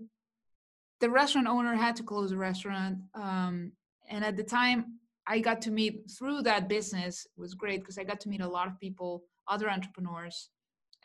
the 1.00 1.10
restaurant 1.10 1.46
owner 1.46 1.74
had 1.74 1.96
to 1.96 2.02
close 2.02 2.30
the 2.30 2.36
restaurant 2.36 2.98
um, 3.14 3.72
and 4.08 4.24
at 4.24 4.36
the 4.36 4.42
time 4.42 4.98
i 5.26 5.38
got 5.38 5.60
to 5.62 5.70
meet 5.70 6.10
through 6.18 6.42
that 6.42 6.68
business 6.68 7.26
was 7.36 7.54
great 7.54 7.80
because 7.80 7.98
i 7.98 8.04
got 8.04 8.20
to 8.20 8.28
meet 8.28 8.40
a 8.40 8.48
lot 8.48 8.66
of 8.66 8.78
people 8.80 9.24
other 9.48 9.68
entrepreneurs 9.70 10.50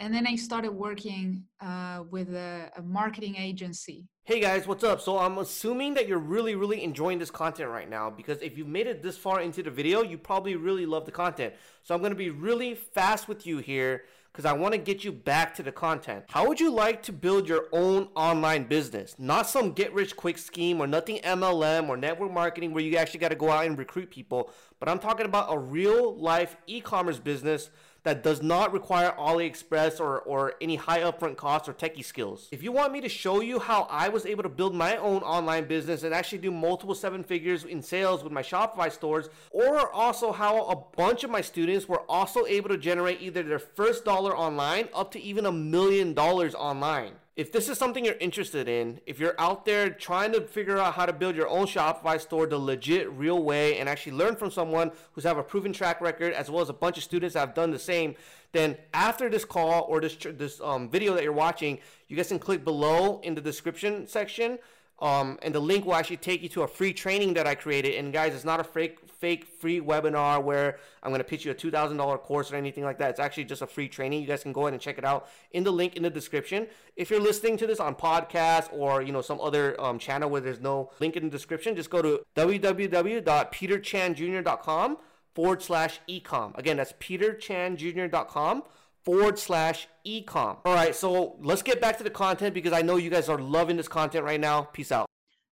and 0.02 0.12
then 0.12 0.26
I 0.26 0.36
started 0.36 0.72
working 0.72 1.44
uh, 1.62 2.04
with 2.10 2.34
a, 2.34 2.72
a, 2.76 2.82
marketing 2.82 3.36
agency. 3.36 4.08
Hey 4.24 4.40
guys, 4.40 4.66
what's 4.66 4.84
up? 4.84 5.00
So 5.00 5.20
I'm 5.20 5.38
assuming 5.38 5.94
that 5.94 6.08
you're 6.08 6.18
really, 6.18 6.56
really 6.56 6.84
enjoying 6.84 7.20
this 7.20 7.30
content 7.30 7.70
right 7.70 7.88
now 7.88 8.10
because 8.10 8.42
if 8.42 8.58
you 8.58 8.66
made 8.66 8.88
it 8.88 9.04
this 9.04 9.16
far 9.16 9.42
into 9.42 9.62
the 9.62 9.70
video, 9.70 10.02
you 10.02 10.18
probably 10.18 10.56
really 10.56 10.88
love 10.88 11.06
the 11.06 11.12
content. 11.12 11.54
So 11.84 11.94
I'm 11.94 12.02
to 12.02 12.16
be 12.16 12.32
really 12.32 12.74
fast 12.74 13.28
with 13.28 13.46
you 13.46 13.60
here 13.60 14.06
because 14.32 14.46
I 14.46 14.54
want 14.54 14.74
to 14.74 14.80
get 14.80 15.04
you 15.04 15.12
back 15.12 15.54
to 15.56 15.64
the 15.64 15.72
content. 15.72 16.24
How 16.30 16.48
would 16.48 16.60
you 16.60 16.72
like 16.72 17.04
to 17.04 17.12
build 17.12 17.48
your 17.48 17.66
own 17.72 18.08
online 18.16 18.64
business? 18.64 19.16
Not 19.20 19.48
some 19.48 19.74
get 19.74 19.94
rich 19.94 20.16
quick 20.16 20.40
scheme 20.40 20.82
or 20.82 20.88
nothing 20.88 21.20
MLM 21.20 21.90
or 21.90 21.98
network 21.98 22.32
marketing 22.32 22.74
where 22.74 22.84
you 22.84 22.98
actually 22.98 23.20
got 23.20 23.30
to 23.30 23.36
go 23.36 23.52
out 23.52 23.68
and 23.68 23.78
recruit 23.78 24.10
people, 24.10 24.50
but 24.80 24.90
I'm 24.90 25.00
talking 25.00 25.28
about 25.28 25.54
a 25.54 25.60
real 25.60 26.16
life 26.16 26.58
e-commerce 26.66 27.20
business 27.20 27.70
that 28.04 28.24
does 28.24 28.42
not 28.42 28.74
require 28.74 29.12
AliExpress 29.18 30.00
or, 30.00 30.22
or 30.22 30.54
any 30.62 30.76
high 30.76 31.02
upfront 31.02 31.38
costs 31.38 31.70
or 31.70 31.74
techie 31.74 32.04
skills. 32.04 32.48
If 32.52 32.64
you 32.64 32.72
want 32.72 32.94
me 32.94 33.02
to 33.02 33.10
show 33.10 33.42
you 33.42 33.60
how 33.60 33.84
I 33.90 34.10
was 34.10 34.26
able 34.26 34.44
to 34.44 34.50
build 34.50 34.74
my 34.74 34.98
own 34.98 35.22
online 35.22 35.66
business 35.66 36.04
and 36.04 36.14
actually 36.14 36.40
do 36.40 36.52
multiple 36.52 36.96
seven 36.96 37.24
figures 37.24 37.64
in 37.64 37.82
sales 37.82 38.24
with 38.24 38.34
my 38.34 38.42
Shopify 38.42 38.92
stores, 38.92 39.30
or 39.52 39.92
also 39.92 40.32
how 40.32 40.66
a 40.66 40.76
bunch 40.76 41.24
of 41.24 41.30
my 41.30 41.42
students 41.42 41.88
were 41.88 42.02
also 42.10 42.46
able 42.46 42.70
to 42.70 42.78
generate 42.78 43.22
either 43.22 43.44
their 43.44 43.60
first 43.60 44.06
dollar 44.06 44.36
online 44.36 44.90
up 44.94 45.12
to 45.12 45.22
even 45.22 45.46
a 45.46 45.52
million 45.52 46.14
dollars 46.14 46.56
online 46.56 47.14
if 47.42 47.52
this 47.52 47.68
is 47.70 47.78
something 47.80 48.06
you're 48.06 48.14
interested 48.20 48.70
in, 48.70 49.00
if 49.08 49.20
you're 49.20 49.34
out 49.40 49.66
there 49.66 49.90
trying 49.90 50.32
to 50.32 50.42
figure 50.42 50.78
out 50.78 50.94
how 50.94 51.08
to 51.08 51.12
build 51.12 51.36
your 51.36 51.48
own 51.48 51.66
Shopify 51.66 52.22
store 52.22 52.46
the 52.46 52.56
legit, 52.56 53.12
real 53.14 53.42
way, 53.42 53.80
and 53.80 53.90
actually 53.90 54.12
learn 54.12 54.36
from 54.36 54.52
someone 54.52 54.92
who's 55.14 55.24
have 55.24 55.40
a 55.40 55.44
proven 55.44 55.74
track 55.74 56.02
record, 56.02 56.34
as 56.34 56.52
well 56.52 56.62
as 56.62 56.70
a 56.70 56.74
bunch 56.74 56.98
of 56.98 57.04
students 57.04 57.34
that 57.34 57.40
have 57.40 57.56
done 57.56 57.72
the 57.72 57.80
same, 57.80 58.14
then 58.52 58.78
after 58.94 59.28
this 59.28 59.44
call 59.44 59.88
or 59.90 60.00
this 60.00 60.16
this 60.18 60.62
um, 60.62 60.88
video 60.88 61.16
that 61.16 61.24
you're 61.24 61.34
watching, 61.34 61.80
you 62.10 62.16
guys 62.16 62.28
can 62.28 62.38
click 62.38 62.64
below 62.64 63.20
in 63.24 63.34
the 63.34 63.42
description 63.42 64.06
section 64.06 64.60
um, 65.02 65.38
and 65.42 65.54
the 65.54 65.60
link 65.60 65.86
will 65.86 65.96
actually 65.96 66.16
take 66.18 66.44
you 66.44 66.50
to 66.50 66.62
a 66.62 66.68
free 66.68 66.94
training 66.94 67.34
that 67.34 67.48
I 67.48 67.56
created. 67.56 67.96
And 67.96 68.14
guys, 68.14 68.36
it's 68.36 68.46
not 68.46 68.60
a 68.60 68.64
fake, 68.64 69.00
fake 69.10 69.48
free 69.60 69.82
webinar 69.82 70.44
where 70.44 70.78
I'm 71.02 71.10
going 71.10 71.18
to 71.20 71.26
pitch 71.26 71.44
you 71.44 71.50
a 71.52 71.56
$2,000 71.56 72.20
course 72.20 72.52
or 72.52 72.56
anything 72.56 72.84
like 72.84 73.00
that. 73.00 73.10
It's 73.10 73.20
actually 73.20 73.46
just 73.46 73.64
a 73.64 73.68
free 73.68 73.90
training. 73.90 74.22
You 74.22 74.28
guys 74.28 74.44
can 74.44 74.54
go 74.54 74.62
ahead 74.62 74.74
and 74.74 74.82
check 74.82 75.00
it 75.00 75.06
out 75.06 75.28
in 75.52 75.64
the 75.64 75.72
link 75.72 75.96
in 75.96 76.04
the 76.04 76.12
description. 76.12 76.68
If 76.96 77.10
you're 77.10 77.20
listening 77.20 77.58
to 77.58 77.66
this 77.66 77.80
on 77.80 77.96
podcast 77.96 78.72
or, 78.72 79.02
you 79.02 79.12
know, 79.12 79.22
some 79.22 79.42
other 79.42 79.76
um, 79.82 79.98
channel 79.98 80.30
where 80.30 80.42
there's 80.42 80.62
no 80.62 80.92
link 81.00 81.18
in 81.18 81.24
the 81.24 81.32
description, 81.32 81.76
just 81.76 81.90
go 81.90 82.04
to 82.04 82.22
www.peterchanjr.com 82.36 84.98
forward 85.34 85.64
slash 85.64 86.00
ecom. 86.08 86.56
Again, 86.60 86.78
that's 86.78 86.94
peterchanjr.com 86.94 88.64
forward 89.04 89.40
slash 89.40 89.88
ecom. 90.06 90.58
All 90.66 90.74
right, 90.74 90.96
so 90.96 91.38
let's 91.42 91.62
get 91.62 91.82
back 91.82 91.98
to 91.98 92.04
the 92.04 92.10
content 92.10 92.54
because 92.54 92.74
I 92.74 92.82
know 92.82 92.98
you 92.98 93.10
guys 93.10 93.30
are 93.30 93.40
loving 93.40 93.78
this 93.78 93.88
content 93.88 94.24
right 94.24 94.40
now. 94.40 94.64
Peace 94.64 94.92
out. 94.92 95.08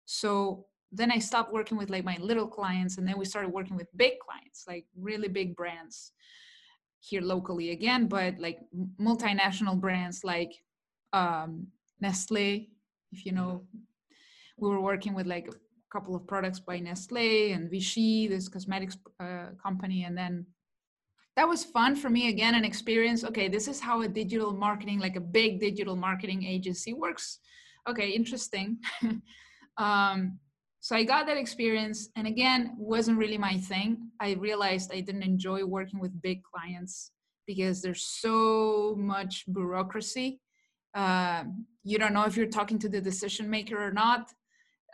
So 0.04 0.66
then 0.92 1.10
I 1.10 1.18
stopped 1.18 1.52
working 1.52 1.76
with 1.76 1.90
like 1.90 2.04
my 2.04 2.16
little 2.20 2.46
clients 2.46 2.98
and 2.98 3.06
then 3.06 3.18
we 3.18 3.24
started 3.24 3.52
working 3.52 3.76
with 3.76 3.88
big 3.96 4.14
clients, 4.20 4.64
like 4.66 4.86
really 4.96 5.28
big 5.28 5.54
brands 5.54 6.12
here 7.00 7.20
locally 7.20 7.70
again, 7.70 8.06
but 8.06 8.38
like 8.38 8.58
multinational 9.00 9.78
brands 9.78 10.24
like 10.24 10.52
um, 11.12 11.66
Nestle, 12.00 12.68
if 13.12 13.24
you 13.24 13.32
know, 13.32 13.64
we 14.58 14.68
were 14.68 14.80
working 14.80 15.14
with 15.14 15.26
like 15.26 15.48
a 15.48 15.56
couple 15.92 16.14
of 16.14 16.26
products 16.26 16.60
by 16.60 16.78
Nestle 16.78 17.52
and 17.52 17.70
Vichy, 17.70 18.26
this 18.26 18.48
cosmetics 18.48 18.96
uh, 19.20 19.46
company, 19.62 20.04
and 20.04 20.16
then 20.16 20.46
that 21.38 21.48
was 21.48 21.64
fun 21.64 21.94
for 21.94 22.10
me 22.10 22.28
again 22.28 22.56
an 22.56 22.64
experience 22.64 23.22
okay 23.22 23.46
this 23.46 23.68
is 23.68 23.78
how 23.78 24.02
a 24.02 24.08
digital 24.08 24.52
marketing 24.52 24.98
like 24.98 25.14
a 25.14 25.20
big 25.20 25.60
digital 25.60 25.94
marketing 25.94 26.42
agency 26.44 26.92
works. 26.92 27.38
Okay 27.88 28.10
interesting. 28.10 28.78
Um, 29.88 30.40
so 30.80 30.96
i 30.96 31.04
got 31.04 31.26
that 31.26 31.36
experience 31.36 32.08
and 32.16 32.26
again 32.26 32.74
wasn't 32.76 33.16
really 33.16 33.38
my 33.38 33.56
thing. 33.70 33.90
I 34.18 34.30
realized 34.48 34.90
i 34.92 35.00
didn't 35.08 35.30
enjoy 35.34 35.60
working 35.64 36.00
with 36.00 36.20
big 36.28 36.38
clients 36.42 37.12
because 37.46 37.80
there's 37.80 38.04
so 38.24 38.96
much 38.98 39.44
bureaucracy. 39.58 40.40
Uh, 41.02 41.44
you 41.84 41.96
don't 42.00 42.12
know 42.12 42.26
if 42.30 42.36
you're 42.36 42.56
talking 42.58 42.80
to 42.80 42.88
the 42.88 43.00
decision 43.10 43.48
maker 43.48 43.78
or 43.88 43.92
not. 43.92 44.22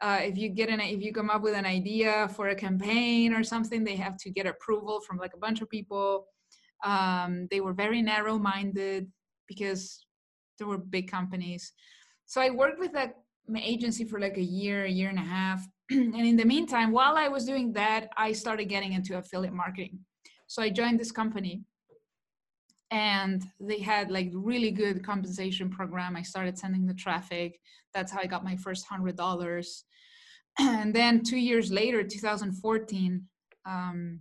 Uh, 0.02 0.20
if 0.30 0.36
you 0.36 0.50
get 0.50 0.68
an 0.68 0.80
if 0.80 1.00
you 1.00 1.12
come 1.18 1.30
up 1.30 1.42
with 1.46 1.56
an 1.62 1.68
idea 1.78 2.28
for 2.36 2.48
a 2.48 2.60
campaign 2.66 3.32
or 3.32 3.42
something 3.42 3.80
they 3.82 3.96
have 3.96 4.16
to 4.24 4.28
get 4.36 4.52
approval 4.54 5.00
from 5.06 5.16
like 5.16 5.34
a 5.34 5.42
bunch 5.46 5.62
of 5.62 5.70
people 5.70 6.26
um, 6.84 7.48
they 7.50 7.60
were 7.60 7.72
very 7.72 8.02
narrow 8.02 8.38
minded 8.38 9.10
because 9.48 10.04
there 10.58 10.68
were 10.68 10.78
big 10.78 11.10
companies. 11.10 11.72
So 12.26 12.40
I 12.40 12.50
worked 12.50 12.78
with 12.78 12.92
that 12.92 13.16
agency 13.56 14.04
for 14.04 14.20
like 14.20 14.36
a 14.36 14.42
year, 14.42 14.84
a 14.84 14.90
year 14.90 15.08
and 15.08 15.18
a 15.18 15.22
half. 15.22 15.66
and 15.90 16.14
in 16.14 16.36
the 16.36 16.44
meantime, 16.44 16.92
while 16.92 17.16
I 17.16 17.28
was 17.28 17.44
doing 17.44 17.72
that, 17.72 18.08
I 18.16 18.32
started 18.32 18.66
getting 18.66 18.92
into 18.92 19.18
affiliate 19.18 19.52
marketing. 19.52 19.98
So 20.46 20.62
I 20.62 20.70
joined 20.70 21.00
this 21.00 21.12
company 21.12 21.62
and 22.90 23.44
they 23.58 23.80
had 23.80 24.10
like 24.10 24.30
really 24.32 24.70
good 24.70 25.04
compensation 25.04 25.70
program. 25.70 26.16
I 26.16 26.22
started 26.22 26.58
sending 26.58 26.86
the 26.86 26.94
traffic. 26.94 27.58
That's 27.92 28.12
how 28.12 28.20
I 28.20 28.26
got 28.26 28.44
my 28.44 28.56
first 28.56 28.86
hundred 28.86 29.16
dollars. 29.16 29.84
And 30.60 30.94
then 30.94 31.24
two 31.24 31.36
years 31.36 31.72
later, 31.72 32.04
2014, 32.04 33.24
um, 33.66 34.20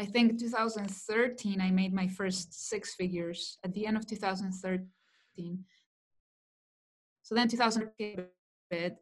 I 0.00 0.06
think 0.06 0.38
2013, 0.38 1.60
I 1.60 1.70
made 1.70 1.92
my 1.92 2.08
first 2.08 2.68
six 2.70 2.94
figures 2.94 3.58
at 3.62 3.74
the 3.74 3.84
end 3.84 3.98
of 3.98 4.06
2013. 4.06 5.64
So 7.22 7.34
then 7.34 7.48
2013, 7.48 8.26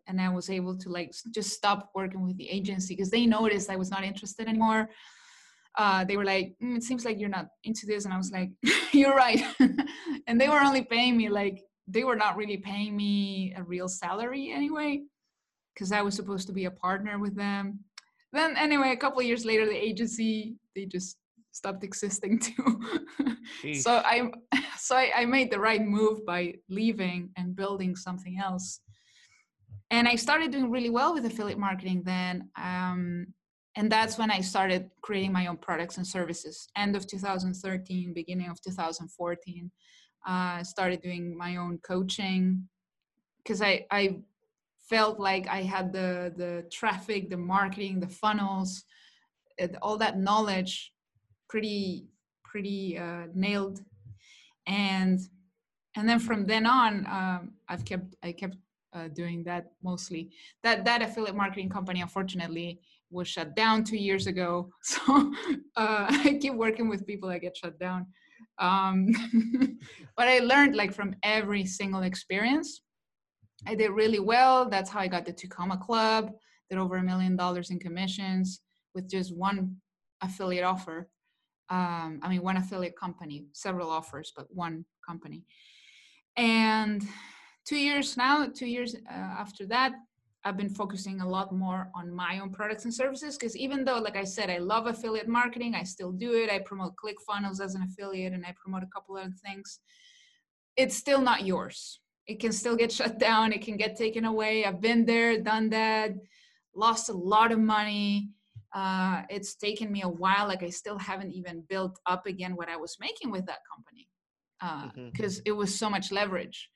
and 0.09 0.21
I 0.21 0.29
was 0.29 0.51
able 0.51 0.77
to 0.77 0.89
like 0.89 1.15
just 1.33 1.51
stop 1.51 1.93
working 1.95 2.27
with 2.27 2.37
the 2.37 2.51
agency 2.51 2.97
because 2.97 3.11
they 3.11 3.27
noticed 3.27 3.71
I 3.71 3.77
was 3.77 3.93
not 3.93 4.03
interested 4.03 4.49
anymore. 4.49 4.91
Uh, 5.77 6.05
they 6.05 6.17
were 6.17 6.25
like, 6.25 6.57
mm, 6.61 6.77
"It 6.77 6.83
seems 6.83 7.05
like 7.05 7.21
you're 7.21 7.29
not 7.29 7.47
into 7.63 7.87
this," 7.87 8.05
and 8.05 8.13
I 8.13 8.17
was 8.17 8.33
like, 8.33 8.51
"You're 8.93 9.15
right." 9.15 9.41
and 10.27 10.41
they 10.41 10.49
were 10.49 10.59
only 10.59 10.83
paying 10.83 11.17
me 11.17 11.29
like 11.29 11.63
they 11.87 12.03
were 12.03 12.17
not 12.17 12.37
really 12.37 12.57
paying 12.57 12.97
me 12.97 13.55
a 13.57 13.63
real 13.63 13.89
salary 13.89 14.51
anyway, 14.51 15.03
because 15.75 15.93
I 15.93 16.03
was 16.03 16.17
supposed 16.17 16.49
to 16.49 16.53
be 16.53 16.65
a 16.65 16.73
partner 16.73 17.21
with 17.21 17.37
them 17.37 17.85
then 18.33 18.57
anyway 18.57 18.93
a 18.93 18.97
couple 18.97 19.21
years 19.23 19.45
later 19.45 19.67
the 19.67 19.77
agency 19.77 20.55
they 20.75 20.85
just 20.85 21.17
stopped 21.53 21.83
existing 21.83 22.39
too. 22.47 22.81
So 23.81 24.03
i 24.05 24.31
so 24.79 24.97
I, 24.97 25.11
I, 25.17 25.25
made 25.25 25.51
the 25.51 25.59
right 25.59 25.85
move 25.85 26.25
by 26.25 26.55
leaving 26.69 27.31
and 27.37 27.57
building 27.57 27.97
something 27.97 28.39
else. 28.39 28.81
And 29.91 30.07
i 30.07 30.15
started 30.15 30.53
doing 30.53 30.71
really 30.71 30.91
well 30.91 31.15
with 31.15 31.25
affiliate 31.25 31.59
marketing 31.59 32.03
then 32.05 32.49
um, 32.57 33.27
and 33.77 33.91
that's 33.91 34.19
when 34.19 34.31
i 34.31 34.41
started 34.41 34.91
creating 35.03 35.33
my 35.33 35.47
own 35.47 35.57
products 35.57 35.97
and 35.97 36.07
services. 36.07 36.69
End 36.77 36.95
of 36.97 37.07
2013 37.07 38.13
beginning 38.13 38.51
of 38.51 38.61
2014 38.61 39.71
uh, 40.27 40.63
started 40.63 41.01
doing 41.01 41.37
my 41.37 41.57
own 41.57 41.79
coaching 41.79 42.69
because 43.39 43.63
I, 43.63 43.87
I 43.91 44.19
felt 44.89 45.19
like 45.19 45.47
I 45.49 45.63
had 45.63 45.93
the 45.93 46.33
the 46.37 46.65
traffic, 46.71 47.31
the 47.31 47.37
marketing, 47.37 48.01
the 48.01 48.09
funnels, 48.09 48.85
all 49.83 49.99
that 49.99 50.19
knowledge 50.19 50.93
pretty 51.49 52.07
pretty 52.45 52.99
uh, 52.99 53.27
nailed, 53.35 53.81
and 54.67 55.19
and 55.97 56.09
then 56.09 56.19
from 56.19 56.47
then 56.47 56.67
on, 56.67 57.07
um, 57.07 57.53
I've 57.69 57.85
kept 57.85 58.15
I 58.23 58.33
kept 58.33 58.57
uh, 58.93 59.09
doing 59.09 59.45
that 59.45 59.73
mostly. 59.83 60.31
That 60.63 60.85
that 60.85 61.03
affiliate 61.03 61.37
marketing 61.37 61.69
company, 61.71 62.01
unfortunately, 62.01 62.81
was 63.11 63.29
shut 63.29 63.55
down 63.57 63.85
two 63.85 63.97
years 63.97 64.27
ago. 64.27 64.71
So 64.83 65.33
uh, 65.77 66.07
I 66.09 66.39
keep 66.41 66.55
working 66.55 66.89
with 66.89 67.07
people 67.07 67.29
that 67.29 67.41
get 67.41 67.57
shut 67.57 67.79
down. 67.79 68.07
Um, 68.59 69.09
but 70.17 70.29
I 70.29 70.39
learned 70.41 70.75
like 70.77 70.93
from 70.93 71.15
every 71.23 71.65
single 71.65 72.03
experience. 72.03 72.83
I 73.67 73.75
did 73.75 73.91
really 73.91 74.21
well. 74.21 74.69
That's 74.69 74.91
how 74.91 75.01
I 75.01 75.09
got 75.09 75.27
the 75.27 75.33
Two 75.33 75.49
Comma 75.49 75.77
Club. 75.77 76.33
Did 76.71 76.79
over 76.79 76.97
a 76.97 77.03
million 77.03 77.37
dollars 77.37 77.71
in 77.71 77.79
commissions 77.79 78.61
with 78.95 79.09
just 79.09 79.35
one 79.35 79.77
affiliate 80.21 80.65
offer. 80.65 81.09
Um, 81.71 82.21
I 82.23 82.29
mean, 82.29 82.43
one 82.43 82.57
affiliate 82.57 82.97
company, 82.97 83.47
several 83.53 83.91
offers, 83.91 84.33
but 84.35 84.47
one 84.51 84.85
company. 85.07 85.45
And 86.37 87.03
two 87.67 87.77
years 87.77 88.17
now, 88.17 88.47
two 88.47 88.67
years 88.67 88.95
uh, 88.95 89.13
after 89.15 89.67
that, 89.67 89.93
I've 90.45 90.57
been 90.57 90.71
focusing 90.71 91.21
a 91.21 91.29
lot 91.29 91.53
more 91.53 91.91
on 91.95 92.11
my 92.11 92.39
own 92.41 92.51
products 92.51 92.85
and 92.85 92.95
services 92.95 93.37
because 93.37 93.57
even 93.57 93.85
though, 93.85 93.99
like 93.99 94.17
I 94.17 94.25
said, 94.25 94.49
I 94.49 94.59
love 94.59 94.87
affiliate 94.87 95.29
marketing, 95.29 95.75
I 95.75 95.83
still 95.83 96.13
do 96.13 96.33
it. 96.35 96.49
I 96.49 96.61
promote 96.61 96.95
ClickFunnels 96.97 97.61
as 97.61 97.75
an 97.75 97.83
affiliate 97.83 98.33
and 98.33 98.47
I 98.47 98.55
promote 98.57 98.83
a 98.83 98.87
couple 98.87 99.17
other 99.17 99.35
things. 99.45 99.81
It's 100.77 100.97
still 100.97 101.21
not 101.21 101.45
yours. 101.45 102.01
It 102.29 102.41
can 102.41 102.53
still 102.53 102.77
get 102.77 102.93
shut 102.93 103.19
down, 103.29 103.53
it 103.53 103.63
can 103.63 103.77
get 103.77 103.97
taken 103.97 104.25
away. 104.25 104.65
I've 104.65 104.81
been 104.81 105.05
there, 105.05 105.41
done 105.41 105.71
that, 105.71 106.13
lost 106.75 107.09
a 107.09 107.15
lot 107.15 107.53
of 107.53 107.59
money. 107.59 108.31
Uh, 108.75 109.23
it's 109.31 109.55
taken 109.57 109.91
me 109.91 110.03
a 110.03 110.09
while. 110.09 110.47
Like 110.47 110.63
I 110.63 110.69
still 110.71 110.99
haven't 110.99 111.33
even 111.33 111.65
built 111.69 111.99
up 112.07 112.27
again 112.27 112.55
what 112.55 112.69
I 112.69 112.77
was 112.77 112.97
making 113.01 113.31
with 113.31 113.47
that 113.47 113.61
company 113.75 114.09
because 114.61 115.39
uh, 115.39 115.41
mm-hmm. 115.41 115.43
it 115.47 115.53
was 115.53 115.79
so 115.79 115.89
much 115.89 116.13
leverage, 116.13 116.69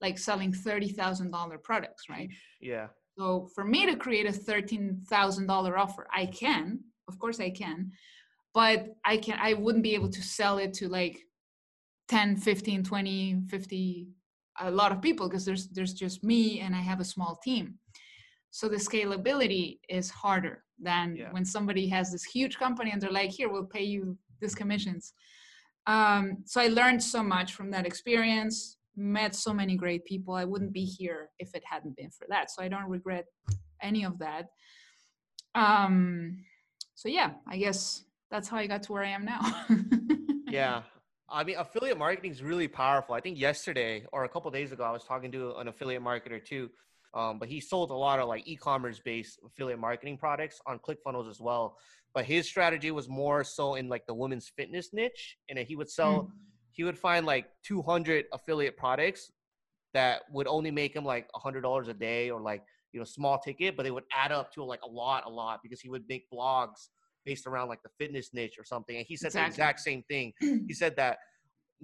like 0.00 0.18
selling 0.18 0.52
thirty 0.52 0.88
thousand 0.88 1.30
dollar 1.32 1.58
products, 1.58 2.08
right? 2.08 2.30
Yeah. 2.60 2.88
So 3.18 3.48
for 3.54 3.64
me 3.64 3.86
to 3.86 3.96
create 3.96 4.26
a 4.26 4.32
thirteen 4.32 5.02
thousand 5.08 5.46
dollar 5.46 5.76
offer, 5.76 6.06
I 6.14 6.26
can, 6.26 6.80
of 7.08 7.18
course, 7.18 7.40
I 7.40 7.50
can, 7.50 7.90
but 8.54 8.86
I 9.04 9.16
can. 9.16 9.38
I 9.40 9.54
wouldn't 9.54 9.84
be 9.84 9.94
able 9.94 10.10
to 10.10 10.22
sell 10.22 10.58
it 10.58 10.74
to 10.74 10.88
like 10.88 11.18
10, 12.08 12.36
15, 12.36 12.82
20, 12.82 13.42
50, 13.48 14.08
a 14.58 14.70
lot 14.70 14.92
of 14.92 15.00
people 15.00 15.28
because 15.28 15.44
there's 15.44 15.68
there's 15.68 15.94
just 15.94 16.24
me 16.24 16.60
and 16.60 16.74
I 16.74 16.80
have 16.80 17.00
a 17.00 17.04
small 17.04 17.38
team. 17.42 17.78
So 18.50 18.68
the 18.68 18.76
scalability 18.76 19.78
is 19.88 20.10
harder 20.10 20.64
than 20.78 21.16
yeah. 21.16 21.28
when 21.30 21.44
somebody 21.44 21.86
has 21.88 22.10
this 22.10 22.24
huge 22.24 22.58
company 22.58 22.90
and 22.90 23.00
they're 23.00 23.10
like, 23.10 23.30
here, 23.30 23.48
we'll 23.48 23.64
pay 23.64 23.84
you 23.84 24.18
this 24.40 24.54
commissions. 24.54 25.12
Um, 25.86 26.38
so 26.46 26.60
I 26.60 26.68
learned 26.68 27.02
so 27.02 27.22
much 27.22 27.54
from 27.54 27.70
that 27.70 27.86
experience, 27.86 28.76
met 28.96 29.34
so 29.34 29.52
many 29.52 29.76
great 29.76 30.04
people. 30.04 30.34
I 30.34 30.44
wouldn't 30.44 30.72
be 30.72 30.84
here 30.84 31.30
if 31.38 31.54
it 31.54 31.62
hadn't 31.64 31.96
been 31.96 32.10
for 32.10 32.26
that. 32.28 32.50
So 32.50 32.62
I 32.62 32.68
don't 32.68 32.88
regret 32.88 33.26
any 33.82 34.04
of 34.04 34.18
that. 34.18 34.46
Um, 35.54 36.44
so 36.94 37.08
yeah, 37.08 37.32
I 37.48 37.56
guess 37.56 38.04
that's 38.30 38.48
how 38.48 38.58
I 38.58 38.66
got 38.66 38.82
to 38.84 38.92
where 38.92 39.04
I 39.04 39.10
am 39.10 39.24
now. 39.24 39.64
yeah. 40.48 40.82
I 41.30 41.44
mean, 41.44 41.56
affiliate 41.58 41.98
marketing 41.98 42.32
is 42.32 42.42
really 42.42 42.68
powerful. 42.68 43.14
I 43.14 43.20
think 43.20 43.38
yesterday 43.38 44.04
or 44.12 44.24
a 44.24 44.28
couple 44.28 44.50
days 44.50 44.72
ago, 44.72 44.84
I 44.84 44.90
was 44.90 45.04
talking 45.04 45.30
to 45.32 45.54
an 45.56 45.68
affiliate 45.68 46.02
marketer 46.02 46.44
too, 46.44 46.70
um, 47.14 47.38
but 47.38 47.48
he 47.48 47.60
sold 47.60 47.90
a 47.90 47.94
lot 47.94 48.18
of 48.18 48.28
like 48.28 48.46
e-commerce 48.46 49.00
based 49.04 49.38
affiliate 49.44 49.78
marketing 49.78 50.18
products 50.18 50.60
on 50.66 50.78
ClickFunnels 50.78 51.28
as 51.30 51.40
well 51.40 51.76
but 52.14 52.24
his 52.24 52.46
strategy 52.46 52.90
was 52.90 53.08
more 53.08 53.44
so 53.44 53.74
in 53.74 53.88
like 53.88 54.06
the 54.06 54.14
women's 54.14 54.48
fitness 54.48 54.92
niche 54.92 55.36
and 55.48 55.58
he 55.58 55.76
would 55.76 55.90
sell 55.90 56.22
mm. 56.22 56.30
he 56.72 56.84
would 56.84 56.98
find 56.98 57.26
like 57.26 57.46
200 57.64 58.26
affiliate 58.32 58.76
products 58.76 59.30
that 59.92 60.22
would 60.30 60.46
only 60.46 60.70
make 60.70 60.94
him 60.94 61.04
like 61.04 61.28
$100 61.32 61.88
a 61.88 61.94
day 61.94 62.30
or 62.30 62.40
like 62.40 62.62
you 62.92 63.00
know 63.00 63.04
small 63.04 63.38
ticket 63.38 63.76
but 63.76 63.84
they 63.84 63.90
would 63.90 64.04
add 64.12 64.32
up 64.32 64.52
to 64.52 64.64
like 64.64 64.82
a 64.82 64.88
lot 64.88 65.24
a 65.26 65.28
lot 65.28 65.60
because 65.62 65.80
he 65.80 65.88
would 65.88 66.04
make 66.08 66.30
blogs 66.30 66.88
based 67.24 67.46
around 67.46 67.68
like 67.68 67.82
the 67.82 67.90
fitness 67.98 68.30
niche 68.32 68.56
or 68.58 68.64
something 68.64 68.96
and 68.96 69.06
he 69.06 69.16
said 69.16 69.28
exactly. 69.28 69.48
the 69.48 69.54
exact 69.54 69.80
same 69.80 70.02
thing 70.08 70.32
he 70.40 70.72
said 70.72 70.96
that 70.96 71.18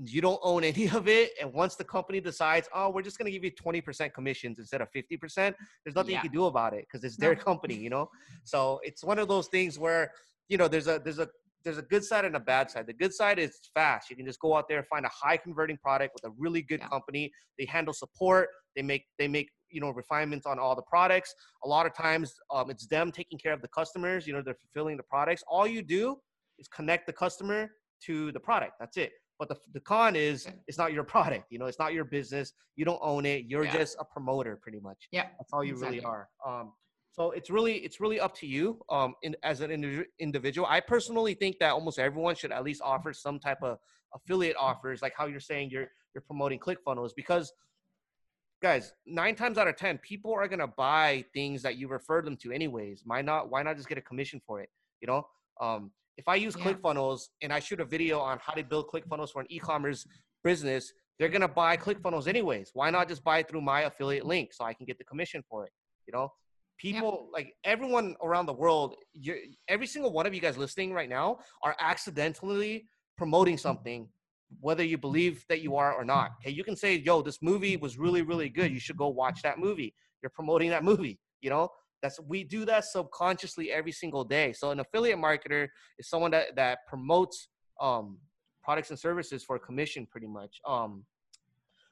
you 0.05 0.21
don't 0.21 0.41
own 0.43 0.63
any 0.63 0.89
of 0.91 1.09
it 1.09 1.31
and 1.41 1.53
once 1.53 1.77
the 1.77 1.85
company 1.85 2.21
decides 2.21 2.69
oh 2.75 2.91
we're 2.91 3.03
just 3.03 3.19
going 3.19 3.31
to 3.31 3.33
give 3.33 3.45
you 3.45 3.51
20% 3.51 4.13
commissions 4.13 4.59
instead 4.59 4.81
of 4.81 4.89
50% 4.93 5.55
there's 5.85 5.95
nothing 5.95 6.13
yeah. 6.13 6.19
you 6.19 6.29
can 6.29 6.33
do 6.33 6.47
about 6.47 6.75
it 6.75 6.87
because 6.87 7.05
it's 7.05 7.17
their 7.17 7.35
no. 7.35 7.41
company 7.43 7.75
you 7.75 7.91
know 7.91 8.09
so 8.45 8.81
it's 8.83 9.03
one 9.03 9.19
of 9.19 9.29
those 9.29 9.49
things 9.49 9.79
where 9.79 10.11
you 10.49 10.59
know 10.59 10.69
there's 10.69 10.87
a 10.87 11.01
there's 11.03 11.19
a 11.19 11.29
there's 11.67 11.79
a 11.79 11.83
good 11.83 12.05
side 12.05 12.25
and 12.25 12.37
a 12.37 12.41
bad 12.41 12.71
side. 12.71 12.87
The 12.87 12.93
good 12.93 13.13
side 13.13 13.41
is 13.41 13.59
fast. 13.75 14.09
You 14.09 14.15
can 14.15 14.25
just 14.25 14.39
go 14.39 14.57
out 14.57 14.69
there 14.69 14.83
find 14.85 15.05
a 15.05 15.11
high 15.13 15.37
converting 15.37 15.77
product 15.77 16.15
with 16.15 16.25
a 16.31 16.33
really 16.39 16.63
good 16.63 16.79
yeah. 16.81 16.89
company. 16.89 17.33
They 17.59 17.65
handle 17.67 17.93
support. 17.93 18.49
They 18.77 18.83
make 18.83 19.05
they 19.19 19.27
make 19.27 19.51
you 19.71 19.81
know 19.81 19.91
refinements 19.91 20.47
on 20.47 20.59
all 20.59 20.75
the 20.75 20.83
products. 20.83 21.35
A 21.65 21.69
lot 21.69 21.87
of 21.87 21.95
times 21.95 22.35
um, 22.51 22.71
it's 22.71 22.87
them 22.87 23.13
taking 23.13 23.39
care 23.39 23.53
of 23.53 23.63
the 23.63 23.69
customers. 23.69 24.27
You 24.27 24.33
know 24.33 24.43
they're 24.43 24.55
fulfilling 24.55 24.97
the 24.97 25.03
products. 25.03 25.43
All 25.49 25.67
you 25.67 25.83
do 25.83 26.17
is 26.59 26.69
connect 26.69 27.07
the 27.07 27.13
customer 27.13 27.71
to 28.05 28.33
the 28.33 28.41
product. 28.41 28.73
That's 28.79 28.97
it. 28.97 29.13
But 29.39 29.49
the, 29.49 29.57
the 29.75 29.81
con 29.81 30.17
is 30.17 30.49
it's 30.67 30.79
not 30.79 30.93
your 30.93 31.05
product. 31.15 31.47
You 31.51 31.59
know, 31.59 31.67
it's 31.67 31.79
not 31.79 31.93
your 31.93 32.05
business. 32.05 32.53
You 32.77 32.85
don't 32.85 33.01
own 33.03 33.27
it. 33.27 33.45
You're 33.47 33.65
yeah. 33.65 33.77
just 33.77 33.97
a 34.01 34.05
promoter, 34.05 34.59
pretty 34.63 34.81
much. 34.81 35.09
Yeah, 35.13 35.27
that's 35.39 35.53
all 35.53 35.65
you 35.65 35.73
exactly. 35.73 35.99
really 35.99 36.07
are. 36.07 36.29
Um, 36.47 36.73
so 37.13 37.31
it's 37.31 37.49
really 37.49 37.77
it's 37.79 37.99
really 37.99 38.21
up 38.21 38.35
to 38.37 38.47
you 38.47 38.79
um, 38.91 39.15
in, 39.23 39.35
as 39.43 39.63
an 39.63 40.05
individual. 40.19 40.67
I 40.71 40.81
personally 40.81 41.33
think 41.35 41.59
that 41.61 41.71
almost 41.71 41.99
everyone 41.99 42.35
should 42.35 42.53
at 42.53 42.63
least 42.63 42.83
offer 42.85 43.13
some 43.15 43.39
type 43.39 43.63
of 43.63 43.79
affiliate 44.15 44.57
offers, 44.59 45.01
like 45.01 45.15
how 45.17 45.27
you're 45.27 45.41
saying 45.41 45.71
you're 45.71 45.89
you're 46.15 46.23
promoting 46.23 46.59
ClickFunnels, 46.59 47.11
because 47.17 47.53
guys, 48.63 48.93
nine 49.07 49.35
times 49.35 49.59
out 49.59 49.69
of 49.69 49.77
ten, 49.77 49.99
people 49.99 50.33
are 50.33 50.49
gonna 50.49 50.67
buy 50.67 51.25
things 51.33 51.63
that 51.63 51.77
you 51.77 51.89
refer 51.89 52.23
them 52.23 52.37
to 52.39 52.53
anyways. 52.53 53.03
Why 53.05 53.23
not? 53.23 53.51
Why 53.51 53.63
not 53.63 53.77
just 53.77 53.89
get 53.89 53.99
a 53.99 54.03
commission 54.03 54.41
for 54.47 54.61
it? 54.61 54.69
You 55.01 55.09
know, 55.09 55.27
um, 55.61 55.91
if 56.17 56.27
I 56.29 56.37
use 56.37 56.57
yeah. 56.57 56.65
ClickFunnels 56.65 57.23
and 57.43 57.53
I 57.53 57.61
shoot 57.61 57.81
a 57.81 57.85
video 57.85 58.19
on 58.21 58.39
how 58.41 58.55
to 58.55 58.65
build 58.65 58.89
ClickFunnels 58.89 59.31
for 59.31 59.41
an 59.41 59.47
e-commerce 59.51 60.07
business, 60.43 60.93
they're 61.19 61.29
gonna 61.29 61.49
buy 61.49 61.77
ClickFunnels 61.77 62.27
anyways. 62.27 62.71
Why 62.73 62.91
not 62.91 63.09
just 63.09 63.23
buy 63.23 63.39
it 63.39 63.49
through 63.49 63.63
my 63.63 63.83
affiliate 63.83 64.27
link 64.27 64.53
so 64.53 64.65
I 64.65 64.73
can 64.75 64.87
get 64.87 64.99
the 64.99 65.05
commission 65.05 65.43
for 65.49 65.65
it? 65.65 65.73
You 66.07 66.13
know, 66.13 66.33
people 66.79 67.29
like 67.33 67.55
everyone 67.65 68.17
around 68.23 68.47
the 68.47 68.53
world, 68.53 68.97
you're, 69.13 69.39
every 69.69 69.87
single 69.87 70.13
one 70.13 70.27
of 70.27 70.35
you 70.35 70.41
guys 70.41 70.57
listening 70.57 70.93
right 70.93 71.09
now 71.09 71.39
are 71.63 71.77
accidentally 71.81 72.87
promoting 73.17 73.57
something, 73.59 74.09
whether 74.61 74.85
you 74.85 74.99
believe 74.99 75.45
that 75.49 75.61
you 75.61 75.77
are 75.77 75.95
or 75.95 76.05
not. 76.05 76.33
Okay, 76.41 76.51
you 76.51 76.65
can 76.65 76.77
say, 76.77 76.97
"Yo, 76.97 77.23
this 77.23 77.43
movie 77.43 77.77
was 77.77 77.99
really, 77.99 78.23
really 78.23 78.49
good. 78.49 78.71
You 78.73 78.81
should 78.81 78.97
go 78.97 79.09
watch 79.09 79.43
that 79.43 79.59
movie." 79.59 79.95
You're 80.23 80.31
promoting 80.31 80.71
that 80.71 80.85
movie. 80.85 81.19
You 81.41 81.51
know, 81.51 81.69
that's 82.03 82.21
we 82.21 82.45
do 82.45 82.65
that 82.65 82.85
subconsciously 82.85 83.73
every 83.73 83.93
single 83.93 84.25
day. 84.25 84.53
So 84.53 84.71
an 84.71 84.81
affiliate 84.81 85.19
marketer 85.19 85.69
is 85.99 86.09
someone 86.09 86.31
that 86.33 86.57
that 86.57 86.79
promotes 86.87 87.49
um, 87.81 88.19
products 88.63 88.91
and 88.91 88.99
services 88.99 89.45
for 89.45 89.57
a 89.57 89.61
commission, 89.61 90.07
pretty 90.07 90.27
much. 90.27 90.61
Um, 90.67 91.05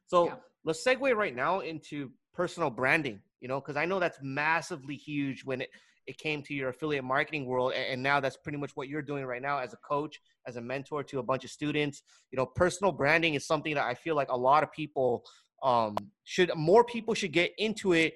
so 0.07 0.27
yeah. 0.27 0.35
let's 0.65 0.85
segue 0.85 1.15
right 1.15 1.35
now 1.35 1.61
into 1.61 2.11
personal 2.33 2.71
branding. 2.71 3.21
You 3.41 3.49
know, 3.49 3.61
because 3.61 3.77
I 3.77 3.85
know 3.85 4.01
that's 4.01 4.19
massively 4.23 4.97
huge 4.97 5.45
when 5.45 5.61
it 5.61 5.71
it 6.07 6.19
came 6.19 6.43
to 6.43 6.55
your 6.55 6.69
affiliate 6.69 7.05
marketing 7.05 7.47
world 7.47 7.73
and 7.73 8.03
now 8.03 8.21
that's 8.21 8.37
pretty 8.37 8.59
much 8.59 8.73
what 8.75 8.89
you're 8.89 9.03
doing 9.03 9.25
right 9.25 9.43
now 9.43 9.59
as 9.59 9.73
a 9.73 9.79
coach 9.79 10.21
as 10.47 10.57
a 10.57 10.61
mentor 10.61 11.03
to 11.03 11.19
a 11.19 11.23
bunch 11.23 11.45
of 11.45 11.51
students 11.51 12.03
you 12.31 12.37
know 12.37 12.47
personal 12.47 12.93
branding 12.93 13.35
is 13.35 13.47
something 13.47 13.75
that 13.75 13.85
i 13.85 13.95
feel 13.95 14.15
like 14.15 14.29
a 14.31 14.37
lot 14.37 14.63
of 14.63 14.71
people 14.73 15.25
um, 15.63 15.97
should 16.25 16.55
more 16.55 16.85
people 16.85 17.15
should 17.15 17.33
get 17.33 17.53
into 17.57 17.95
it 17.95 18.15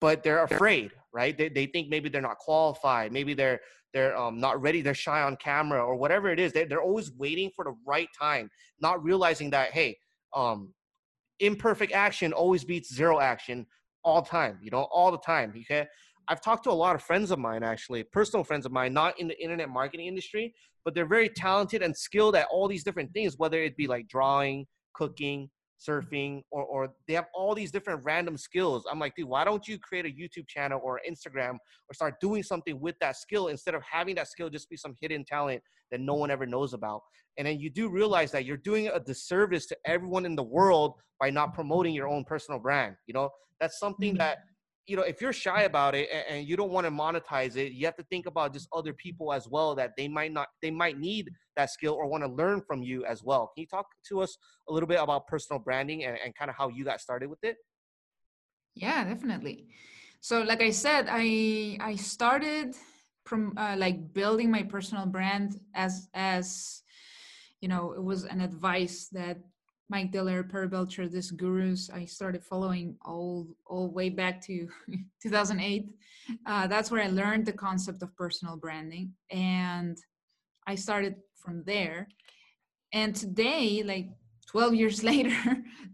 but 0.00 0.22
they're 0.22 0.44
afraid, 0.44 0.92
right? 1.12 1.36
They, 1.36 1.48
they 1.48 1.66
think 1.66 1.88
maybe 1.88 2.08
they're 2.08 2.20
not 2.20 2.38
qualified, 2.38 3.12
maybe 3.12 3.34
they're 3.34 3.60
they're 3.92 4.16
um, 4.16 4.40
not 4.40 4.60
ready, 4.62 4.80
they're 4.80 4.94
shy 4.94 5.20
on 5.20 5.36
camera 5.36 5.84
or 5.84 5.96
whatever 5.96 6.30
it 6.30 6.40
is. 6.40 6.54
They, 6.54 6.64
they're 6.64 6.80
always 6.80 7.12
waiting 7.12 7.50
for 7.54 7.66
the 7.66 7.74
right 7.86 8.08
time, 8.18 8.50
not 8.80 9.02
realizing 9.04 9.50
that 9.50 9.72
hey, 9.72 9.98
um, 10.34 10.72
imperfect 11.40 11.92
action 11.92 12.32
always 12.32 12.64
beats 12.64 12.94
zero 12.94 13.20
action 13.20 13.66
all 14.02 14.22
time. 14.22 14.58
You 14.62 14.70
know, 14.70 14.82
all 14.90 15.10
the 15.10 15.18
time. 15.18 15.52
Okay. 15.56 15.86
I've 16.28 16.40
talked 16.40 16.64
to 16.64 16.70
a 16.70 16.72
lot 16.72 16.94
of 16.94 17.02
friends 17.02 17.30
of 17.30 17.38
mine, 17.38 17.62
actually, 17.62 18.02
personal 18.04 18.44
friends 18.44 18.66
of 18.66 18.72
mine, 18.72 18.92
not 18.92 19.18
in 19.18 19.28
the 19.28 19.42
internet 19.42 19.68
marketing 19.68 20.06
industry, 20.06 20.54
but 20.84 20.94
they're 20.94 21.06
very 21.06 21.28
talented 21.28 21.82
and 21.82 21.96
skilled 21.96 22.36
at 22.36 22.46
all 22.50 22.68
these 22.68 22.84
different 22.84 23.12
things, 23.12 23.38
whether 23.38 23.62
it 23.62 23.76
be 23.76 23.86
like 23.86 24.08
drawing, 24.08 24.66
cooking, 24.94 25.50
surfing 25.82 26.42
or, 26.50 26.64
or 26.64 26.88
they 27.08 27.14
have 27.14 27.26
all 27.34 27.54
these 27.54 27.70
different 27.70 28.02
random 28.04 28.36
skills. 28.36 28.84
I'm 28.90 28.98
like 28.98 29.14
dude 29.14 29.28
why 29.28 29.44
don't 29.44 29.66
you 29.66 29.78
create 29.78 30.06
a 30.06 30.08
youtube 30.08 30.46
channel 30.46 30.80
or 30.82 31.00
instagram 31.08 31.56
or 31.88 31.94
start 31.94 32.20
doing 32.20 32.42
something 32.42 32.80
with 32.80 32.94
that 33.00 33.16
skill 33.16 33.48
instead 33.48 33.74
of 33.74 33.82
having 33.82 34.14
that 34.16 34.28
skill 34.28 34.48
just 34.48 34.70
be 34.70 34.76
some 34.76 34.94
hidden 35.00 35.24
talent 35.24 35.62
that 35.90 36.00
no 36.00 36.14
one 36.14 36.30
ever 36.30 36.46
knows 36.46 36.72
about? 36.72 37.02
And 37.38 37.46
then 37.46 37.58
you 37.58 37.70
do 37.70 37.88
realize 37.88 38.30
that 38.32 38.44
you're 38.44 38.58
doing 38.58 38.88
a 38.88 39.00
disservice 39.00 39.66
to 39.66 39.76
everyone 39.86 40.26
in 40.26 40.36
the 40.36 40.42
world 40.42 40.94
by 41.18 41.30
not 41.30 41.54
promoting 41.54 41.94
your 41.94 42.08
own 42.08 42.24
personal 42.24 42.60
brand 42.60 42.96
you 43.06 43.14
know? 43.14 43.30
That's 43.60 43.78
something 43.78 44.10
mm-hmm. 44.10 44.18
that 44.18 44.38
you 44.86 44.96
know, 44.96 45.02
if 45.02 45.20
you're 45.20 45.32
shy 45.32 45.62
about 45.62 45.94
it 45.94 46.08
and, 46.28 46.46
you 46.46 46.56
don't 46.56 46.72
want 46.72 46.86
to 46.86 46.90
monetize 46.90 47.56
it, 47.56 47.72
you 47.72 47.86
have 47.86 47.96
to 47.96 48.02
think 48.04 48.26
about 48.26 48.52
just 48.52 48.68
other 48.72 48.92
people 48.92 49.32
as 49.32 49.48
well 49.48 49.74
that 49.76 49.92
they 49.96 50.08
might 50.08 50.32
not, 50.32 50.48
they 50.60 50.70
might 50.70 50.98
need 50.98 51.30
that 51.56 51.70
skill 51.70 51.94
or 51.94 52.06
want 52.08 52.24
to 52.24 52.30
learn 52.30 52.60
from 52.66 52.82
you 52.82 53.04
as 53.04 53.22
well. 53.22 53.50
Can 53.54 53.62
you 53.62 53.66
talk 53.66 53.86
to 54.08 54.20
us 54.20 54.36
a 54.68 54.72
little 54.72 54.88
bit 54.88 54.98
about 55.00 55.26
personal 55.28 55.60
branding 55.60 56.04
and, 56.04 56.18
and 56.24 56.34
kind 56.34 56.50
of 56.50 56.56
how 56.56 56.68
you 56.68 56.84
got 56.84 57.00
started 57.00 57.30
with 57.30 57.38
it? 57.42 57.56
Yeah, 58.74 59.04
definitely. 59.04 59.68
So, 60.20 60.42
like 60.42 60.62
I 60.62 60.70
said, 60.70 61.06
I 61.10 61.76
I 61.80 61.96
started 61.96 62.74
from 63.24 63.52
uh, 63.56 63.76
like 63.76 64.12
building 64.14 64.50
my 64.50 64.62
personal 64.62 65.06
brand 65.06 65.60
as 65.74 66.08
as 66.14 66.82
you 67.60 67.68
know 67.68 67.92
it 67.92 68.02
was 68.02 68.24
an 68.24 68.40
advice 68.40 69.08
that 69.12 69.38
Mike 69.92 70.10
Dillard, 70.10 70.50
Perry 70.50 70.68
Belcher, 70.68 71.06
this 71.06 71.30
gurus 71.30 71.90
I 71.90 72.06
started 72.06 72.42
following 72.42 72.96
all 73.04 73.46
all 73.66 73.90
way 73.90 74.08
back 74.08 74.40
to 74.46 74.66
2008. 75.22 75.86
Uh, 76.46 76.66
that's 76.66 76.90
where 76.90 77.02
I 77.02 77.08
learned 77.08 77.44
the 77.44 77.52
concept 77.52 78.02
of 78.02 78.16
personal 78.16 78.56
branding, 78.56 79.12
and 79.30 79.98
I 80.66 80.76
started 80.76 81.16
from 81.36 81.62
there. 81.66 82.08
And 82.94 83.14
today, 83.14 83.82
like 83.82 84.08
12 84.50 84.74
years 84.74 85.04
later, 85.12 85.38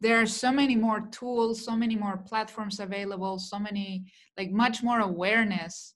there 0.00 0.20
are 0.20 0.26
so 0.26 0.52
many 0.52 0.76
more 0.76 1.00
tools, 1.10 1.64
so 1.64 1.74
many 1.74 1.96
more 1.96 2.18
platforms 2.18 2.78
available, 2.78 3.40
so 3.40 3.58
many 3.58 4.04
like 4.38 4.52
much 4.52 4.80
more 4.80 5.00
awareness. 5.00 5.94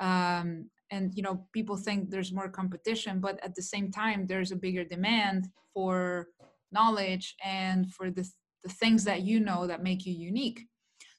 Um, 0.00 0.70
and 0.90 1.12
you 1.14 1.22
know, 1.22 1.46
people 1.52 1.76
think 1.76 2.08
there's 2.08 2.32
more 2.32 2.48
competition, 2.48 3.20
but 3.20 3.38
at 3.44 3.54
the 3.54 3.66
same 3.74 3.90
time, 3.90 4.26
there's 4.26 4.52
a 4.52 4.62
bigger 4.64 4.84
demand 4.84 5.48
for 5.74 6.28
knowledge 6.72 7.34
and 7.44 7.92
for 7.92 8.10
the, 8.10 8.28
the 8.64 8.70
things 8.70 9.04
that 9.04 9.22
you 9.22 9.40
know 9.40 9.66
that 9.66 9.82
make 9.82 10.06
you 10.06 10.14
unique. 10.14 10.66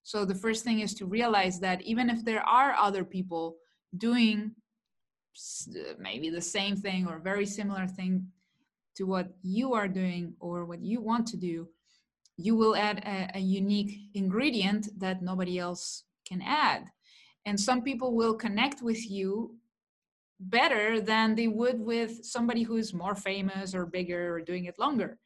So 0.04 0.26
the 0.26 0.36
first 0.36 0.64
thing 0.64 0.82
is 0.82 0.94
to 0.96 1.06
realize 1.06 1.60
that 1.62 1.82
even 1.82 2.10
if 2.10 2.26
there 2.26 2.44
are 2.44 2.74
other 2.74 3.04
people 3.04 3.56
doing 3.98 4.52
maybe 5.98 6.30
the 6.30 6.42
same 6.42 6.76
thing 6.76 7.08
or 7.08 7.20
very 7.20 7.46
similar 7.46 7.88
thing 7.88 8.28
to 8.96 9.06
what 9.06 9.30
you 9.42 9.74
are 9.74 9.88
doing 9.88 10.34
or 10.40 10.66
what 10.66 10.82
you 10.82 11.02
want 11.02 11.26
to 11.28 11.38
do, 11.38 11.68
you 12.38 12.56
will 12.56 12.76
add 12.76 13.00
a, 13.00 13.38
a 13.38 13.40
unique 13.40 14.10
ingredient 14.14 14.88
that 15.00 15.22
nobody 15.22 15.58
else 15.58 16.04
can 16.28 16.42
add. 16.42 16.86
And 17.46 17.60
some 17.60 17.82
people 17.82 18.16
will 18.16 18.36
connect 18.36 18.82
with 18.82 19.10
you 19.10 19.56
better 20.40 21.00
than 21.00 21.36
they 21.36 21.48
would 21.48 21.80
with 21.80 22.24
somebody 22.24 22.64
who's 22.64 22.94
more 22.94 23.16
famous 23.16 23.74
or 23.74 23.86
bigger 23.86 24.36
or 24.36 24.42
doing 24.42 24.66
it 24.66 24.80
longer 24.80 25.18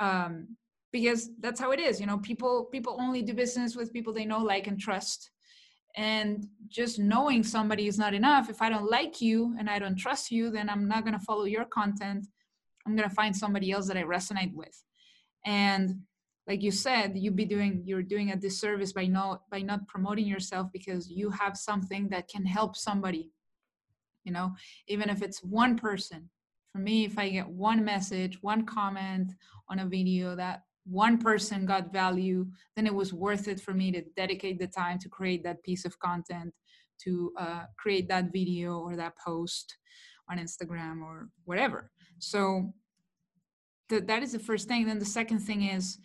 um, 0.00 0.56
because 0.92 1.30
that's 1.38 1.60
how 1.60 1.70
it 1.70 1.78
is 1.78 2.00
you 2.00 2.06
know 2.06 2.18
people 2.18 2.64
people 2.72 2.96
only 2.98 3.22
do 3.22 3.32
business 3.32 3.76
with 3.76 3.92
people 3.92 4.12
they 4.12 4.24
know 4.24 4.42
like 4.42 4.66
and 4.66 4.80
trust. 4.80 5.30
And 5.96 6.46
just 6.68 7.00
knowing 7.00 7.42
somebody 7.42 7.88
is 7.88 7.98
not 7.98 8.14
enough 8.14 8.48
if 8.48 8.62
i 8.62 8.68
don't 8.70 8.88
like 8.88 9.20
you 9.20 9.56
and 9.58 9.68
i 9.68 9.76
don't 9.80 9.96
trust 9.96 10.30
you 10.30 10.48
then 10.48 10.70
i'm 10.70 10.86
not 10.86 11.02
going 11.04 11.18
to 11.18 11.24
follow 11.24 11.44
your 11.44 11.64
content. 11.64 12.28
I'm 12.86 12.94
going 12.94 13.08
to 13.08 13.14
find 13.14 13.36
somebody 13.36 13.72
else 13.72 13.88
that 13.88 13.96
i 13.96 14.04
resonate 14.04 14.54
with. 14.54 14.76
And 15.44 16.02
like 16.46 16.62
you 16.62 16.70
said 16.70 17.16
you'd 17.16 17.36
be 17.36 17.44
doing 17.44 17.82
you're 17.84 18.02
doing 18.14 18.30
a 18.30 18.36
disservice 18.36 18.92
by 18.92 19.06
not 19.06 19.42
by 19.50 19.60
not 19.62 19.86
promoting 19.88 20.26
yourself 20.26 20.66
because 20.72 21.10
you 21.10 21.30
have 21.30 21.56
something 21.56 22.08
that 22.08 22.28
can 22.28 22.44
help 22.44 22.76
somebody 22.76 23.30
you 24.24 24.32
know 24.32 24.52
even 24.88 25.08
if 25.08 25.22
it's 25.22 25.42
one 25.42 25.76
person 25.76 26.28
for 26.72 26.78
me 26.78 27.04
if 27.04 27.18
i 27.18 27.28
get 27.28 27.48
one 27.48 27.84
message 27.84 28.38
one 28.42 28.64
comment 28.64 29.32
on 29.68 29.80
a 29.80 29.86
video 29.86 30.34
that 30.34 30.62
one 30.84 31.18
person 31.18 31.66
got 31.66 31.92
value 31.92 32.46
then 32.74 32.86
it 32.86 32.94
was 32.94 33.12
worth 33.12 33.48
it 33.48 33.60
for 33.60 33.74
me 33.74 33.92
to 33.92 34.02
dedicate 34.16 34.58
the 34.58 34.66
time 34.66 34.98
to 34.98 35.08
create 35.08 35.44
that 35.44 35.62
piece 35.62 35.84
of 35.84 35.98
content 35.98 36.52
to 37.02 37.32
uh, 37.38 37.64
create 37.78 38.08
that 38.08 38.32
video 38.32 38.78
or 38.78 38.96
that 38.96 39.16
post 39.16 39.76
on 40.30 40.38
instagram 40.38 41.02
or 41.02 41.28
whatever. 41.44 41.90
So 42.18 42.72
th- 43.88 44.06
that 44.06 44.22
is 44.22 44.32
the 44.32 44.38
first 44.38 44.68
thing. 44.68 44.86
Then 44.86 44.98
the 44.98 45.04
second 45.04 45.40
thing 45.40 45.64
is 45.64 45.98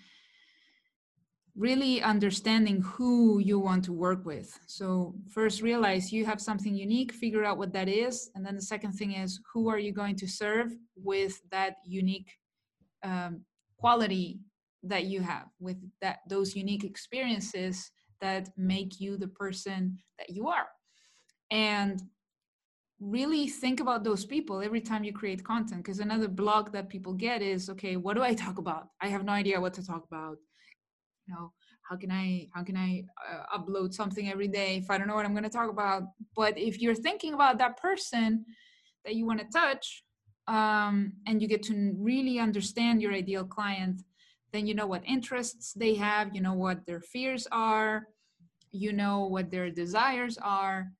really 1.55 2.01
understanding 2.01 2.81
who 2.81 3.39
you 3.39 3.57
want 3.57 3.85
to 3.85 3.93
work 3.93 4.25
with. 4.25 4.59
So 4.67 5.15
first 5.29 5.61
realize 5.61 6.11
you 6.11 6.25
have 6.25 6.41
something 6.41 6.75
unique, 6.75 7.13
figure 7.13 7.45
out 7.45 7.57
what 7.57 7.71
that 7.73 7.87
is. 7.87 8.29
And 8.35 8.45
then 8.45 8.55
the 8.55 8.61
second 8.61 8.93
thing 8.93 9.13
is 9.13 9.39
who 9.53 9.69
are 9.69 9.79
you 9.79 9.93
going 9.93 10.17
to 10.17 10.27
serve 10.27 10.71
with 10.95 11.41
that 11.51 11.77
unique 11.85 12.31
um, 13.03 13.41
quality 13.77 14.39
that 14.83 15.05
you 15.05 15.21
have 15.21 15.47
with 15.59 15.77
that 16.01 16.19
those 16.29 16.55
unique 16.55 16.83
experiences 16.83 17.91
that 18.21 18.49
make 18.57 18.99
you 18.99 19.17
the 19.17 19.27
person 19.27 19.97
that 20.19 20.29
you 20.29 20.47
are. 20.47 20.67
And 21.51 22.01
really 22.99 23.47
think 23.47 23.79
about 23.79 24.03
those 24.03 24.25
people 24.25 24.61
every 24.61 24.81
time 24.81 25.03
you 25.03 25.13
create 25.13 25.43
content 25.43 25.83
because 25.83 25.99
another 25.99 26.27
block 26.27 26.71
that 26.71 26.87
people 26.87 27.13
get 27.13 27.41
is 27.41 27.69
okay 27.69 27.97
what 27.97 28.15
do 28.15 28.23
i 28.23 28.33
talk 28.33 28.57
about 28.57 28.87
i 29.01 29.07
have 29.09 29.25
no 29.25 29.33
idea 29.33 29.59
what 29.59 29.73
to 29.73 29.85
talk 29.85 30.05
about 30.05 30.37
you 31.27 31.33
know 31.33 31.51
how 31.89 31.95
can 31.95 32.11
i 32.11 32.47
how 32.53 32.63
can 32.63 32.77
i 32.77 33.03
uh, 33.31 33.57
upload 33.57 33.93
something 33.93 34.29
every 34.29 34.47
day 34.47 34.77
if 34.77 34.89
i 34.89 34.97
don't 34.97 35.07
know 35.07 35.15
what 35.15 35.25
i'm 35.25 35.33
going 35.33 35.43
to 35.43 35.49
talk 35.49 35.69
about? 35.69 36.03
But 36.35 36.57
if 36.57 36.81
you're 36.81 36.95
thinking 36.95 37.33
about 37.33 37.57
that 37.59 37.77
person 37.77 38.45
that 39.03 39.15
you 39.15 39.25
want 39.25 39.39
to 39.39 39.47
touch 39.47 40.03
um, 40.47 41.13
and 41.27 41.41
you 41.41 41.47
get 41.47 41.63
to 41.63 41.95
really 41.97 42.39
understand 42.39 43.01
your 43.01 43.13
ideal 43.13 43.45
client 43.45 44.01
then 44.51 44.67
you 44.67 44.73
know 44.73 44.87
what 44.87 45.03
interests 45.05 45.73
they 45.73 45.95
have 45.95 46.35
you 46.35 46.41
know 46.41 46.53
what 46.53 46.85
their 46.85 47.01
fears 47.01 47.47
are 47.51 48.07
you 48.71 48.93
know 48.93 49.25
what 49.25 49.49
their 49.51 49.69
desires 49.69 50.37
are 50.41 50.91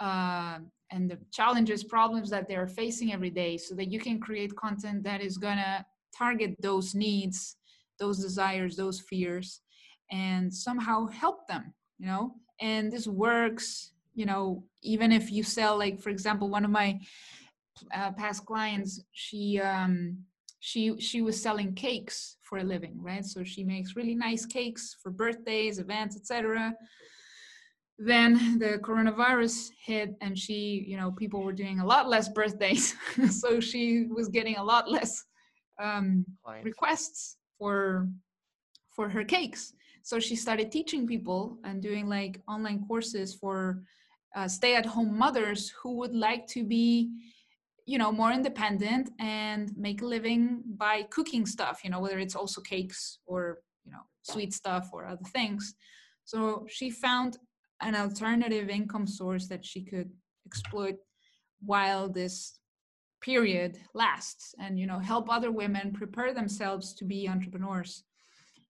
uh, 0.00 0.58
and 0.90 1.10
the 1.10 1.18
challenges 1.32 1.84
problems 1.84 2.30
that 2.30 2.48
they're 2.48 2.66
facing 2.66 3.12
every 3.12 3.30
day 3.30 3.56
so 3.56 3.74
that 3.74 3.90
you 3.92 3.98
can 3.98 4.18
create 4.18 4.54
content 4.56 5.02
that 5.02 5.20
is 5.20 5.36
going 5.36 5.56
to 5.56 5.84
target 6.16 6.54
those 6.60 6.94
needs 6.94 7.56
those 7.98 8.18
desires 8.18 8.76
those 8.76 9.00
fears 9.00 9.60
and 10.10 10.52
somehow 10.52 11.06
help 11.06 11.46
them 11.48 11.74
you 11.98 12.06
know? 12.06 12.34
And 12.60 12.90
this 12.90 13.06
works 13.06 13.92
you 14.14 14.26
know 14.26 14.64
even 14.82 15.12
if 15.12 15.30
you 15.30 15.42
sell 15.44 15.78
like 15.78 16.00
for 16.00 16.10
example 16.10 16.48
one 16.48 16.64
of 16.64 16.70
my 16.70 16.98
uh, 17.94 18.10
past 18.12 18.44
clients 18.44 19.00
she 19.12 19.60
um 19.60 20.18
she 20.58 20.98
she 20.98 21.22
was 21.22 21.40
selling 21.40 21.72
cakes 21.74 22.36
for 22.42 22.58
a 22.58 22.64
living 22.64 23.00
right? 23.00 23.24
So 23.24 23.44
she 23.44 23.62
makes 23.62 23.94
really 23.94 24.16
nice 24.16 24.44
cakes 24.44 24.96
for 25.00 25.10
birthdays 25.10 25.78
events 25.78 26.16
etc 26.16 26.74
then 28.00 28.58
the 28.58 28.78
coronavirus 28.78 29.70
hit 29.84 30.14
and 30.20 30.38
she 30.38 30.84
you 30.86 30.96
know 30.96 31.12
people 31.12 31.42
were 31.42 31.52
doing 31.52 31.80
a 31.80 31.86
lot 31.86 32.08
less 32.08 32.28
birthdays. 32.28 32.94
So 33.30 33.60
she 33.60 34.06
was 34.08 34.28
getting 34.28 34.56
a 34.56 34.64
lot 34.64 34.90
less 34.90 35.24
um, 35.80 36.24
requests 36.64 37.36
for 37.58 38.08
for 38.90 39.08
her 39.08 39.24
cakes 39.24 39.74
so 40.08 40.14
she 40.18 40.36
started 40.36 40.68
teaching 40.70 41.06
people 41.06 41.58
and 41.64 41.82
doing 41.88 42.06
like 42.08 42.34
online 42.54 42.80
courses 42.88 43.34
for 43.34 43.82
uh, 44.36 44.48
stay 44.58 44.74
at 44.74 44.86
home 44.86 45.12
mothers 45.24 45.72
who 45.78 45.90
would 46.00 46.14
like 46.14 46.46
to 46.46 46.60
be 46.64 46.88
you 47.86 47.98
know 47.98 48.12
more 48.20 48.32
independent 48.32 49.10
and 49.18 49.64
make 49.76 50.02
a 50.02 50.10
living 50.16 50.62
by 50.84 50.94
cooking 51.16 51.44
stuff 51.46 51.76
you 51.84 51.90
know 51.90 52.00
whether 52.00 52.18
it's 52.18 52.38
also 52.40 52.60
cakes 52.60 53.18
or 53.26 53.58
you 53.88 53.92
know 53.92 54.04
sweet 54.22 54.52
stuff 54.52 54.90
or 54.92 55.06
other 55.06 55.24
things. 55.32 55.74
So 56.24 56.66
she 56.68 56.90
found 56.90 57.38
an 57.80 57.94
alternative 57.94 58.68
income 58.68 59.06
source 59.06 59.46
that 59.48 59.64
she 59.64 59.82
could 59.82 60.10
exploit 60.46 60.96
while 61.60 62.08
this 62.08 62.58
period 63.20 63.78
lasts 63.94 64.54
and 64.60 64.78
you 64.78 64.86
know 64.86 64.98
help 64.98 65.28
other 65.28 65.50
women 65.50 65.92
prepare 65.92 66.32
themselves 66.34 66.94
to 66.94 67.04
be 67.04 67.28
entrepreneurs. 67.28 68.04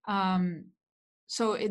Um, 0.07 0.65
so 1.29 1.53
it 1.53 1.71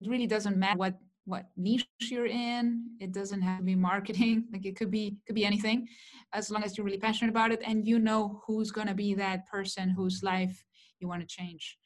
really 0.00 0.26
doesn't 0.26 0.56
matter 0.56 0.78
what 0.78 0.94
what 1.26 1.46
niche 1.56 1.88
you're 2.00 2.26
in. 2.26 2.84
It 3.00 3.12
doesn't 3.12 3.42
have 3.42 3.58
to 3.58 3.64
be 3.64 3.74
marketing. 3.74 4.44
Like 4.52 4.64
it 4.64 4.76
could 4.76 4.90
be 4.90 5.16
could 5.26 5.34
be 5.34 5.44
anything 5.44 5.88
as 6.32 6.50
long 6.50 6.62
as 6.62 6.76
you're 6.76 6.84
really 6.84 6.98
passionate 6.98 7.30
about 7.30 7.52
it 7.52 7.60
and 7.66 7.86
you 7.86 7.98
know 7.98 8.40
who's 8.46 8.70
going 8.70 8.86
to 8.86 8.94
be 8.94 9.12
that 9.14 9.46
person 9.48 9.90
whose 9.90 10.22
life 10.22 10.64
you 11.00 11.08
want 11.08 11.20
to 11.20 11.26
change. 11.26 11.76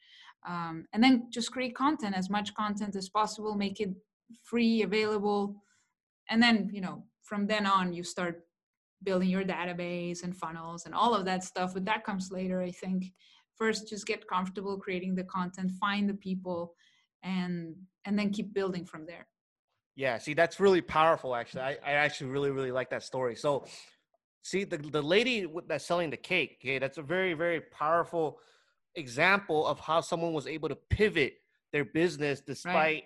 Um, 0.47 0.85
and 0.93 1.03
then 1.03 1.27
just 1.31 1.51
create 1.51 1.75
content 1.75 2.15
as 2.15 2.29
much 2.29 2.53
content 2.53 2.95
as 2.95 3.09
possible 3.09 3.55
make 3.55 3.79
it 3.79 3.89
free 4.43 4.83
available. 4.83 5.55
And 6.29 6.41
then 6.41 6.69
you 6.71 6.81
know 6.81 7.03
from 7.23 7.47
then 7.47 7.65
on 7.65 7.93
you 7.93 8.03
start 8.03 8.45
building 9.03 9.29
your 9.29 9.43
database 9.43 10.23
and 10.23 10.35
funnels 10.35 10.85
and 10.85 10.93
all 10.93 11.15
of 11.15 11.25
that 11.25 11.43
stuff 11.43 11.73
but 11.73 11.85
that 11.85 12.03
comes 12.03 12.31
later 12.31 12.61
i 12.61 12.69
think 12.69 13.05
first 13.61 13.87
just 13.87 14.07
get 14.07 14.27
comfortable 14.27 14.75
creating 14.85 15.13
the 15.13 15.23
content 15.23 15.69
find 15.79 16.09
the 16.09 16.15
people 16.27 16.73
and 17.21 17.75
and 18.05 18.17
then 18.17 18.31
keep 18.31 18.53
building 18.59 18.83
from 18.91 19.05
there. 19.05 19.27
Yeah 19.95 20.17
see 20.17 20.33
that's 20.33 20.59
really 20.59 20.81
powerful 20.81 21.35
actually. 21.35 21.61
I, 21.61 21.77
I 21.85 21.91
actually 22.05 22.31
really 22.31 22.51
really 22.57 22.71
like 22.71 22.89
that 22.89 23.03
story. 23.03 23.35
So 23.35 23.65
see 24.41 24.63
the, 24.63 24.77
the 24.77 25.01
lady 25.15 25.37
that's 25.67 25.85
selling 25.85 26.09
the 26.09 26.17
cake 26.17 26.57
okay 26.59 26.79
that's 26.79 26.97
a 26.97 27.05
very 27.15 27.33
very 27.33 27.61
powerful 27.81 28.39
example 28.95 29.67
of 29.71 29.79
how 29.79 30.01
someone 30.01 30.33
was 30.33 30.47
able 30.47 30.67
to 30.67 30.79
pivot 30.97 31.33
their 31.71 31.85
business 31.85 32.41
despite 32.41 33.03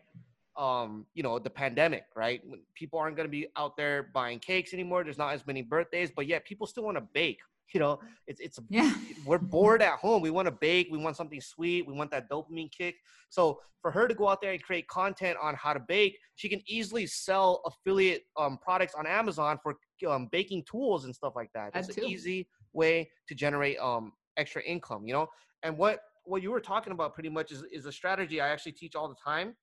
right. 0.58 0.84
um 0.84 1.06
you 1.14 1.24
know 1.26 1.38
the 1.38 1.54
pandemic 1.64 2.06
right? 2.16 2.40
When 2.50 2.62
people 2.74 2.98
aren't 3.02 3.18
going 3.18 3.30
to 3.32 3.38
be 3.40 3.48
out 3.58 3.76
there 3.76 3.98
buying 4.20 4.40
cakes 4.40 4.74
anymore 4.74 5.04
there's 5.04 5.22
not 5.26 5.34
as 5.34 5.46
many 5.46 5.62
birthdays 5.62 6.12
but 6.18 6.26
yet 6.28 6.46
people 6.46 6.66
still 6.66 6.86
want 6.86 6.98
to 6.98 7.06
bake 7.22 7.42
You 7.74 7.80
know, 7.80 8.00
it's 8.28 8.40
it's 8.40 8.60
yeah. 8.70 8.94
we're 9.26 9.38
bored 9.38 9.82
at 9.82 9.98
home. 10.00 10.22
We 10.22 10.30
want 10.30 10.48
to 10.48 10.52
bake. 10.52 10.88
We 10.92 10.98
want 10.98 11.18
something 11.18 11.42
sweet. 11.42 11.88
We 11.88 11.94
want 11.94 12.12
that 12.12 12.30
dopamine 12.30 12.72
kick. 12.72 12.96
So 13.30 13.60
for 13.82 13.92
her 13.92 14.08
to 14.08 14.16
go 14.16 14.28
out 14.28 14.42
there 14.42 14.52
and 14.52 14.64
create 14.64 14.88
content 14.88 15.38
on 15.42 15.56
how 15.56 15.74
to 15.74 15.80
bake, 15.80 16.18
she 16.36 16.50
can 16.50 16.62
easily 16.68 17.06
sell 17.06 17.62
affiliate 17.66 18.24
um, 18.38 18.58
products 18.62 18.96
on 18.96 19.06
Amazon 19.06 19.60
for 19.62 19.76
um, 20.08 20.28
baking 20.32 20.64
tools 20.70 21.06
and 21.06 21.14
stuff 21.14 21.34
like 21.36 21.50
that. 21.54 21.72
That's 21.74 21.90
an 21.90 22.04
easy 22.04 22.48
way 22.74 23.10
to 23.28 23.36
generate 23.36 23.78
um, 23.80 24.14
extra 24.38 24.62
income. 24.64 25.06
You 25.06 25.14
know, 25.14 25.28
and 25.64 25.78
what 25.78 26.00
what 26.24 26.42
you 26.42 26.52
were 26.52 26.62
talking 26.62 26.92
about 26.92 27.14
pretty 27.14 27.30
much 27.30 27.52
is, 27.52 27.64
is 27.72 27.86
a 27.86 27.92
strategy 27.92 28.42
I 28.42 28.48
actually 28.48 28.72
teach 28.72 28.96
all 28.96 29.08
the 29.08 29.16
time 29.24 29.56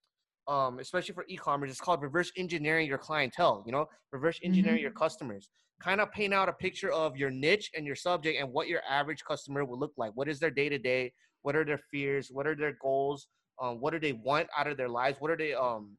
um, 0.49 0.79
especially 0.79 1.15
for 1.15 1.25
e-commerce, 1.29 1.71
it's 1.71 1.81
called 1.81 2.03
reverse 2.03 2.33
engineering 2.37 2.87
your 2.87 2.99
clientele. 2.99 3.63
You 3.67 3.73
know, 3.73 3.89
reverse 4.13 4.41
engineering 4.43 4.79
mm-hmm. 4.79 4.83
your 4.83 4.93
customers. 4.93 5.51
Kind 5.83 6.01
of 6.01 6.13
paint 6.13 6.33
out 6.33 6.49
a 6.49 6.53
picture 6.53 6.93
of 6.93 7.17
your 7.17 7.31
niche 7.31 7.71
and 7.77 7.85
your 7.85 7.97
subject 7.97 8.39
and 8.41 8.53
what 8.53 8.69
your 8.69 8.83
average 8.89 9.25
customer 9.25 9.65
will 9.65 9.79
look 9.79 9.93
like. 9.97 10.13
What 10.15 10.29
is 10.29 10.39
their 10.39 10.51
day 10.51 10.69
to 10.69 10.79
day? 10.79 11.13
What 11.43 11.57
are 11.57 11.65
their 11.65 11.81
fears? 11.91 12.29
What 12.31 12.47
are 12.47 12.55
their 12.55 12.77
goals? 12.81 13.27
Um, 13.61 13.81
what 13.81 13.93
do 13.93 13.99
they 13.99 14.13
want 14.13 14.49
out 14.57 14.67
of 14.67 14.77
their 14.77 14.89
lives? 14.89 15.17
What 15.21 15.31
are 15.31 15.37
they? 15.37 15.55
Um, 15.55 15.97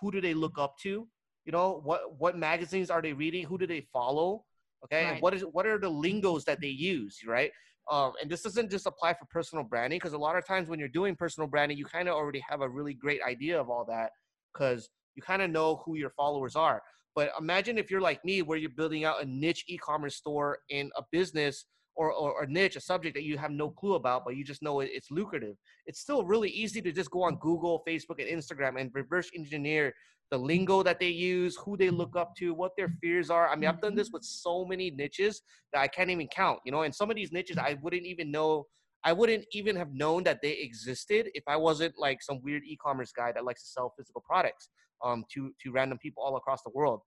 who 0.00 0.10
do 0.10 0.20
they 0.20 0.34
look 0.34 0.58
up 0.58 0.74
to? 0.82 1.06
You 1.44 1.52
know, 1.52 1.80
what 1.84 2.18
what 2.18 2.36
magazines 2.36 2.90
are 2.90 3.02
they 3.02 3.12
reading? 3.12 3.44
Who 3.44 3.58
do 3.58 3.66
they 3.66 3.86
follow? 3.92 4.44
Okay, 4.84 5.04
right. 5.04 5.12
and 5.14 5.22
what 5.22 5.34
is 5.34 5.42
what 5.42 5.66
are 5.66 5.78
the 5.78 5.88
lingos 5.88 6.44
that 6.44 6.60
they 6.60 6.68
use? 6.68 7.20
Right, 7.26 7.50
um, 7.90 8.12
and 8.20 8.30
this 8.30 8.42
doesn't 8.42 8.70
just 8.70 8.86
apply 8.86 9.14
for 9.14 9.26
personal 9.26 9.64
branding 9.64 9.98
because 9.98 10.12
a 10.12 10.18
lot 10.18 10.36
of 10.36 10.46
times 10.46 10.68
when 10.68 10.78
you're 10.78 10.88
doing 10.88 11.14
personal 11.14 11.48
branding, 11.48 11.78
you 11.78 11.84
kind 11.84 12.08
of 12.08 12.14
already 12.14 12.42
have 12.48 12.62
a 12.62 12.68
really 12.68 12.94
great 12.94 13.20
idea 13.22 13.60
of 13.60 13.70
all 13.70 13.84
that 13.86 14.10
because 14.52 14.88
you 15.14 15.22
kind 15.22 15.40
of 15.40 15.50
know 15.50 15.82
who 15.84 15.96
your 15.96 16.10
followers 16.10 16.56
are. 16.56 16.82
But 17.16 17.32
imagine 17.40 17.78
if 17.78 17.90
you're 17.90 18.00
like 18.00 18.24
me, 18.24 18.42
where 18.42 18.58
you're 18.58 18.70
building 18.70 19.04
out 19.04 19.22
a 19.22 19.24
niche 19.24 19.64
e-commerce 19.66 20.14
store 20.14 20.58
in 20.68 20.90
a 20.96 21.02
business 21.10 21.64
or, 21.96 22.12
or, 22.12 22.42
a 22.42 22.46
niche, 22.46 22.76
a 22.76 22.80
subject 22.80 23.14
that 23.14 23.24
you 23.24 23.38
have 23.38 23.50
no 23.50 23.70
clue 23.70 23.94
about, 23.94 24.22
but 24.26 24.36
you 24.36 24.44
just 24.44 24.62
know 24.62 24.80
it, 24.80 24.90
it's 24.92 25.10
lucrative. 25.10 25.56
It's 25.86 25.98
still 25.98 26.24
really 26.24 26.50
easy 26.50 26.82
to 26.82 26.92
just 26.92 27.10
go 27.10 27.22
on 27.22 27.36
Google, 27.36 27.82
Facebook, 27.88 28.20
and 28.20 28.28
Instagram 28.28 28.78
and 28.78 28.90
reverse 28.94 29.30
engineer 29.34 29.94
the 30.30 30.38
lingo 30.38 30.82
that 30.82 30.98
they 30.98 31.08
use, 31.08 31.56
who 31.56 31.76
they 31.76 31.90
look 31.90 32.16
up 32.16 32.34
to, 32.36 32.52
what 32.52 32.72
their 32.76 32.88
fears 33.00 33.30
are. 33.30 33.48
I 33.48 33.56
mean, 33.56 33.68
I've 33.68 33.80
done 33.80 33.94
this 33.94 34.08
mm-hmm. 34.08 34.14
with 34.14 34.24
so 34.24 34.64
many 34.64 34.90
niches 34.90 35.42
that 35.72 35.80
I 35.80 35.86
can't 35.86 36.10
even 36.10 36.28
count, 36.28 36.60
you 36.64 36.72
know, 36.72 36.82
and 36.82 36.94
some 36.94 37.10
of 37.10 37.16
these 37.16 37.32
niches 37.32 37.58
I 37.58 37.76
wouldn't 37.82 38.06
even 38.06 38.30
know. 38.30 38.66
I 39.06 39.12
wouldn't 39.12 39.46
even 39.52 39.76
have 39.76 39.94
known 39.94 40.24
that 40.24 40.40
they 40.42 40.52
existed 40.52 41.30
if 41.32 41.44
I 41.46 41.56
wasn't 41.56 41.94
like 41.96 42.22
some 42.22 42.42
weird 42.42 42.64
e-commerce 42.66 43.12
guy 43.12 43.32
that 43.32 43.44
likes 43.44 43.62
to 43.62 43.68
sell 43.68 43.94
physical 43.96 44.22
products 44.26 44.68
um, 45.02 45.24
to 45.32 45.52
to 45.62 45.70
random 45.70 45.98
people 45.98 46.22
all 46.22 46.36
across 46.36 46.62
the 46.62 46.70
world. 46.74 47.00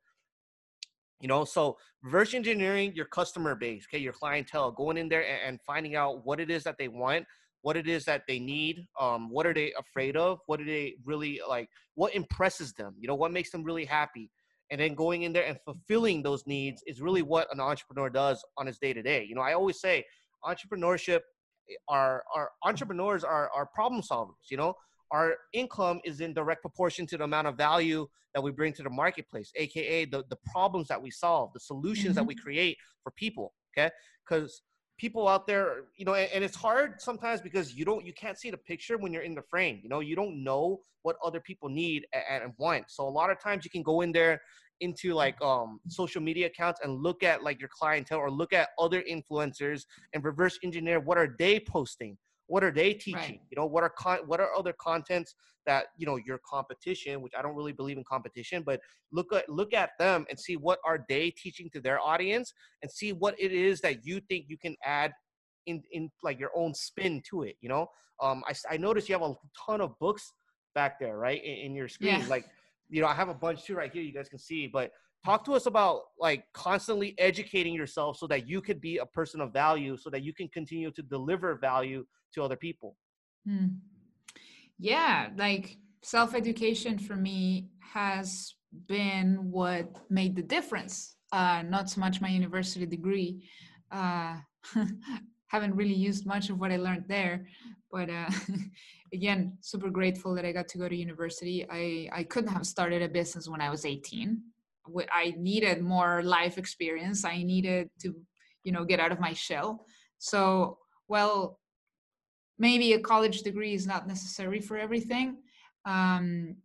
You 1.19 1.27
know, 1.27 1.43
so 1.43 1.77
reverse 2.01 2.33
engineering 2.33 2.93
your 2.95 3.05
customer 3.05 3.53
base, 3.53 3.85
okay, 3.89 4.01
your 4.01 4.13
clientele, 4.13 4.71
going 4.71 4.95
in 4.95 5.09
there 5.09 5.27
and, 5.27 5.39
and 5.45 5.59
finding 5.67 5.97
out 5.97 6.25
what 6.25 6.39
it 6.39 6.49
is 6.49 6.63
that 6.63 6.77
they 6.79 6.87
want, 6.87 7.25
what 7.61 7.75
it 7.75 7.87
is 7.87 8.05
that 8.05 8.23
they 8.27 8.39
need 8.39 8.85
um, 8.99 9.29
what 9.29 9.45
are 9.45 9.53
they 9.53 9.73
afraid 9.77 10.15
of 10.15 10.39
what 10.45 10.59
do 10.59 10.65
they 10.65 10.95
really 11.05 11.41
like 11.47 11.67
what 11.95 12.13
impresses 12.15 12.73
them 12.73 12.95
you 12.99 13.07
know 13.07 13.15
what 13.15 13.31
makes 13.31 13.51
them 13.51 13.63
really 13.63 13.85
happy 13.85 14.31
and 14.71 14.79
then 14.79 14.93
going 14.93 15.23
in 15.23 15.33
there 15.33 15.45
and 15.45 15.57
fulfilling 15.65 16.21
those 16.21 16.45
needs 16.45 16.81
is 16.87 17.01
really 17.01 17.21
what 17.21 17.47
an 17.51 17.59
entrepreneur 17.59 18.09
does 18.09 18.43
on 18.57 18.67
his 18.67 18.77
day 18.77 18.93
to 18.93 19.01
day 19.01 19.25
you 19.27 19.35
know 19.35 19.41
i 19.41 19.53
always 19.53 19.79
say 19.79 20.03
entrepreneurship 20.45 21.19
our 21.87 22.23
our 22.35 22.51
entrepreneurs 22.63 23.23
are 23.23 23.49
are 23.55 23.65
problem 23.65 24.01
solvers 24.01 24.49
you 24.49 24.57
know 24.57 24.73
our 25.11 25.35
income 25.53 25.99
is 26.03 26.21
in 26.21 26.33
direct 26.33 26.61
proportion 26.61 27.05
to 27.05 27.17
the 27.17 27.23
amount 27.23 27.47
of 27.47 27.55
value 27.55 28.07
that 28.33 28.41
we 28.41 28.51
bring 28.51 28.73
to 28.73 28.83
the 28.83 28.89
marketplace 28.89 29.51
aka 29.55 30.05
the, 30.05 30.23
the 30.29 30.37
problems 30.51 30.87
that 30.87 31.01
we 31.01 31.09
solve 31.09 31.51
the 31.53 31.59
solutions 31.59 32.09
mm-hmm. 32.09 32.15
that 32.15 32.23
we 32.25 32.35
create 32.35 32.77
for 33.03 33.11
people 33.11 33.53
okay 33.75 33.89
because 34.27 34.61
people 34.99 35.27
out 35.27 35.47
there, 35.47 35.85
you 35.95 36.05
know, 36.05 36.13
and, 36.13 36.29
and, 36.33 36.43
it's 36.43 36.55
hard 36.55 37.01
sometimes 37.01 37.41
because 37.41 37.73
you 37.73 37.85
don't, 37.85 38.05
you 38.05 38.13
can't 38.13 38.37
see 38.37 38.51
the 38.51 38.57
picture 38.57 38.97
when 38.97 39.13
you're 39.13 39.23
in 39.23 39.33
the 39.33 39.41
frame. 39.41 39.79
You 39.81 39.89
know, 39.89 40.01
you 40.01 40.15
don't 40.15 40.43
know 40.43 40.81
what 41.03 41.15
other 41.23 41.39
people 41.39 41.69
need 41.69 42.05
and, 42.13 42.43
and 42.43 42.53
want. 42.57 42.85
So 42.89 43.07
a 43.07 43.09
lot 43.09 43.31
of 43.31 43.39
times 43.39 43.63
you 43.63 43.71
can 43.71 43.81
go 43.81 44.01
in 44.01 44.11
there 44.11 44.41
into 44.81 45.13
like 45.13 45.39
um 45.41 45.79
social 45.87 46.21
media 46.21 46.47
accounts 46.47 46.79
and 46.83 47.01
look 47.01 47.23
at 47.23 47.43
like 47.43 47.59
your 47.59 47.69
clientele 47.69 48.19
or 48.19 48.31
look 48.31 48.53
at 48.53 48.69
other 48.77 49.03
influencers 49.09 49.83
and 50.13 50.23
reverse 50.23 50.57
engineer 50.63 50.99
what 50.99 51.17
are 51.17 51.35
they 51.37 51.59
posting 51.59 52.17
what 52.47 52.63
are 52.63 52.71
they 52.71 52.93
teaching 52.93 53.13
right. 53.13 53.41
you 53.49 53.55
know 53.55 53.65
what 53.65 53.83
are 53.83 53.93
con- 53.97 54.25
what 54.25 54.39
are 54.39 54.53
other 54.55 54.73
contents 54.73 55.35
that 55.65 55.85
you 55.97 56.05
know 56.05 56.17
your 56.25 56.39
competition 56.49 57.21
which 57.21 57.33
i 57.37 57.41
don't 57.41 57.55
really 57.55 57.71
believe 57.71 57.97
in 57.97 58.03
competition 58.03 58.63
but 58.65 58.79
look 59.11 59.31
at 59.33 59.47
look 59.47 59.73
at 59.73 59.91
them 59.99 60.25
and 60.29 60.39
see 60.39 60.57
what 60.57 60.79
are 60.85 61.05
they 61.07 61.29
teaching 61.31 61.69
to 61.71 61.79
their 61.79 61.99
audience 61.99 62.53
and 62.81 62.91
see 62.91 63.13
what 63.13 63.35
it 63.39 63.51
is 63.51 63.79
that 63.81 64.05
you 64.05 64.19
think 64.27 64.45
you 64.47 64.57
can 64.57 64.75
add 64.83 65.13
in 65.67 65.81
in 65.91 66.09
like 66.23 66.39
your 66.39 66.51
own 66.55 66.73
spin 66.73 67.21
to 67.29 67.43
it 67.43 67.55
you 67.61 67.69
know 67.69 67.87
um 68.21 68.43
i, 68.47 68.53
I 68.73 68.77
noticed 68.77 69.07
you 69.09 69.13
have 69.13 69.29
a 69.29 69.35
ton 69.65 69.79
of 69.81 69.97
books 69.99 70.33
back 70.73 70.99
there 70.99 71.17
right 71.17 71.43
in, 71.43 71.53
in 71.65 71.75
your 71.75 71.87
screen 71.87 72.19
yeah. 72.19 72.27
like 72.27 72.45
you 72.89 73.01
know 73.01 73.07
i 73.07 73.13
have 73.13 73.29
a 73.29 73.33
bunch 73.33 73.63
too 73.63 73.75
right 73.75 73.91
here 73.91 74.01
you 74.01 74.13
guys 74.13 74.29
can 74.29 74.39
see 74.39 74.67
but 74.67 74.91
talk 75.25 75.43
to 75.45 75.53
us 75.53 75.65
about 75.65 76.01
like 76.19 76.45
constantly 76.53 77.13
educating 77.17 77.73
yourself 77.73 78.17
so 78.17 78.27
that 78.27 78.47
you 78.47 78.61
could 78.61 78.79
be 78.79 78.97
a 78.97 79.05
person 79.05 79.41
of 79.41 79.51
value 79.51 79.97
so 79.97 80.09
that 80.09 80.23
you 80.23 80.33
can 80.33 80.47
continue 80.49 80.91
to 80.91 81.01
deliver 81.01 81.55
value 81.55 82.05
to 82.33 82.43
other 82.43 82.55
people. 82.55 82.95
Hmm. 83.47 83.67
yeah 84.77 85.29
like 85.37 85.77
self-education 86.03 86.99
for 86.99 87.15
me 87.15 87.69
has 87.79 88.53
been 88.87 89.51
what 89.51 89.95
made 90.09 90.35
the 90.35 90.43
difference. 90.43 91.15
Uh, 91.31 91.63
not 91.63 91.89
so 91.89 91.99
much 91.99 92.21
my 92.21 92.29
university 92.29 92.85
degree. 92.85 93.43
Uh, 93.91 94.37
haven't 95.47 95.75
really 95.75 95.93
used 95.93 96.25
much 96.25 96.49
of 96.49 96.59
what 96.59 96.71
i 96.71 96.77
learned 96.77 97.05
there 97.07 97.47
but 97.91 98.09
uh, 98.09 98.29
again 99.13 99.57
super 99.61 99.89
grateful 99.89 100.35
that 100.35 100.45
i 100.45 100.51
got 100.51 100.67
to 100.67 100.77
go 100.77 100.87
to 100.87 100.95
university 100.95 101.65
i 101.69 102.09
i 102.11 102.23
couldn't 102.23 102.51
have 102.51 102.65
started 102.65 103.01
a 103.01 103.07
business 103.07 103.47
when 103.49 103.61
i 103.61 103.69
was 103.69 103.85
18 103.85 104.41
I 105.11 105.33
needed 105.37 105.81
more 105.81 106.23
life 106.23 106.57
experience. 106.57 107.25
I 107.25 107.43
needed 107.43 107.89
to, 108.01 108.15
you 108.63 108.71
know, 108.71 108.85
get 108.85 108.99
out 108.99 109.11
of 109.11 109.19
my 109.19 109.33
shell. 109.33 109.85
So, 110.17 110.77
well, 111.07 111.59
maybe 112.57 112.93
a 112.93 112.99
college 112.99 113.41
degree 113.41 113.73
is 113.73 113.87
not 113.87 114.07
necessary 114.07 114.59
for 114.59 114.77
everything. 114.77 115.37
Um, 115.85 116.55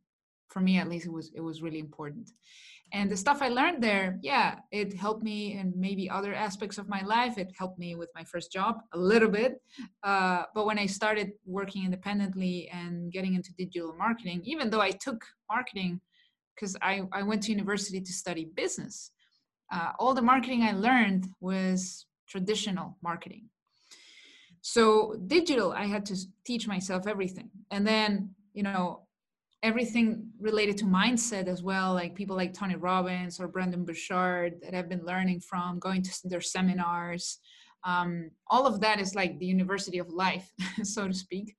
for 0.49 0.61
me, 0.61 0.79
at 0.79 0.89
least, 0.89 1.07
it 1.07 1.13
was 1.13 1.33
it 1.35 1.41
was 1.41 1.63
really 1.63 1.79
important. 1.79 2.31
And 2.93 3.11
the 3.11 3.17
stuff 3.17 3.43
I 3.43 3.49
learned 3.49 3.83
there, 3.83 4.19
yeah, 4.23 4.61
it 4.71 4.95
helped 4.95 5.25
me 5.25 5.55
in 5.55 5.73
maybe 5.77 6.09
other 6.09 6.33
aspects 6.33 6.79
of 6.79 6.89
my 6.89 7.03
life. 7.03 7.39
It 7.39 7.51
helped 7.59 7.79
me 7.79 7.97
with 7.97 8.11
my 8.15 8.23
first 8.25 8.53
job 8.53 8.77
a 8.93 8.99
little 8.99 9.29
bit. 9.29 9.61
Uh, 10.05 10.45
but 10.55 10.65
when 10.67 10.79
I 10.79 10.87
started 10.87 11.33
working 11.45 11.85
independently 11.85 12.69
and 12.73 13.11
getting 13.11 13.35
into 13.35 13.53
digital 13.59 13.95
marketing, 13.97 14.43
even 14.45 14.71
though 14.71 14.81
I 14.81 14.93
took 14.93 15.25
marketing 15.51 16.01
because 16.55 16.77
I, 16.81 17.03
I 17.13 17.23
went 17.23 17.43
to 17.45 17.51
university 17.51 18.01
to 18.01 18.13
study 18.13 18.49
business. 18.55 19.11
Uh, 19.73 19.91
all 19.99 20.15
the 20.15 20.23
marketing 20.23 20.63
I 20.63 20.73
learned 20.73 21.27
was 21.41 22.07
traditional 22.29 22.97
marketing. 23.03 23.49
So 24.61 25.17
digital, 25.27 25.73
I 25.73 25.87
had 25.87 26.07
to 26.07 26.17
teach 26.47 26.67
myself 26.67 27.07
everything. 27.07 27.51
And 27.71 27.87
then, 27.87 28.31
you 28.55 28.63
know, 28.63 29.07
everything 29.65 30.29
related 30.39 30.77
to 30.79 30.85
mindset 30.85 31.49
as 31.49 31.63
well, 31.63 31.93
like 31.95 32.15
people 32.15 32.37
like 32.37 32.53
Tony 32.53 32.77
Robbins 32.77 33.41
or 33.41 33.49
Brendon 33.49 33.85
Burchard 33.85 34.61
that 34.63 34.75
I've 34.75 34.89
been 34.89 35.05
learning 35.05 35.41
from, 35.41 35.81
going 35.81 36.03
to 36.03 36.29
their 36.29 36.41
seminars. 36.41 37.39
Um, 37.83 38.31
all 38.49 38.67
of 38.67 38.81
that 38.81 39.01
is 39.01 39.15
like 39.15 39.39
the 39.39 39.47
university 39.47 39.99
of 39.99 40.09
life, 40.09 40.49
so 40.83 41.09
to 41.09 41.15
speak. 41.15 41.57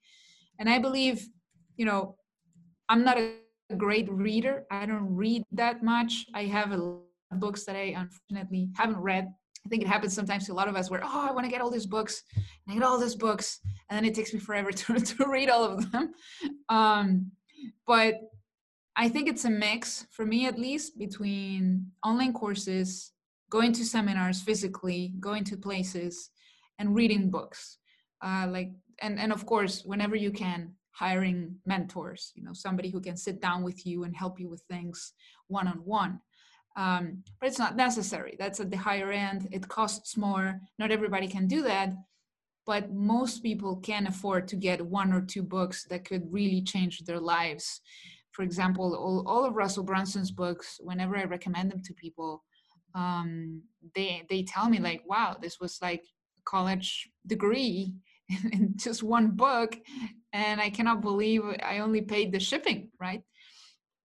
And 0.60 0.70
I 0.70 0.80
believe, 0.80 1.28
you 1.76 1.86
know, 1.86 2.16
I'm 2.88 3.04
not 3.04 3.18
a 3.18 3.34
a 3.70 3.76
great 3.76 4.10
reader. 4.12 4.66
I 4.70 4.86
don't 4.86 5.16
read 5.16 5.44
that 5.52 5.84
much. 5.84 6.26
I 6.34 6.44
have 6.44 6.72
a 6.72 6.78
lot 6.78 7.02
of 7.32 7.40
books 7.40 7.66
that 7.66 7.76
I 7.76 7.96
unfortunately 7.98 8.70
haven't 8.76 8.98
read. 8.98 9.28
I 9.66 9.70
think 9.70 9.82
it 9.82 9.88
happens 9.88 10.14
sometimes 10.14 10.46
to 10.46 10.54
a 10.54 10.54
lot 10.54 10.68
of 10.68 10.76
us 10.76 10.92
where, 10.92 11.02
oh, 11.04 11.28
I 11.28 11.32
want 11.32 11.46
to 11.46 11.52
get 11.52 11.62
all 11.62 11.72
these 11.72 11.88
books, 11.88 12.22
and 12.36 12.46
I 12.70 12.74
get 12.76 12.84
all 12.84 13.00
these 13.00 13.16
books, 13.16 13.60
and 13.90 13.98
then 13.98 14.06
it 14.06 14.14
takes 14.14 14.34
me 14.34 14.40
forever 14.40 14.72
to, 14.72 15.00
to 15.00 15.26
read 15.28 15.50
all 15.50 15.64
of 15.64 15.92
them. 15.92 16.14
Um, 16.70 17.32
but 17.88 18.16
I 18.96 19.10
think 19.10 19.28
it's 19.28 19.46
a 19.46 19.50
mix, 19.50 20.08
for 20.12 20.26
me 20.26 20.48
at 20.48 20.58
least, 20.58 20.98
between 20.98 21.92
online 22.04 22.34
courses, 22.34 23.12
going 23.50 23.74
to 23.74 23.86
seminars 23.86 24.42
physically, 24.42 25.14
going 25.20 25.44
to 25.46 25.58
places, 25.58 26.30
and 26.80 26.96
reading 26.96 27.30
books. 27.30 27.78
Uh, 28.22 28.48
like, 28.50 28.72
and 29.02 29.20
and 29.20 29.32
of 29.34 29.46
course, 29.46 29.84
whenever 29.84 30.16
you 30.16 30.32
can, 30.32 30.74
hiring 30.92 31.54
mentors 31.66 32.32
you 32.36 32.42
know 32.42 32.54
somebody 32.54 32.90
who 32.90 33.02
can 33.02 33.18
sit 33.18 33.42
down 33.42 33.64
with 33.64 33.86
you 33.86 34.06
and 34.06 34.16
help 34.16 34.40
you 34.40 34.48
with 34.48 34.62
things 34.70 35.12
one 35.48 35.68
on 35.68 35.76
one 35.84 36.22
but 36.76 37.48
it's 37.48 37.60
not 37.60 37.76
necessary. 37.76 38.36
That's 38.38 38.60
at 38.60 38.70
the 38.70 38.78
higher 38.78 39.12
end. 39.12 39.48
It 39.52 39.68
costs 39.68 40.18
more. 40.18 40.60
Not 40.78 40.92
everybody 40.92 41.28
can 41.28 41.48
do 41.48 41.62
that 41.64 41.94
but 42.66 42.92
most 42.92 43.44
people 43.44 43.76
can 43.78 44.08
afford 44.08 44.48
to 44.48 44.56
get 44.56 44.86
one 44.86 45.14
or 45.14 45.22
two 45.22 45.44
books 45.44 45.86
that 45.90 46.06
could 46.06 46.32
really 46.32 46.62
change 46.62 47.00
their 47.00 47.20
lives. 47.20 47.82
For 48.32 48.44
example 48.44 48.96
all, 48.96 49.24
all 49.28 49.46
of 49.46 49.56
russell 49.56 49.84
brunson's 49.84 50.32
books 50.32 50.78
whenever 50.82 51.16
i 51.16 51.24
recommend 51.24 51.72
them 51.72 51.82
to 51.86 51.94
people 51.94 52.44
um, 52.94 53.62
they 53.96 54.24
they 54.30 54.44
tell 54.44 54.70
me 54.70 54.80
like 54.80 55.04
wow 55.06 55.38
this 55.42 55.60
was 55.60 55.78
like 55.82 56.04
a 56.38 56.42
college 56.44 57.10
degree 57.26 57.94
in 58.52 58.74
just 58.76 59.04
one 59.04 59.28
book 59.32 59.78
and 60.34 60.60
i 60.60 60.70
cannot 60.70 61.02
believe 61.02 61.44
i 61.64 61.80
only 61.80 62.02
paid 62.02 62.34
the 62.34 62.40
shipping 62.40 62.90
right? 63.00 63.22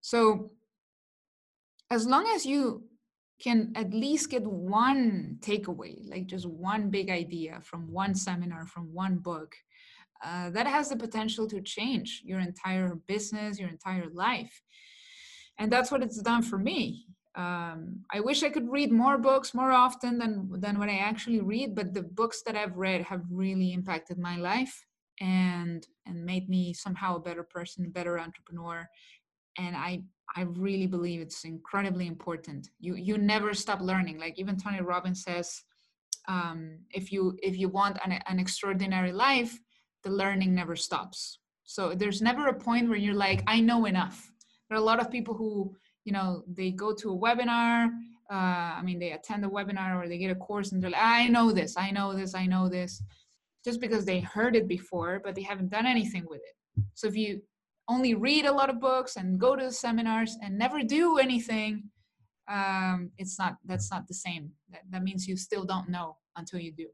So 0.00 0.52
as 1.90 2.06
long 2.06 2.26
as 2.34 2.46
you 2.46 2.84
can 3.42 3.72
at 3.74 3.92
least 3.92 4.30
get 4.30 4.42
one 4.42 5.36
takeaway 5.40 5.96
like 6.08 6.26
just 6.26 6.46
one 6.46 6.90
big 6.90 7.10
idea 7.10 7.58
from 7.62 7.90
one 7.90 8.14
seminar 8.14 8.66
from 8.66 8.92
one 8.92 9.16
book 9.16 9.54
uh, 10.24 10.50
that 10.50 10.66
has 10.66 10.88
the 10.88 10.96
potential 10.96 11.46
to 11.48 11.60
change 11.62 12.22
your 12.24 12.40
entire 12.40 12.94
business 13.06 13.58
your 13.58 13.68
entire 13.68 14.08
life 14.12 14.62
and 15.58 15.70
that's 15.72 15.90
what 15.90 16.02
it's 16.02 16.20
done 16.22 16.42
for 16.42 16.58
me 16.58 17.06
um, 17.36 18.04
I 18.12 18.20
wish 18.20 18.42
I 18.42 18.50
could 18.50 18.68
read 18.68 18.90
more 18.90 19.16
books 19.16 19.54
more 19.54 19.70
often 19.70 20.18
than 20.18 20.50
than 20.60 20.78
what 20.78 20.88
I 20.88 20.98
actually 20.98 21.40
read, 21.40 21.76
but 21.76 21.94
the 21.94 22.02
books 22.02 22.42
that 22.44 22.56
I've 22.56 22.76
read 22.76 23.02
have 23.02 23.22
really 23.30 23.72
impacted 23.72 24.18
my 24.18 24.36
life 24.36 24.84
and 25.20 25.86
and 26.06 26.24
made 26.24 26.48
me 26.48 26.74
somehow 26.74 27.16
a 27.16 27.20
better 27.20 27.44
person, 27.44 27.86
a 27.86 27.88
better 27.88 28.18
entrepreneur. 28.18 28.88
And 29.58 29.76
I 29.76 30.02
I 30.36 30.42
really 30.42 30.86
believe 30.86 31.20
it's 31.20 31.44
incredibly 31.44 32.06
important. 32.06 32.70
You 32.78 32.94
you 32.94 33.18
never 33.18 33.54
stop 33.54 33.80
learning. 33.80 34.18
Like 34.18 34.38
even 34.38 34.56
Tony 34.56 34.80
Robbins 34.80 35.22
says, 35.24 35.62
um, 36.28 36.78
if 36.90 37.10
you 37.12 37.36
if 37.42 37.58
you 37.58 37.68
want 37.68 37.98
an, 38.04 38.12
an 38.26 38.38
extraordinary 38.38 39.12
life, 39.12 39.58
the 40.04 40.10
learning 40.10 40.54
never 40.54 40.76
stops. 40.76 41.38
So 41.64 41.94
there's 41.94 42.22
never 42.22 42.48
a 42.48 42.54
point 42.54 42.88
where 42.88 42.98
you're 42.98 43.14
like, 43.14 43.42
I 43.46 43.60
know 43.60 43.84
enough. 43.86 44.32
There 44.68 44.78
are 44.78 44.80
a 44.80 44.84
lot 44.84 45.00
of 45.00 45.10
people 45.10 45.34
who 45.34 45.74
you 46.04 46.12
know 46.12 46.42
they 46.48 46.70
go 46.70 46.94
to 46.94 47.12
a 47.12 47.18
webinar 47.18 47.90
uh, 48.30 48.70
i 48.78 48.82
mean 48.82 48.98
they 48.98 49.12
attend 49.12 49.44
a 49.44 49.48
webinar 49.48 50.02
or 50.02 50.08
they 50.08 50.18
get 50.18 50.30
a 50.30 50.34
course 50.34 50.72
and 50.72 50.82
they're 50.82 50.90
like 50.90 51.02
i 51.02 51.28
know 51.28 51.52
this 51.52 51.76
i 51.76 51.90
know 51.90 52.14
this 52.14 52.34
i 52.34 52.46
know 52.46 52.68
this 52.68 53.02
just 53.64 53.80
because 53.80 54.04
they 54.04 54.20
heard 54.20 54.56
it 54.56 54.66
before 54.66 55.20
but 55.24 55.34
they 55.34 55.42
haven't 55.42 55.70
done 55.70 55.86
anything 55.86 56.24
with 56.28 56.40
it 56.40 56.84
so 56.94 57.06
if 57.06 57.16
you 57.16 57.40
only 57.90 58.14
read 58.14 58.44
a 58.46 58.52
lot 58.52 58.70
of 58.70 58.80
books 58.80 59.16
and 59.16 59.38
go 59.38 59.56
to 59.56 59.64
the 59.64 59.72
seminars 59.72 60.36
and 60.42 60.56
never 60.56 60.82
do 60.82 61.18
anything 61.18 61.90
um, 62.48 63.10
it's 63.18 63.38
not 63.38 63.56
that's 63.66 63.90
not 63.90 64.06
the 64.08 64.14
same 64.14 64.50
that, 64.70 64.82
that 64.90 65.02
means 65.02 65.26
you 65.26 65.36
still 65.36 65.64
don't 65.64 65.88
know 65.88 66.16
until 66.36 66.60
you 66.60 66.72
do 66.72 66.86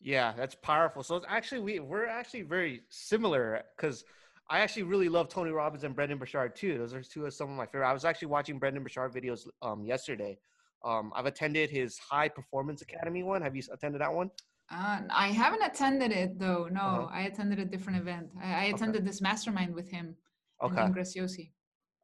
yeah 0.00 0.32
that's 0.36 0.56
powerful 0.56 1.02
so 1.02 1.16
it's 1.16 1.26
actually 1.28 1.60
we 1.60 1.78
we're 1.80 2.06
actually 2.06 2.42
very 2.42 2.82
similar 2.88 3.62
because 3.76 4.04
I 4.52 4.58
actually 4.58 4.82
really 4.82 5.08
love 5.08 5.28
Tony 5.28 5.52
Robbins 5.52 5.84
and 5.84 5.94
Brendon 5.94 6.18
Burchard 6.18 6.56
too. 6.56 6.76
Those 6.76 6.92
are 6.92 7.02
two 7.04 7.24
of 7.24 7.32
some 7.32 7.50
of 7.50 7.56
my 7.56 7.66
favorite. 7.66 7.88
I 7.88 7.92
was 7.92 8.04
actually 8.04 8.28
watching 8.28 8.58
Brendon 8.58 8.82
Burchard 8.82 9.12
videos 9.12 9.46
um, 9.62 9.84
yesterday. 9.84 10.36
Um, 10.84 11.12
I've 11.14 11.26
attended 11.26 11.70
his 11.70 11.98
High 11.98 12.28
Performance 12.28 12.82
Academy 12.82 13.22
one. 13.22 13.42
Have 13.42 13.54
you 13.54 13.62
attended 13.72 14.00
that 14.00 14.12
one? 14.12 14.28
Uh, 14.70 15.00
I 15.10 15.28
haven't 15.28 15.62
attended 15.62 16.12
it 16.12 16.38
though. 16.38 16.68
No, 16.70 16.80
uh-huh. 16.80 17.08
I 17.12 17.22
attended 17.22 17.58
a 17.58 17.64
different 17.64 17.98
event. 18.00 18.28
I, 18.42 18.52
I 18.52 18.64
attended 18.64 19.02
okay. 19.02 19.06
this 19.06 19.20
mastermind 19.20 19.74
with 19.74 19.88
him. 19.88 20.14
Okay. 20.62 20.80
And 20.80 20.94
Graziosi. 20.94 21.50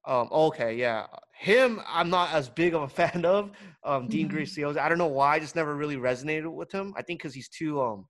Um, 0.06 0.28
okay, 0.30 0.74
yeah. 0.74 1.06
Him, 1.38 1.80
I'm 1.86 2.10
not 2.10 2.32
as 2.32 2.48
big 2.48 2.74
of 2.74 2.82
a 2.82 2.88
fan 3.00 3.24
of. 3.24 3.50
Um, 3.84 4.08
Dean 4.08 4.28
mm-hmm. 4.28 4.38
Graziosi. 4.38 4.78
I 4.78 4.88
don't 4.88 4.98
know 4.98 5.06
why. 5.06 5.36
I 5.36 5.38
just 5.38 5.54
never 5.54 5.76
really 5.76 5.96
resonated 5.96 6.52
with 6.52 6.72
him. 6.72 6.94
I 6.96 7.02
think 7.02 7.20
because 7.20 7.34
he's 7.34 7.48
too 7.48 7.80
um, 7.80 8.06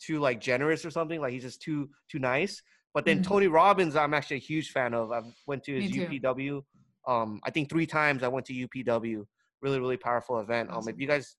too 0.00 0.18
like 0.18 0.40
generous 0.40 0.84
or 0.84 0.90
something. 0.90 1.20
Like 1.20 1.32
he's 1.32 1.42
just 1.42 1.62
too 1.62 1.90
too 2.10 2.18
nice. 2.18 2.62
But 2.92 3.04
then 3.04 3.18
mm-hmm. 3.18 3.32
Tony 3.32 3.46
Robbins, 3.46 3.94
I'm 3.94 4.14
actually 4.14 4.38
a 4.38 4.40
huge 4.40 4.70
fan 4.70 4.94
of. 4.94 5.12
I 5.12 5.20
went 5.46 5.62
to 5.64 5.80
his 5.80 5.92
UPW. 5.92 6.62
Um, 7.06 7.40
I 7.44 7.50
think 7.50 7.70
three 7.70 7.86
times 7.86 8.22
I 8.24 8.28
went 8.28 8.46
to 8.46 8.52
UPW. 8.52 9.24
Really, 9.62 9.78
really 9.78 9.96
powerful 9.96 10.40
event. 10.40 10.70
Awesome. 10.70 10.88
Um, 10.88 10.94
if 10.94 11.00
you 11.00 11.06
guys, 11.06 11.36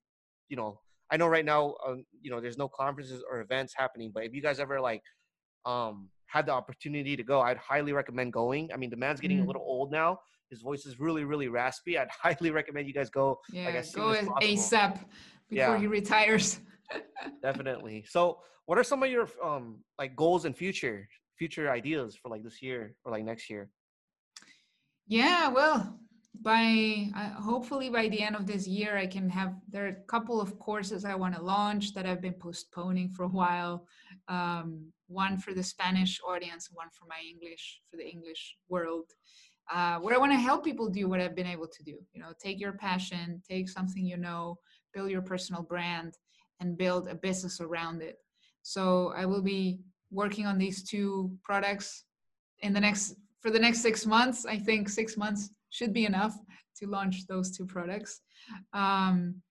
you 0.47 0.55
know, 0.55 0.79
I 1.11 1.17
know 1.17 1.27
right 1.27 1.45
now, 1.45 1.75
um, 1.85 2.05
you 2.21 2.31
know, 2.31 2.39
there's 2.39 2.57
no 2.57 2.69
conferences 2.69 3.23
or 3.29 3.41
events 3.41 3.73
happening, 3.75 4.11
but 4.13 4.23
if 4.23 4.33
you 4.33 4.41
guys 4.41 4.59
ever 4.59 4.79
like, 4.79 5.01
um, 5.65 6.09
had 6.25 6.45
the 6.45 6.53
opportunity 6.53 7.17
to 7.17 7.23
go, 7.23 7.41
I'd 7.41 7.57
highly 7.57 7.91
recommend 7.91 8.31
going. 8.31 8.71
I 8.73 8.77
mean, 8.77 8.89
the 8.89 8.95
man's 8.95 9.19
getting 9.19 9.39
mm. 9.39 9.43
a 9.43 9.47
little 9.47 9.63
old 9.65 9.91
now. 9.91 10.19
His 10.49 10.61
voice 10.61 10.85
is 10.85 10.99
really, 10.99 11.25
really 11.25 11.49
raspy. 11.49 11.97
I'd 11.97 12.07
highly 12.21 12.51
recommend 12.51 12.87
you 12.87 12.93
guys 12.93 13.09
go. 13.09 13.39
Yeah, 13.51 13.65
like, 13.65 13.75
as 13.75 13.93
go 13.93 14.11
as 14.11 14.27
ASAP 14.27 14.93
before 14.93 15.05
yeah. 15.49 15.77
he 15.77 15.87
retires. 15.87 16.59
Definitely. 17.41 18.05
So, 18.07 18.39
what 18.65 18.77
are 18.77 18.83
some 18.83 19.03
of 19.03 19.09
your 19.09 19.27
um 19.43 19.79
like 19.99 20.15
goals 20.15 20.45
and 20.45 20.55
future? 20.55 21.07
future 21.41 21.71
ideas 21.71 22.15
for 22.21 22.29
like 22.29 22.43
this 22.43 22.61
year 22.61 22.93
or 23.03 23.11
like 23.11 23.23
next 23.23 23.49
year? 23.49 23.67
Yeah, 25.07 25.47
well, 25.47 25.97
by 26.39 27.09
uh, 27.15 27.41
hopefully 27.41 27.89
by 27.89 28.07
the 28.07 28.21
end 28.21 28.35
of 28.35 28.47
this 28.47 28.67
year, 28.67 28.97
I 28.97 29.05
can 29.05 29.29
have 29.29 29.53
there 29.69 29.85
are 29.85 29.89
a 29.89 30.03
couple 30.07 30.41
of 30.41 30.57
courses 30.59 31.05
I 31.05 31.15
want 31.15 31.35
to 31.35 31.41
launch 31.41 31.93
that 31.93 32.05
I've 32.05 32.21
been 32.21 32.33
postponing 32.33 33.09
for 33.09 33.23
a 33.23 33.29
while. 33.29 33.85
Um, 34.27 34.91
one 35.07 35.37
for 35.37 35.53
the 35.53 35.63
Spanish 35.63 36.19
audience, 36.27 36.69
one 36.71 36.87
for 36.97 37.05
my 37.05 37.21
English 37.29 37.81
for 37.89 37.97
the 37.97 38.07
English 38.07 38.55
world. 38.69 39.05
Uh, 39.71 39.99
where 39.99 40.15
I 40.15 40.17
want 40.17 40.31
to 40.31 40.37
help 40.37 40.65
people 40.65 40.89
do 40.89 41.07
what 41.07 41.21
I've 41.21 41.35
been 41.35 41.47
able 41.47 41.67
to 41.67 41.83
do. 41.83 41.97
You 42.13 42.21
know, 42.21 42.33
take 42.41 42.59
your 42.59 42.73
passion, 42.73 43.41
take 43.47 43.69
something 43.69 44.05
you 44.05 44.17
know, 44.17 44.57
build 44.93 45.11
your 45.11 45.21
personal 45.21 45.61
brand, 45.61 46.17
and 46.59 46.77
build 46.77 47.07
a 47.07 47.15
business 47.15 47.61
around 47.61 48.01
it. 48.01 48.17
So 48.63 49.13
I 49.15 49.25
will 49.25 49.41
be 49.41 49.79
working 50.11 50.45
on 50.45 50.57
these 50.57 50.83
two 50.83 51.31
products 51.43 52.03
in 52.59 52.73
the 52.73 52.79
next 52.79 53.15
for 53.41 53.51
the 53.51 53.59
next 53.59 53.81
six 53.81 54.05
months. 54.05 54.45
I 54.45 54.57
think 54.57 54.89
six 54.89 55.17
months 55.17 55.49
should 55.71 55.93
be 55.93 56.05
enough 56.05 56.35
to 56.77 56.87
launch 56.87 57.25
those 57.27 57.55
two 57.57 57.65
products. 57.65 58.21
Um, 58.73 59.41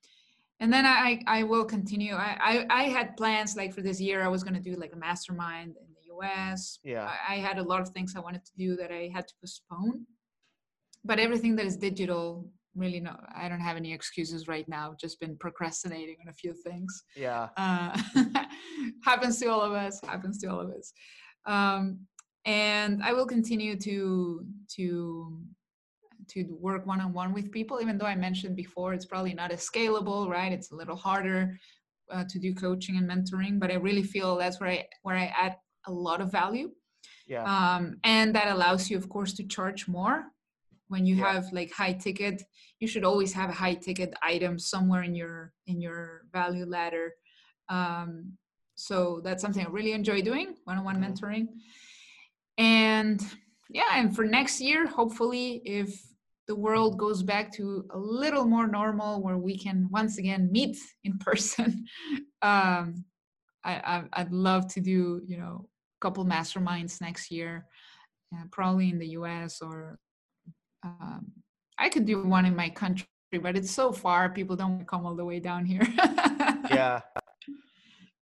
and 0.60 0.72
then 0.72 0.86
I, 0.86 1.20
I 1.26 1.42
will 1.42 1.64
continue. 1.64 2.14
I, 2.14 2.36
I, 2.40 2.66
I 2.70 2.82
had 2.84 3.16
plans 3.16 3.56
like 3.56 3.74
for 3.74 3.80
this 3.80 4.00
year, 4.00 4.22
I 4.22 4.28
was 4.28 4.44
going 4.44 4.54
to 4.54 4.60
do 4.60 4.76
like 4.78 4.92
a 4.92 4.96
mastermind 4.96 5.74
in 5.76 5.86
the 5.94 6.14
US. 6.14 6.78
Yeah. 6.84 7.10
I, 7.28 7.34
I 7.34 7.38
had 7.38 7.58
a 7.58 7.62
lot 7.62 7.80
of 7.80 7.88
things 7.88 8.14
I 8.14 8.20
wanted 8.20 8.44
to 8.44 8.52
do 8.56 8.76
that 8.76 8.92
I 8.92 9.10
had 9.12 9.26
to 9.26 9.34
postpone. 9.40 10.06
But 11.02 11.18
everything 11.18 11.56
that 11.56 11.66
is 11.66 11.76
digital 11.76 12.50
really 12.76 13.00
no 13.00 13.16
i 13.34 13.48
don't 13.48 13.60
have 13.60 13.76
any 13.76 13.92
excuses 13.92 14.46
right 14.46 14.68
now 14.68 14.94
just 15.00 15.18
been 15.18 15.36
procrastinating 15.38 16.16
on 16.22 16.28
a 16.28 16.32
few 16.32 16.52
things 16.52 17.02
yeah 17.16 17.48
uh, 17.56 18.00
happens 19.04 19.40
to 19.40 19.46
all 19.46 19.60
of 19.60 19.72
us 19.72 20.00
happens 20.06 20.38
to 20.38 20.46
all 20.46 20.60
of 20.60 20.70
us 20.70 20.92
um, 21.46 21.98
and 22.44 23.02
i 23.02 23.12
will 23.12 23.26
continue 23.26 23.76
to 23.76 24.44
to 24.68 25.40
to 26.30 26.44
work 26.60 26.86
one-on-one 26.86 27.32
with 27.32 27.50
people 27.50 27.80
even 27.80 27.98
though 27.98 28.06
i 28.06 28.14
mentioned 28.14 28.56
before 28.56 28.94
it's 28.94 29.06
probably 29.06 29.34
not 29.34 29.50
as 29.50 29.68
scalable 29.68 30.28
right? 30.28 30.52
It's 30.52 30.70
a 30.70 30.76
little 30.76 30.96
harder 30.96 31.58
uh, 32.10 32.24
to 32.28 32.38
do 32.38 32.54
coaching 32.54 32.96
and 32.96 33.08
mentoring 33.08 33.58
but 33.58 33.70
i 33.70 33.74
really 33.74 34.02
feel 34.02 34.36
that's 34.36 34.60
where 34.60 34.70
i 34.70 34.86
where 35.02 35.16
i 35.16 35.32
add 35.38 35.56
a 35.86 35.92
lot 35.92 36.20
of 36.20 36.30
value. 36.30 36.70
Yeah. 37.26 37.44
Um, 37.44 37.96
and 38.04 38.34
that 38.34 38.48
allows 38.48 38.90
you 38.90 38.96
of 38.96 39.08
course 39.08 39.32
to 39.34 39.46
charge 39.46 39.88
more. 39.88 40.24
When 40.88 41.06
you 41.06 41.16
yeah. 41.16 41.32
have 41.32 41.52
like 41.52 41.70
high 41.72 41.92
ticket 41.92 42.42
you 42.80 42.88
should 42.88 43.04
always 43.04 43.32
have 43.34 43.50
a 43.50 43.52
high 43.52 43.74
ticket 43.74 44.12
item 44.22 44.58
somewhere 44.58 45.02
in 45.02 45.14
your 45.14 45.52
in 45.66 45.80
your 45.80 46.22
value 46.32 46.66
ladder. 46.66 47.14
Um, 47.68 48.32
so 48.74 49.20
that's 49.22 49.42
something 49.42 49.64
i 49.64 49.68
really 49.68 49.92
enjoy 49.92 50.22
doing 50.22 50.56
one-on-one 50.64 50.96
mm-hmm. 50.96 51.12
mentoring. 51.12 51.46
And 52.58 53.20
yeah 53.68 53.92
and 53.94 54.14
for 54.16 54.24
next 54.24 54.60
year 54.60 54.86
hopefully 54.86 55.62
if 55.64 56.02
the 56.50 56.56
world 56.56 56.98
goes 56.98 57.22
back 57.22 57.52
to 57.52 57.86
a 57.94 57.98
little 57.98 58.44
more 58.44 58.66
normal 58.66 59.22
where 59.22 59.38
we 59.38 59.56
can 59.56 59.86
once 59.90 60.18
again 60.18 60.50
meet 60.50 60.76
in 61.04 61.16
person 61.28 61.86
um, 62.42 63.04
I, 63.62 64.02
would 64.18 64.32
love 64.32 64.66
to 64.74 64.80
do 64.80 65.22
you 65.30 65.38
know 65.38 65.68
a 65.96 66.00
couple 66.04 66.24
masterminds 66.24 67.00
next 67.00 67.30
year 67.30 67.66
uh, 68.34 68.46
probably 68.50 68.90
in 68.90 68.98
the 68.98 69.10
us 69.10 69.62
or 69.62 70.00
um, 70.82 71.30
I 71.78 71.88
could 71.88 72.04
do 72.04 72.22
one 72.22 72.46
in 72.46 72.56
my 72.56 72.68
country, 72.68 73.06
but 73.40 73.56
it's 73.56 73.70
so 73.70 73.92
far. 73.92 74.28
People 74.28 74.56
don't 74.56 74.86
come 74.86 75.06
all 75.06 75.14
the 75.14 75.24
way 75.24 75.40
down 75.40 75.64
here. 75.64 75.86
yeah. 76.70 77.00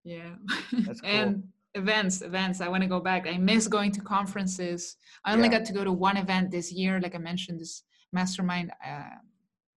Yeah. 0.04 0.34
That's 0.72 1.00
cool. 1.00 1.10
and 1.10 1.44
events, 1.74 2.22
events. 2.22 2.60
I 2.60 2.68
want 2.68 2.82
to 2.82 2.88
go 2.88 3.00
back. 3.00 3.26
I 3.26 3.36
miss 3.36 3.68
going 3.68 3.92
to 3.92 4.00
conferences. 4.00 4.96
I 5.24 5.32
only 5.32 5.48
yeah. 5.48 5.58
got 5.58 5.66
to 5.66 5.72
go 5.72 5.84
to 5.84 5.92
one 5.92 6.16
event 6.16 6.50
this 6.50 6.72
year, 6.72 7.00
like 7.00 7.14
I 7.14 7.18
mentioned, 7.18 7.60
this 7.60 7.82
mastermind 8.12 8.72
uh, 8.86 9.16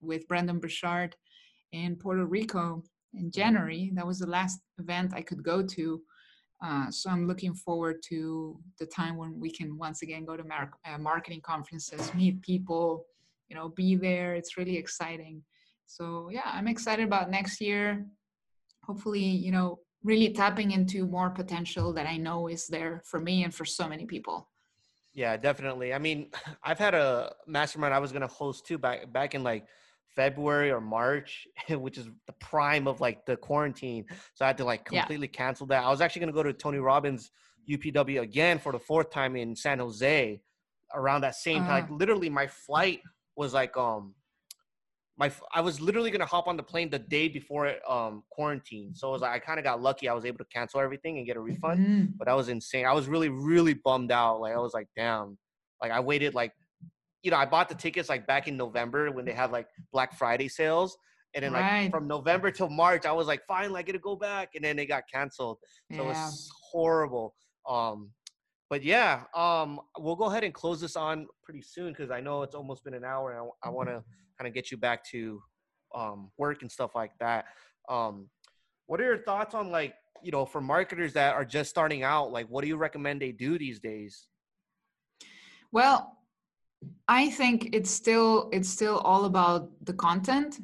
with 0.01 0.27
Brendon 0.27 0.59
Burchard 0.59 1.15
in 1.71 1.95
Puerto 1.95 2.25
Rico 2.25 2.84
in 3.13 3.32
January. 3.32 3.91
That 3.93 4.07
was 4.07 4.19
the 4.19 4.27
last 4.27 4.59
event 4.79 5.13
I 5.13 5.21
could 5.21 5.43
go 5.43 5.61
to. 5.63 6.01
Uh, 6.63 6.91
so 6.91 7.09
I'm 7.09 7.27
looking 7.27 7.55
forward 7.55 8.03
to 8.09 8.59
the 8.79 8.86
time 8.86 9.17
when 9.17 9.39
we 9.39 9.49
can 9.49 9.77
once 9.77 10.03
again 10.03 10.25
go 10.25 10.38
to 10.38 10.43
mar- 10.43 10.73
uh, 10.86 10.97
marketing 10.99 11.41
conferences, 11.41 12.13
meet 12.13 12.41
people, 12.41 13.05
you 13.49 13.55
know, 13.55 13.69
be 13.69 13.95
there. 13.95 14.36
It's 14.36 14.57
really 14.57 14.77
exciting. 14.77 15.41
So 15.88 16.29
yeah, 16.32 16.45
I'm 16.45 16.67
excited 16.67 17.05
about 17.05 17.32
next 17.32 17.59
year. 17.61 18.05
Hopefully, 18.84 19.23
you 19.23 19.51
know, 19.51 19.79
really 20.03 20.34
tapping 20.34 20.71
into 20.71 21.05
more 21.05 21.29
potential 21.32 21.93
that 21.93 22.07
I 22.07 22.17
know 22.17 22.47
is 22.47 22.67
there 22.67 23.01
for 23.05 23.19
me 23.19 23.43
and 23.43 23.53
for 23.53 23.65
so 23.65 23.88
many 23.88 24.05
people. 24.05 24.51
Yeah, 25.14 25.36
definitely. 25.38 25.93
I 25.93 25.99
mean, 25.99 26.30
I've 26.64 26.80
had 26.80 26.93
a 26.93 27.34
mastermind 27.47 27.93
I 27.93 27.99
was 27.99 28.12
gonna 28.12 28.28
host 28.28 28.66
too 28.66 28.78
back 28.78 29.12
back 29.12 29.36
in 29.36 29.43
like 29.43 29.66
February 30.16 30.72
or 30.72 30.82
March, 30.82 31.47
which 31.70 31.97
is 31.97 32.09
the 32.28 32.34
prime 32.34 32.88
of 32.88 33.01
like 33.01 33.26
the 33.26 33.38
quarantine. 33.38 34.05
So 34.34 34.45
I 34.45 34.47
had 34.47 34.57
to 34.57 34.66
like 34.66 34.86
completely 34.86 35.30
yeah. 35.34 35.38
cancel 35.38 35.68
that. 35.68 35.84
I 35.84 35.89
was 35.89 36.01
actually 36.01 36.22
gonna 36.22 36.34
go 36.34 36.43
to 36.43 36.53
Tony 36.53 36.80
Robbins 36.80 37.32
UPW 37.70 38.22
again 38.22 38.59
for 38.59 38.72
the 38.72 38.80
fourth 38.80 39.12
time 39.12 39.36
in 39.36 39.55
San 39.55 39.80
Jose 39.80 40.41
around 40.93 41.22
that 41.22 41.36
same 41.36 41.64
uh 41.64 41.66
time. 41.66 41.74
Like 41.74 41.84
uh-huh. 41.86 41.95
literally 41.95 42.30
my 42.30 42.47
flight 42.47 43.01
was 43.36 43.53
like 43.53 43.76
um 43.78 44.14
my 45.18 45.32
I 45.53 45.62
was 45.62 45.80
literally 45.80 46.12
gonna 46.12 46.26
hop 46.26 46.47
on 46.47 46.57
the 46.57 46.64
plane 46.64 46.89
the 46.89 46.99
day 46.99 47.28
before 47.28 47.74
um 47.89 48.24
quarantine. 48.32 48.93
So 48.95 49.09
I 49.09 49.12
was 49.12 49.22
like 49.22 49.32
I 49.32 49.39
kind 49.39 49.59
of 49.59 49.66
got 49.66 49.82
lucky. 49.82 50.09
I 50.09 50.14
was 50.14 50.26
able 50.26 50.39
to 50.39 50.45
cancel 50.45 50.80
everything 50.80 51.18
and 51.18 51.28
get 51.28 51.38
a 51.38 51.41
refund. 51.41 51.80
Mm-hmm. 51.80 52.05
But 52.18 52.28
that 52.28 52.36
was 52.36 52.49
insane. 52.49 52.86
I 52.86 52.93
was 52.93 53.07
really 53.07 53.30
really 53.30 53.74
bummed 53.74 54.12
out. 54.12 54.41
Like 54.41 54.53
I 54.53 54.59
was 54.59 54.74
like, 54.74 54.88
damn. 54.95 55.38
Like 55.82 55.91
I 55.91 55.99
waited 55.99 56.34
like 56.34 56.53
you 57.24 57.32
know, 57.32 57.38
I 57.38 57.45
bought 57.45 57.70
the 57.70 57.76
tickets 57.76 58.09
like 58.09 58.26
back 58.26 58.47
in 58.47 58.57
November 58.57 59.12
when 59.12 59.26
they 59.26 59.34
had 59.34 59.51
like 59.51 59.68
Black 59.91 60.18
Friday 60.18 60.47
sales. 60.47 60.97
And 61.34 61.43
then 61.43 61.53
right. 61.53 61.84
like 61.84 61.91
from 61.91 62.07
November 62.07 62.51
till 62.51 62.70
March, 62.70 63.05
I 63.05 63.12
was 63.12 63.28
like, 63.28 63.45
fine, 63.47 63.74
I 63.76 63.82
get 63.84 63.93
to 63.93 63.99
go 63.99 64.16
back. 64.16 64.49
And 64.55 64.64
then 64.64 64.76
they 64.76 64.86
got 64.86 65.03
canceled. 65.12 65.59
So 65.91 65.97
yeah. 65.97 66.03
it 66.03 66.05
was 66.05 66.51
horrible. 66.72 67.36
Um, 67.70 68.12
but 68.70 68.84
yeah, 68.84 69.24
um, 69.36 69.80
we'll 69.99 70.16
go 70.16 70.26
ahead 70.26 70.43
and 70.43 70.53
close 70.53 70.82
this 70.82 70.95
on 70.95 71.28
pretty 71.43 71.62
soon 71.62 71.89
because 71.89 72.09
I 72.09 72.22
know 72.22 72.41
it's 72.41 72.55
almost 72.55 72.84
been 72.84 72.93
an 72.93 73.03
hour 73.03 73.32
and 73.32 73.49
I, 73.64 73.68
I 73.68 73.70
want 73.70 73.89
to 73.89 74.03
kind 74.42 74.48
of 74.48 74.56
get 74.56 74.72
you 74.72 74.78
back 74.78 75.06
to 75.06 75.39
um, 75.94 76.32
work 76.36 76.64
and 76.64 76.72
stuff 76.72 76.96
like 76.96 77.12
that. 77.20 77.46
Um, 77.88 78.28
what 78.88 79.00
are 79.00 79.04
your 79.04 79.20
thoughts 79.20 79.54
on 79.54 79.70
like, 79.70 79.94
you 80.24 80.32
know, 80.32 80.48
for 80.48 80.62
marketers 80.62 81.14
that 81.14 81.36
are 81.36 81.46
just 81.46 81.70
starting 81.70 82.02
out, 82.02 82.32
like 82.32 82.48
what 82.48 82.64
do 82.64 82.68
you 82.68 82.76
recommend 82.76 83.22
they 83.22 83.32
do 83.32 83.60
these 83.60 83.80
days? 83.80 84.26
Well, 85.72 86.18
I 87.08 87.30
think 87.30 87.70
it's 87.74 87.92
still 87.92 88.50
it's 88.52 88.68
still 88.68 88.98
all 89.00 89.26
about 89.26 89.70
the 89.86 89.94
content. 89.94 90.58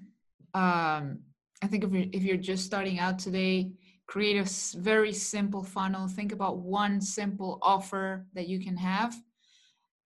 Um, 0.56 1.20
I 1.62 1.68
think 1.68 1.84
if 1.84 1.92
you're 1.92 2.06
if 2.12 2.24
you're 2.24 2.38
just 2.38 2.66
starting 2.66 2.98
out 2.98 3.20
today, 3.20 3.74
create 4.08 4.38
a 4.38 4.80
very 4.80 5.14
simple 5.14 5.64
funnel. 5.64 6.08
Think 6.08 6.32
about 6.32 6.58
one 6.58 7.00
simple 7.00 7.60
offer 7.62 8.26
that 8.34 8.48
you 8.48 8.60
can 8.60 8.76
have 8.76 9.14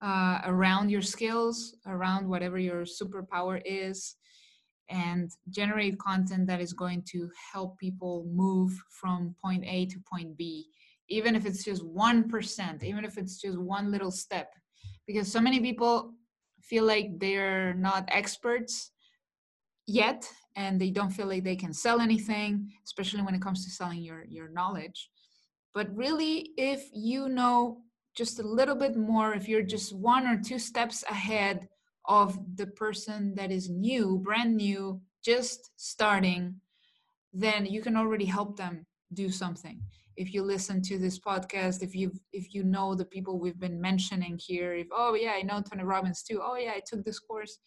uh, 0.01 0.41
around 0.45 0.89
your 0.89 1.01
skills, 1.01 1.75
around 1.85 2.27
whatever 2.27 2.57
your 2.57 2.83
superpower 2.83 3.61
is, 3.65 4.15
and 4.89 5.31
generate 5.49 5.97
content 5.99 6.47
that 6.47 6.59
is 6.59 6.73
going 6.73 7.03
to 7.11 7.29
help 7.53 7.77
people 7.77 8.25
move 8.31 8.71
from 8.89 9.35
point 9.43 9.63
A 9.65 9.85
to 9.87 9.97
point 10.11 10.35
B. 10.37 10.65
Even 11.07 11.35
if 11.35 11.45
it's 11.45 11.63
just 11.63 11.83
1%, 11.83 12.83
even 12.83 13.05
if 13.05 13.17
it's 13.17 13.39
just 13.39 13.57
one 13.57 13.91
little 13.91 14.11
step, 14.11 14.53
because 15.05 15.31
so 15.31 15.39
many 15.39 15.59
people 15.59 16.13
feel 16.61 16.85
like 16.85 17.19
they're 17.19 17.73
not 17.73 18.05
experts 18.07 18.91
yet 19.87 20.29
and 20.55 20.79
they 20.79 20.89
don't 20.89 21.09
feel 21.09 21.27
like 21.27 21.43
they 21.43 21.55
can 21.55 21.73
sell 21.73 21.99
anything 21.99 22.71
especially 22.85 23.21
when 23.21 23.35
it 23.35 23.41
comes 23.41 23.65
to 23.65 23.71
selling 23.71 24.01
your 24.01 24.25
your 24.29 24.49
knowledge 24.49 25.09
but 25.73 25.93
really 25.95 26.51
if 26.57 26.87
you 26.93 27.29
know 27.29 27.81
just 28.15 28.39
a 28.39 28.47
little 28.47 28.75
bit 28.75 28.95
more 28.95 29.33
if 29.33 29.47
you're 29.47 29.61
just 29.61 29.95
one 29.95 30.27
or 30.27 30.39
two 30.41 30.59
steps 30.59 31.03
ahead 31.09 31.67
of 32.05 32.37
the 32.55 32.67
person 32.67 33.33
that 33.35 33.51
is 33.51 33.69
new 33.69 34.19
brand 34.23 34.55
new 34.55 34.99
just 35.23 35.71
starting 35.77 36.55
then 37.33 37.65
you 37.65 37.81
can 37.81 37.95
already 37.95 38.25
help 38.25 38.57
them 38.57 38.85
do 39.13 39.29
something. 39.29 39.81
If 40.17 40.33
you 40.33 40.43
listen 40.43 40.81
to 40.83 40.97
this 40.97 41.19
podcast 41.19 41.81
if 41.81 41.95
you 41.95 42.11
if 42.33 42.53
you 42.53 42.63
know 42.63 42.95
the 42.95 43.05
people 43.05 43.39
we've 43.39 43.59
been 43.59 43.79
mentioning 43.79 44.37
here 44.37 44.73
if 44.73 44.87
oh 44.91 45.15
yeah 45.15 45.33
i 45.37 45.41
know 45.41 45.61
tony 45.61 45.83
robbins 45.83 46.23
too. 46.23 46.41
Oh 46.43 46.55
yeah 46.55 46.71
i 46.75 46.81
took 46.85 47.03
this 47.03 47.19
course 47.19 47.59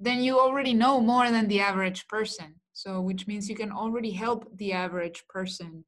then 0.00 0.22
you 0.22 0.38
already 0.38 0.74
know 0.74 1.00
more 1.00 1.30
than 1.30 1.46
the 1.46 1.60
average 1.60 2.06
person. 2.08 2.56
So 2.72 3.00
which 3.00 3.28
means 3.28 3.48
you 3.48 3.54
can 3.54 3.70
already 3.70 4.10
help 4.10 4.44
the 4.56 4.72
average 4.72 5.24
person 5.28 5.84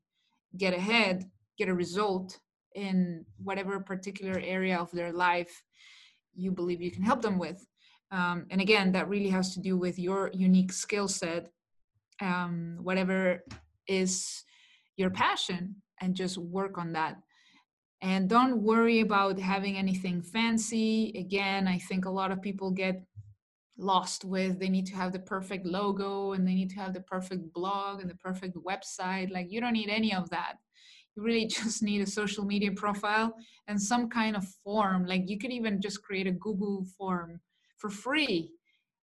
get 0.56 0.72
ahead 0.72 1.24
get 1.58 1.68
a 1.68 1.74
result 1.74 2.38
in 2.76 3.24
whatever 3.42 3.80
particular 3.80 4.40
area 4.44 4.76
of 4.78 4.90
their 4.92 5.12
life 5.12 5.62
you 6.34 6.52
believe 6.52 6.82
you 6.82 6.90
can 6.90 7.02
help 7.02 7.22
them 7.22 7.38
with. 7.38 7.66
Um, 8.12 8.46
and 8.50 8.60
again 8.60 8.92
that 8.92 9.08
really 9.08 9.30
has 9.30 9.54
to 9.54 9.60
do 9.60 9.76
with 9.76 9.98
your 9.98 10.30
unique 10.32 10.72
skill 10.72 11.08
set 11.08 11.48
um, 12.20 12.78
whatever 12.82 13.44
is 13.88 14.44
your 14.96 15.10
passion 15.10 15.76
and 16.00 16.14
just 16.14 16.38
work 16.38 16.78
on 16.78 16.92
that. 16.92 17.16
And 18.02 18.28
don't 18.28 18.62
worry 18.62 19.00
about 19.00 19.40
having 19.40 19.76
anything 19.76 20.22
fancy. 20.22 21.12
Again 21.18 21.66
i 21.66 21.78
think 21.78 22.04
a 22.04 22.10
lot 22.10 22.30
of 22.30 22.42
people 22.42 22.70
get 22.70 23.02
lost 23.78 24.24
with 24.24 24.58
they 24.58 24.70
need 24.70 24.86
to 24.86 24.96
have 24.96 25.12
the 25.12 25.18
perfect 25.18 25.66
logo 25.66 26.32
and 26.32 26.48
they 26.48 26.54
need 26.54 26.70
to 26.70 26.80
have 26.80 26.94
the 26.94 27.00
perfect 27.00 27.52
blog 27.52 28.00
and 28.00 28.08
the 28.08 28.14
perfect 28.16 28.56
website. 28.56 29.30
Like 29.30 29.50
you 29.50 29.60
don't 29.60 29.72
need 29.72 29.90
any 29.90 30.14
of 30.14 30.30
that 30.30 30.56
you 31.16 31.22
really 31.22 31.46
just 31.64 31.82
need 31.82 32.02
a 32.02 32.06
social 32.06 32.44
media 32.44 32.72
profile 32.72 33.34
and 33.68 33.80
some 33.80 34.08
kind 34.08 34.36
of 34.36 34.46
form. 34.64 35.06
Like 35.06 35.28
you 35.28 35.38
could 35.38 35.52
even 35.52 35.80
just 35.80 36.02
create 36.02 36.26
a 36.26 36.32
google 36.32 36.84
form 36.96 37.40
for 37.78 37.90
free 37.90 38.52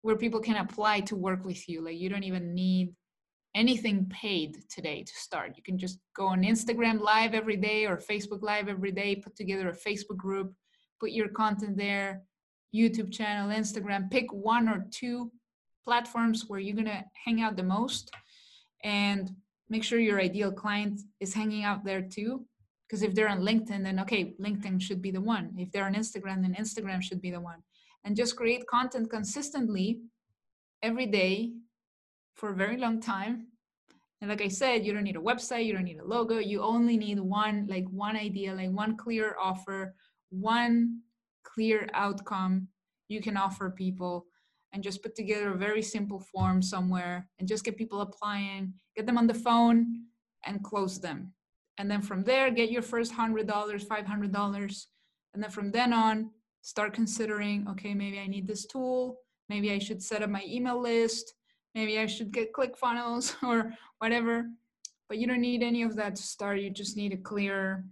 where 0.02 0.16
people 0.16 0.40
can 0.40 0.58
apply 0.58 1.02
to 1.02 1.16
work 1.16 1.46
with 1.46 1.68
you. 1.68 1.84
Like 1.84 1.98
you 1.98 2.10
don't 2.10 2.24
even 2.24 2.54
need 2.54 2.94
anything 3.56 4.06
paid 4.10 4.58
today 4.70 5.04
to 5.04 5.14
start. 5.16 5.54
You 5.56 5.64
can 5.64 5.78
just 5.78 6.00
go 6.16 6.28
on 6.28 6.44
Instagram 6.44 7.02
live 7.02 7.34
every 7.34 7.58
day 7.58 7.86
or 7.86 7.98
Facebook 7.98 8.42
live 8.42 8.68
every 8.68 8.92
day, 8.92 9.16
put 9.16 9.36
together 9.36 9.70
a 9.70 9.76
Facebook 9.76 10.18
group, 10.18 10.54
put 11.00 11.12
your 11.12 11.30
content 11.30 11.76
there, 11.76 12.22
YouTube 12.76 13.12
channel, 13.12 13.50
Instagram, 13.50 14.12
pick 14.12 14.32
one 14.32 14.70
or 14.70 14.86
two 14.92 15.32
platforms 15.84 16.46
where 16.48 16.60
you're 16.60 16.76
going 16.76 16.86
to 16.86 17.04
hang 17.26 17.42
out 17.42 17.56
the 17.56 17.64
most. 17.64 18.12
And 18.84 19.32
make 19.70 19.84
sure 19.84 20.00
your 20.00 20.20
ideal 20.20 20.52
client 20.52 21.02
is 21.20 21.34
hanging 21.34 21.64
out 21.64 21.84
there 21.84 22.02
too. 22.02 22.46
Because 22.88 23.04
if 23.04 23.14
they're 23.14 23.30
on 23.30 23.42
LinkedIn, 23.42 23.84
then 23.84 24.00
okay, 24.00 24.34
LinkedIn 24.42 24.82
should 24.82 25.02
be 25.02 25.12
the 25.12 25.22
one. 25.22 25.52
If 25.58 25.72
they're 25.72 25.86
on 25.86 25.96
Instagram, 25.96 26.42
then 26.42 26.56
Instagram 26.58 27.02
should 27.02 27.22
be 27.22 27.32
the 27.32 27.42
one. 27.42 27.62
And 28.06 28.16
just 28.16 28.38
create 28.38 28.66
content 28.68 29.10
consistently 29.10 30.00
every 30.82 31.06
day 31.06 31.52
for 32.36 32.50
a 32.52 32.56
very 32.56 32.78
long 32.78 33.02
time 33.02 33.48
and 34.22 34.30
like 34.30 34.42
i 34.42 34.48
said 34.48 34.86
you 34.86 34.94
don't 34.94 35.04
need 35.04 35.16
a 35.16 35.20
website 35.20 35.66
you 35.66 35.74
don't 35.74 35.84
need 35.84 36.00
a 36.00 36.06
logo 36.06 36.38
you 36.38 36.62
only 36.62 36.98
need 36.98 37.20
one 37.20 37.66
like 37.68 37.86
one 37.90 38.16
idea 38.16 38.54
like 38.54 38.70
one 38.70 38.96
clear 38.96 39.36
offer 39.42 39.94
one 40.30 41.00
clear 41.44 41.88
outcome 41.94 42.68
you 43.08 43.22
can 43.22 43.38
offer 43.38 43.70
people 43.70 44.26
and 44.74 44.84
just 44.84 45.02
put 45.02 45.16
together 45.16 45.54
a 45.54 45.58
very 45.58 45.82
simple 45.82 46.20
form 46.20 46.62
somewhere 46.62 47.28
and 47.40 47.48
just 47.48 47.64
get 47.64 47.78
people 47.78 48.02
applying 48.02 48.74
get 48.98 49.06
them 49.06 49.18
on 49.18 49.28
the 49.28 49.34
phone 49.34 50.04
and 50.46 50.64
close 50.64 51.00
them 51.00 51.32
and 51.78 51.90
then 51.90 52.02
from 52.02 52.24
there 52.24 52.52
get 52.52 52.72
your 52.72 52.82
first 52.82 53.14
$100 53.14 53.46
$500 53.46 54.86
and 55.34 55.44
then 55.44 55.52
from 55.52 55.72
then 55.72 55.94
on 55.94 56.30
start 56.62 56.94
considering 56.94 57.66
okay 57.70 57.94
maybe 57.94 58.20
i 58.20 58.28
need 58.28 58.48
this 58.48 58.66
tool 58.66 59.20
maybe 59.48 59.72
i 59.72 59.80
should 59.80 60.04
set 60.04 60.22
up 60.22 60.30
my 60.30 60.44
email 60.46 60.82
list 60.82 61.34
maybe 61.78 62.00
I 62.00 62.08
should 62.08 62.32
get 62.32 62.54
ClickFunnels 62.54 63.36
or 63.44 63.72
whatever. 64.00 64.50
But 65.08 65.20
you 65.20 65.28
don't 65.28 65.42
need 65.42 65.64
any 65.64 65.84
of 65.84 65.96
that 65.96 66.16
to 66.16 66.24
start. 66.24 66.60
You 66.60 66.70
just 66.70 66.98
need 66.98 67.14
a 67.14 67.18
clear, 67.18 67.86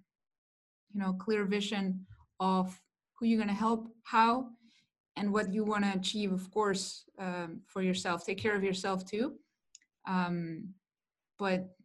you 0.92 1.00
know, 1.00 1.14
clear 1.14 1.46
vision 1.46 2.06
of 2.40 2.78
who 3.14 3.28
you're 3.28 3.38
going 3.38 3.48
to 3.48 3.54
help, 3.54 3.88
how, 4.04 4.50
and 5.16 5.32
what 5.32 5.54
you 5.54 5.64
want 5.64 5.86
to 5.86 5.94
achieve, 5.94 6.34
of 6.34 6.52
course, 6.52 7.06
um, 7.20 7.62
for 7.68 7.82
yourself. 7.82 8.26
Take 8.26 8.40
care 8.40 8.56
of 8.56 8.64
yourself 8.64 9.06
too. 9.06 9.36
Um, 10.06 10.74
but 11.38 11.76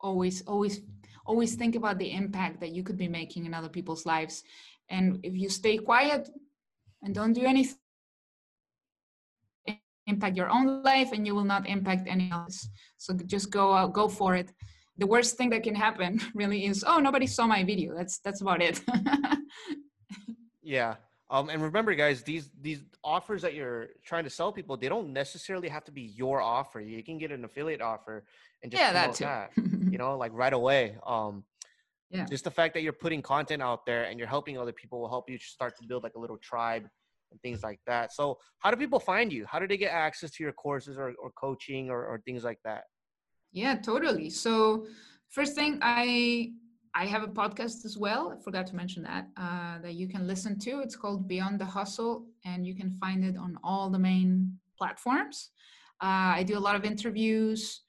always, 0.00 0.42
always, 0.46 0.80
always 1.24 1.54
think 1.54 1.74
about 1.74 1.98
the 1.98 2.12
impact 2.12 2.60
that 2.60 2.70
you 2.70 2.82
could 2.82 2.96
be 2.96 3.08
making 3.08 3.46
in 3.46 3.54
other 3.54 3.68
people's 3.68 4.06
lives. 4.06 4.42
And 4.88 5.20
if 5.22 5.34
you 5.36 5.48
stay 5.48 5.78
quiet 5.78 6.28
and 7.02 7.14
don't 7.14 7.32
do 7.32 7.44
anything, 7.44 7.76
impact 10.06 10.36
your 10.36 10.48
own 10.48 10.84
life 10.84 11.10
and 11.12 11.26
you 11.26 11.34
will 11.34 11.44
not 11.44 11.68
impact 11.68 12.06
anyone 12.06 12.32
else 12.32 12.68
so 12.96 13.12
just 13.26 13.50
go 13.50 13.72
out 13.72 13.92
go 13.92 14.08
for 14.08 14.36
it. 14.36 14.52
The 14.98 15.06
worst 15.06 15.36
thing 15.36 15.50
that 15.50 15.64
can 15.64 15.74
happen 15.74 16.20
really 16.34 16.64
is 16.66 16.84
oh 16.86 16.98
nobody 16.98 17.26
saw 17.26 17.46
my 17.46 17.64
video. 17.64 17.94
That's 17.96 18.18
that's 18.18 18.40
about 18.40 18.62
it. 18.62 18.80
Yeah 20.62 20.96
um, 21.30 21.48
and 21.48 21.62
remember 21.62 21.94
guys 21.94 22.22
these 22.22 22.50
these 22.60 22.82
offers 23.02 23.42
that 23.42 23.54
you're 23.54 23.88
trying 24.04 24.24
to 24.24 24.30
sell 24.30 24.52
people 24.52 24.76
they 24.76 24.88
don't 24.88 25.12
necessarily 25.12 25.68
have 25.68 25.84
to 25.84 25.92
be 25.92 26.02
your 26.02 26.40
offer 26.40 26.80
you 26.80 27.02
can 27.02 27.18
get 27.18 27.32
an 27.32 27.44
affiliate 27.44 27.80
offer 27.80 28.24
and 28.62 28.70
just 28.70 28.80
yeah 28.80 28.92
that 28.92 29.14
too 29.14 29.24
that, 29.24 29.50
you 29.90 29.98
know 29.98 30.16
like 30.16 30.32
right 30.34 30.52
away 30.52 30.96
um 31.06 31.44
yeah 32.10 32.24
just 32.26 32.44
the 32.44 32.50
fact 32.50 32.74
that 32.74 32.82
you're 32.82 32.92
putting 32.92 33.22
content 33.22 33.62
out 33.62 33.84
there 33.86 34.04
and 34.04 34.18
you're 34.18 34.28
helping 34.28 34.58
other 34.58 34.72
people 34.72 35.00
will 35.00 35.08
help 35.08 35.28
you 35.28 35.38
start 35.38 35.76
to 35.76 35.86
build 35.86 36.02
like 36.02 36.14
a 36.14 36.18
little 36.18 36.38
tribe 36.38 36.88
and 37.30 37.40
things 37.42 37.62
like 37.62 37.80
that. 37.86 38.12
So, 38.12 38.38
how 38.58 38.70
do 38.70 38.76
people 38.76 39.00
find 39.00 39.32
you? 39.32 39.46
How 39.46 39.58
do 39.58 39.66
they 39.66 39.76
get 39.76 39.92
access 39.92 40.30
to 40.32 40.42
your 40.42 40.52
courses 40.52 40.98
or, 40.98 41.14
or 41.22 41.30
coaching 41.32 41.90
or, 41.90 42.04
or 42.04 42.20
things 42.24 42.44
like 42.44 42.58
that? 42.64 42.84
Yeah, 43.52 43.76
totally. 43.76 44.30
So, 44.30 44.86
first 45.30 45.54
thing, 45.54 45.78
I 45.82 46.52
I 46.98 47.04
have 47.04 47.22
a 47.22 47.28
podcast 47.28 47.84
as 47.84 47.98
well. 47.98 48.32
I 48.32 48.42
forgot 48.42 48.66
to 48.68 48.74
mention 48.74 49.02
that 49.02 49.28
uh, 49.36 49.78
that 49.82 49.94
you 49.94 50.08
can 50.08 50.26
listen 50.26 50.58
to. 50.60 50.80
It's 50.80 50.96
called 50.96 51.28
Beyond 51.28 51.60
the 51.60 51.66
Hustle, 51.66 52.24
and 52.46 52.66
you 52.66 52.74
can 52.74 52.90
find 52.90 53.22
it 53.22 53.36
on 53.36 53.58
all 53.62 53.90
the 53.90 53.98
main 53.98 54.58
platforms. 54.78 55.50
Uh, 56.02 56.40
I 56.40 56.42
do 56.42 56.56
a 56.56 56.64
lot 56.66 56.74
of 56.74 56.84
interviews. 56.84 57.82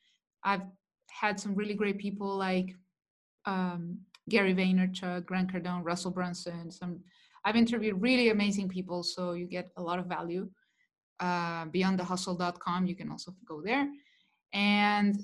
I've 0.43 0.67
had 1.09 1.39
some 1.39 1.55
really 1.55 1.73
great 1.73 1.97
people 1.99 2.35
like 2.35 2.75
um, 3.45 3.99
Gary 4.27 4.53
Vaynerchuk, 4.53 5.25
Grant 5.25 5.53
Cardone, 5.53 5.85
Russell 5.85 6.11
Brunson. 6.11 6.69
Some 6.69 6.99
I've 7.45 7.55
interviewed 7.55 8.01
really 8.01 8.27
amazing 8.27 8.67
people, 8.67 9.03
so 9.03 9.31
you 9.31 9.45
get 9.45 9.71
a 9.77 9.81
lot 9.81 9.99
of 9.99 10.07
value. 10.07 10.49
Uh, 11.21 11.65
beyondthehustle.com, 11.67 12.85
you 12.85 12.95
can 12.95 13.09
also 13.09 13.33
go 13.47 13.61
there. 13.61 13.87
And 14.51 15.17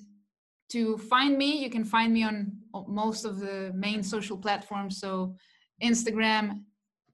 to 0.74 0.97
find 0.97 1.38
me, 1.38 1.63
you 1.63 1.69
can 1.69 1.86
find 1.86 2.11
me 2.11 2.24
on 2.24 2.51
most 2.88 3.26
of 3.26 3.39
the 3.39 3.71
main 3.76 4.01
social 4.01 4.38
platforms. 4.38 4.99
So 4.99 5.36
Instagram, 5.84 6.63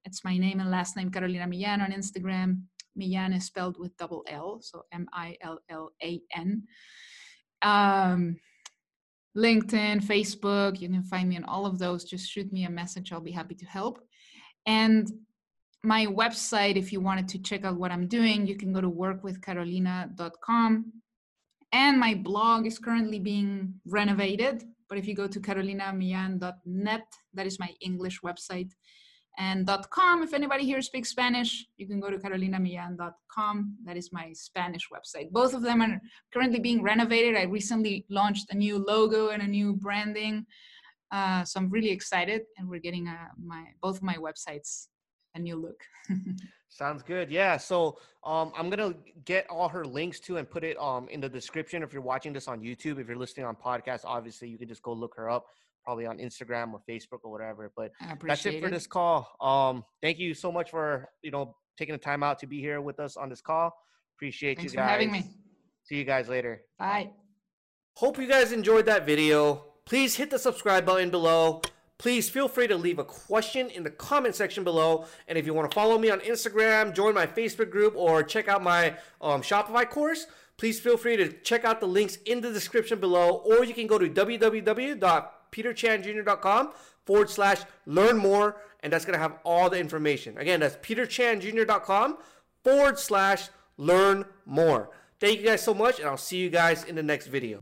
it's 0.05 0.23
my 0.23 0.37
name 0.37 0.61
and 0.61 0.71
last 0.71 0.95
name, 0.95 1.11
Carolina 1.11 1.45
Millan 1.45 1.81
on 1.81 1.91
Instagram. 1.91 2.61
Millan 2.95 3.33
is 3.33 3.43
spelled 3.45 3.77
with 3.77 3.97
double 3.97 4.23
L, 4.29 4.61
so 4.61 4.85
M 4.93 5.09
I 5.11 5.35
L 5.41 5.59
L 5.69 5.91
A 6.01 6.21
N. 6.33 6.63
Um, 7.61 8.37
LinkedIn, 9.37 10.03
Facebook, 10.03 10.79
you 10.79 10.87
can 10.87 11.03
find 11.03 11.27
me 11.27 11.35
on 11.35 11.43
all 11.43 11.65
of 11.65 11.79
those. 11.79 12.05
Just 12.05 12.29
shoot 12.29 12.49
me 12.53 12.63
a 12.63 12.69
message, 12.69 13.11
I'll 13.11 13.19
be 13.19 13.31
happy 13.31 13.55
to 13.55 13.65
help. 13.65 13.99
And 14.65 15.11
my 15.83 16.05
website, 16.05 16.77
if 16.77 16.93
you 16.93 17.01
wanted 17.01 17.27
to 17.29 17.39
check 17.39 17.65
out 17.65 17.77
what 17.77 17.91
I'm 17.91 18.07
doing, 18.07 18.47
you 18.47 18.55
can 18.55 18.71
go 18.71 18.79
to 18.79 18.89
workwithcarolina.com. 18.89 20.93
And 21.71 21.99
my 21.99 22.15
blog 22.15 22.65
is 22.65 22.79
currently 22.79 23.19
being 23.19 23.75
renovated. 23.85 24.63
But 24.87 24.97
if 24.97 25.07
you 25.07 25.13
go 25.13 25.27
to 25.27 25.39
carolinamillan.net, 25.39 27.03
that 27.33 27.45
is 27.45 27.59
my 27.59 27.69
English 27.79 28.21
website, 28.21 28.71
and 29.39 29.65
.com, 29.89 30.21
if 30.21 30.33
anybody 30.33 30.65
here 30.65 30.81
speaks 30.81 31.09
Spanish, 31.09 31.65
you 31.77 31.87
can 31.87 32.01
go 32.01 32.11
to 32.11 32.17
carolinamillan.com. 32.17 33.77
That 33.85 33.95
is 33.95 34.11
my 34.11 34.33
Spanish 34.33 34.89
website. 34.93 35.31
Both 35.31 35.53
of 35.53 35.61
them 35.61 35.81
are 35.81 36.01
currently 36.33 36.59
being 36.59 36.83
renovated. 36.83 37.37
I 37.37 37.43
recently 37.43 38.05
launched 38.09 38.47
a 38.51 38.55
new 38.55 38.83
logo 38.85 39.29
and 39.29 39.41
a 39.41 39.47
new 39.47 39.73
branding. 39.73 40.45
Uh, 41.09 41.45
so 41.45 41.61
I'm 41.61 41.69
really 41.69 41.89
excited, 41.89 42.41
and 42.57 42.67
we're 42.67 42.81
getting 42.81 43.07
uh, 43.07 43.29
my 43.41 43.63
both 43.81 44.01
my 44.01 44.15
websites 44.15 44.87
a 45.35 45.39
new 45.39 45.55
look. 45.55 45.81
Sounds 46.69 47.01
good. 47.03 47.31
Yeah. 47.31 47.57
So 47.57 47.97
um, 48.23 48.51
I'm 48.55 48.69
gonna 48.69 48.93
get 49.25 49.47
all 49.49 49.67
her 49.67 49.83
links 49.83 50.19
to 50.21 50.37
and 50.37 50.49
put 50.49 50.63
it 50.63 50.77
um 50.79 51.09
in 51.09 51.19
the 51.19 51.29
description. 51.29 51.83
If 51.83 51.91
you're 51.93 52.01
watching 52.01 52.31
this 52.31 52.47
on 52.47 52.61
YouTube, 52.61 52.99
if 52.99 53.07
you're 53.07 53.17
listening 53.17 53.45
on 53.45 53.55
podcast, 53.55 54.01
obviously 54.05 54.47
you 54.47 54.57
can 54.57 54.67
just 54.67 54.83
go 54.83 54.93
look 54.93 55.15
her 55.17 55.29
up, 55.29 55.47
probably 55.83 56.05
on 56.05 56.19
Instagram 56.19 56.71
or 56.73 56.79
Facebook 56.87 57.19
or 57.23 57.31
whatever. 57.31 57.71
But 57.75 57.91
that's 58.21 58.45
it 58.45 58.61
for 58.61 58.67
it. 58.67 58.71
this 58.71 58.87
call. 58.87 59.27
Um, 59.41 59.83
thank 60.01 60.19
you 60.19 60.33
so 60.33 60.51
much 60.51 60.69
for 60.69 61.09
you 61.23 61.31
know 61.31 61.55
taking 61.77 61.93
the 61.93 61.99
time 61.99 62.23
out 62.23 62.39
to 62.39 62.47
be 62.47 62.59
here 62.59 62.81
with 62.81 62.99
us 62.99 63.17
on 63.17 63.29
this 63.29 63.41
call. 63.41 63.73
Appreciate 64.17 64.57
Thanks 64.57 64.73
you 64.73 64.77
guys. 64.77 64.85
for 64.85 64.91
having 64.91 65.11
me. 65.11 65.23
See 65.83 65.95
you 65.95 66.03
guys 66.03 66.29
later. 66.29 66.61
Bye. 66.77 67.09
Hope 67.95 68.19
you 68.19 68.27
guys 68.27 68.51
enjoyed 68.51 68.85
that 68.85 69.05
video. 69.05 69.65
Please 69.85 70.15
hit 70.15 70.29
the 70.29 70.37
subscribe 70.37 70.85
button 70.85 71.09
below. 71.09 71.61
Please 71.99 72.27
feel 72.29 72.47
free 72.47 72.67
to 72.67 72.77
leave 72.77 72.97
a 72.97 73.03
question 73.03 73.69
in 73.69 73.83
the 73.83 73.91
comment 73.91 74.33
section 74.33 74.63
below. 74.63 75.05
And 75.27 75.37
if 75.37 75.45
you 75.45 75.53
want 75.53 75.69
to 75.69 75.75
follow 75.75 75.97
me 75.97 76.09
on 76.09 76.21
Instagram, 76.21 76.95
join 76.95 77.13
my 77.13 77.27
Facebook 77.27 77.69
group, 77.69 77.93
or 77.95 78.23
check 78.23 78.47
out 78.47 78.63
my 78.63 78.95
um, 79.21 79.41
Shopify 79.41 79.87
course, 79.87 80.25
please 80.55 80.79
feel 80.79 80.95
free 80.95 81.17
to 81.17 81.29
check 81.41 81.65
out 81.65 81.81
the 81.81 81.87
links 81.87 82.15
in 82.25 82.39
the 82.39 82.53
description 82.53 82.99
below. 82.99 83.43
Or 83.45 83.65
you 83.65 83.73
can 83.73 83.85
go 83.85 83.97
to 83.99 84.09
www.peterchanjr.com 84.09 86.71
forward 87.05 87.29
slash 87.29 87.61
learn 87.85 88.17
more. 88.17 88.61
And 88.81 88.93
that's 88.93 89.03
going 89.03 89.17
to 89.17 89.19
have 89.19 89.39
all 89.43 89.69
the 89.69 89.77
information. 89.77 90.37
Again, 90.37 90.61
that's 90.61 90.77
peterchanjr.com 90.77 92.17
forward 92.63 92.97
slash 92.97 93.49
learn 93.75 94.23
more. 94.45 94.89
Thank 95.19 95.39
you 95.39 95.45
guys 95.45 95.61
so 95.61 95.73
much, 95.73 95.99
and 95.99 96.07
I'll 96.07 96.15
see 96.15 96.37
you 96.37 96.49
guys 96.49 96.85
in 96.85 96.95
the 96.95 97.03
next 97.03 97.27
video. 97.27 97.59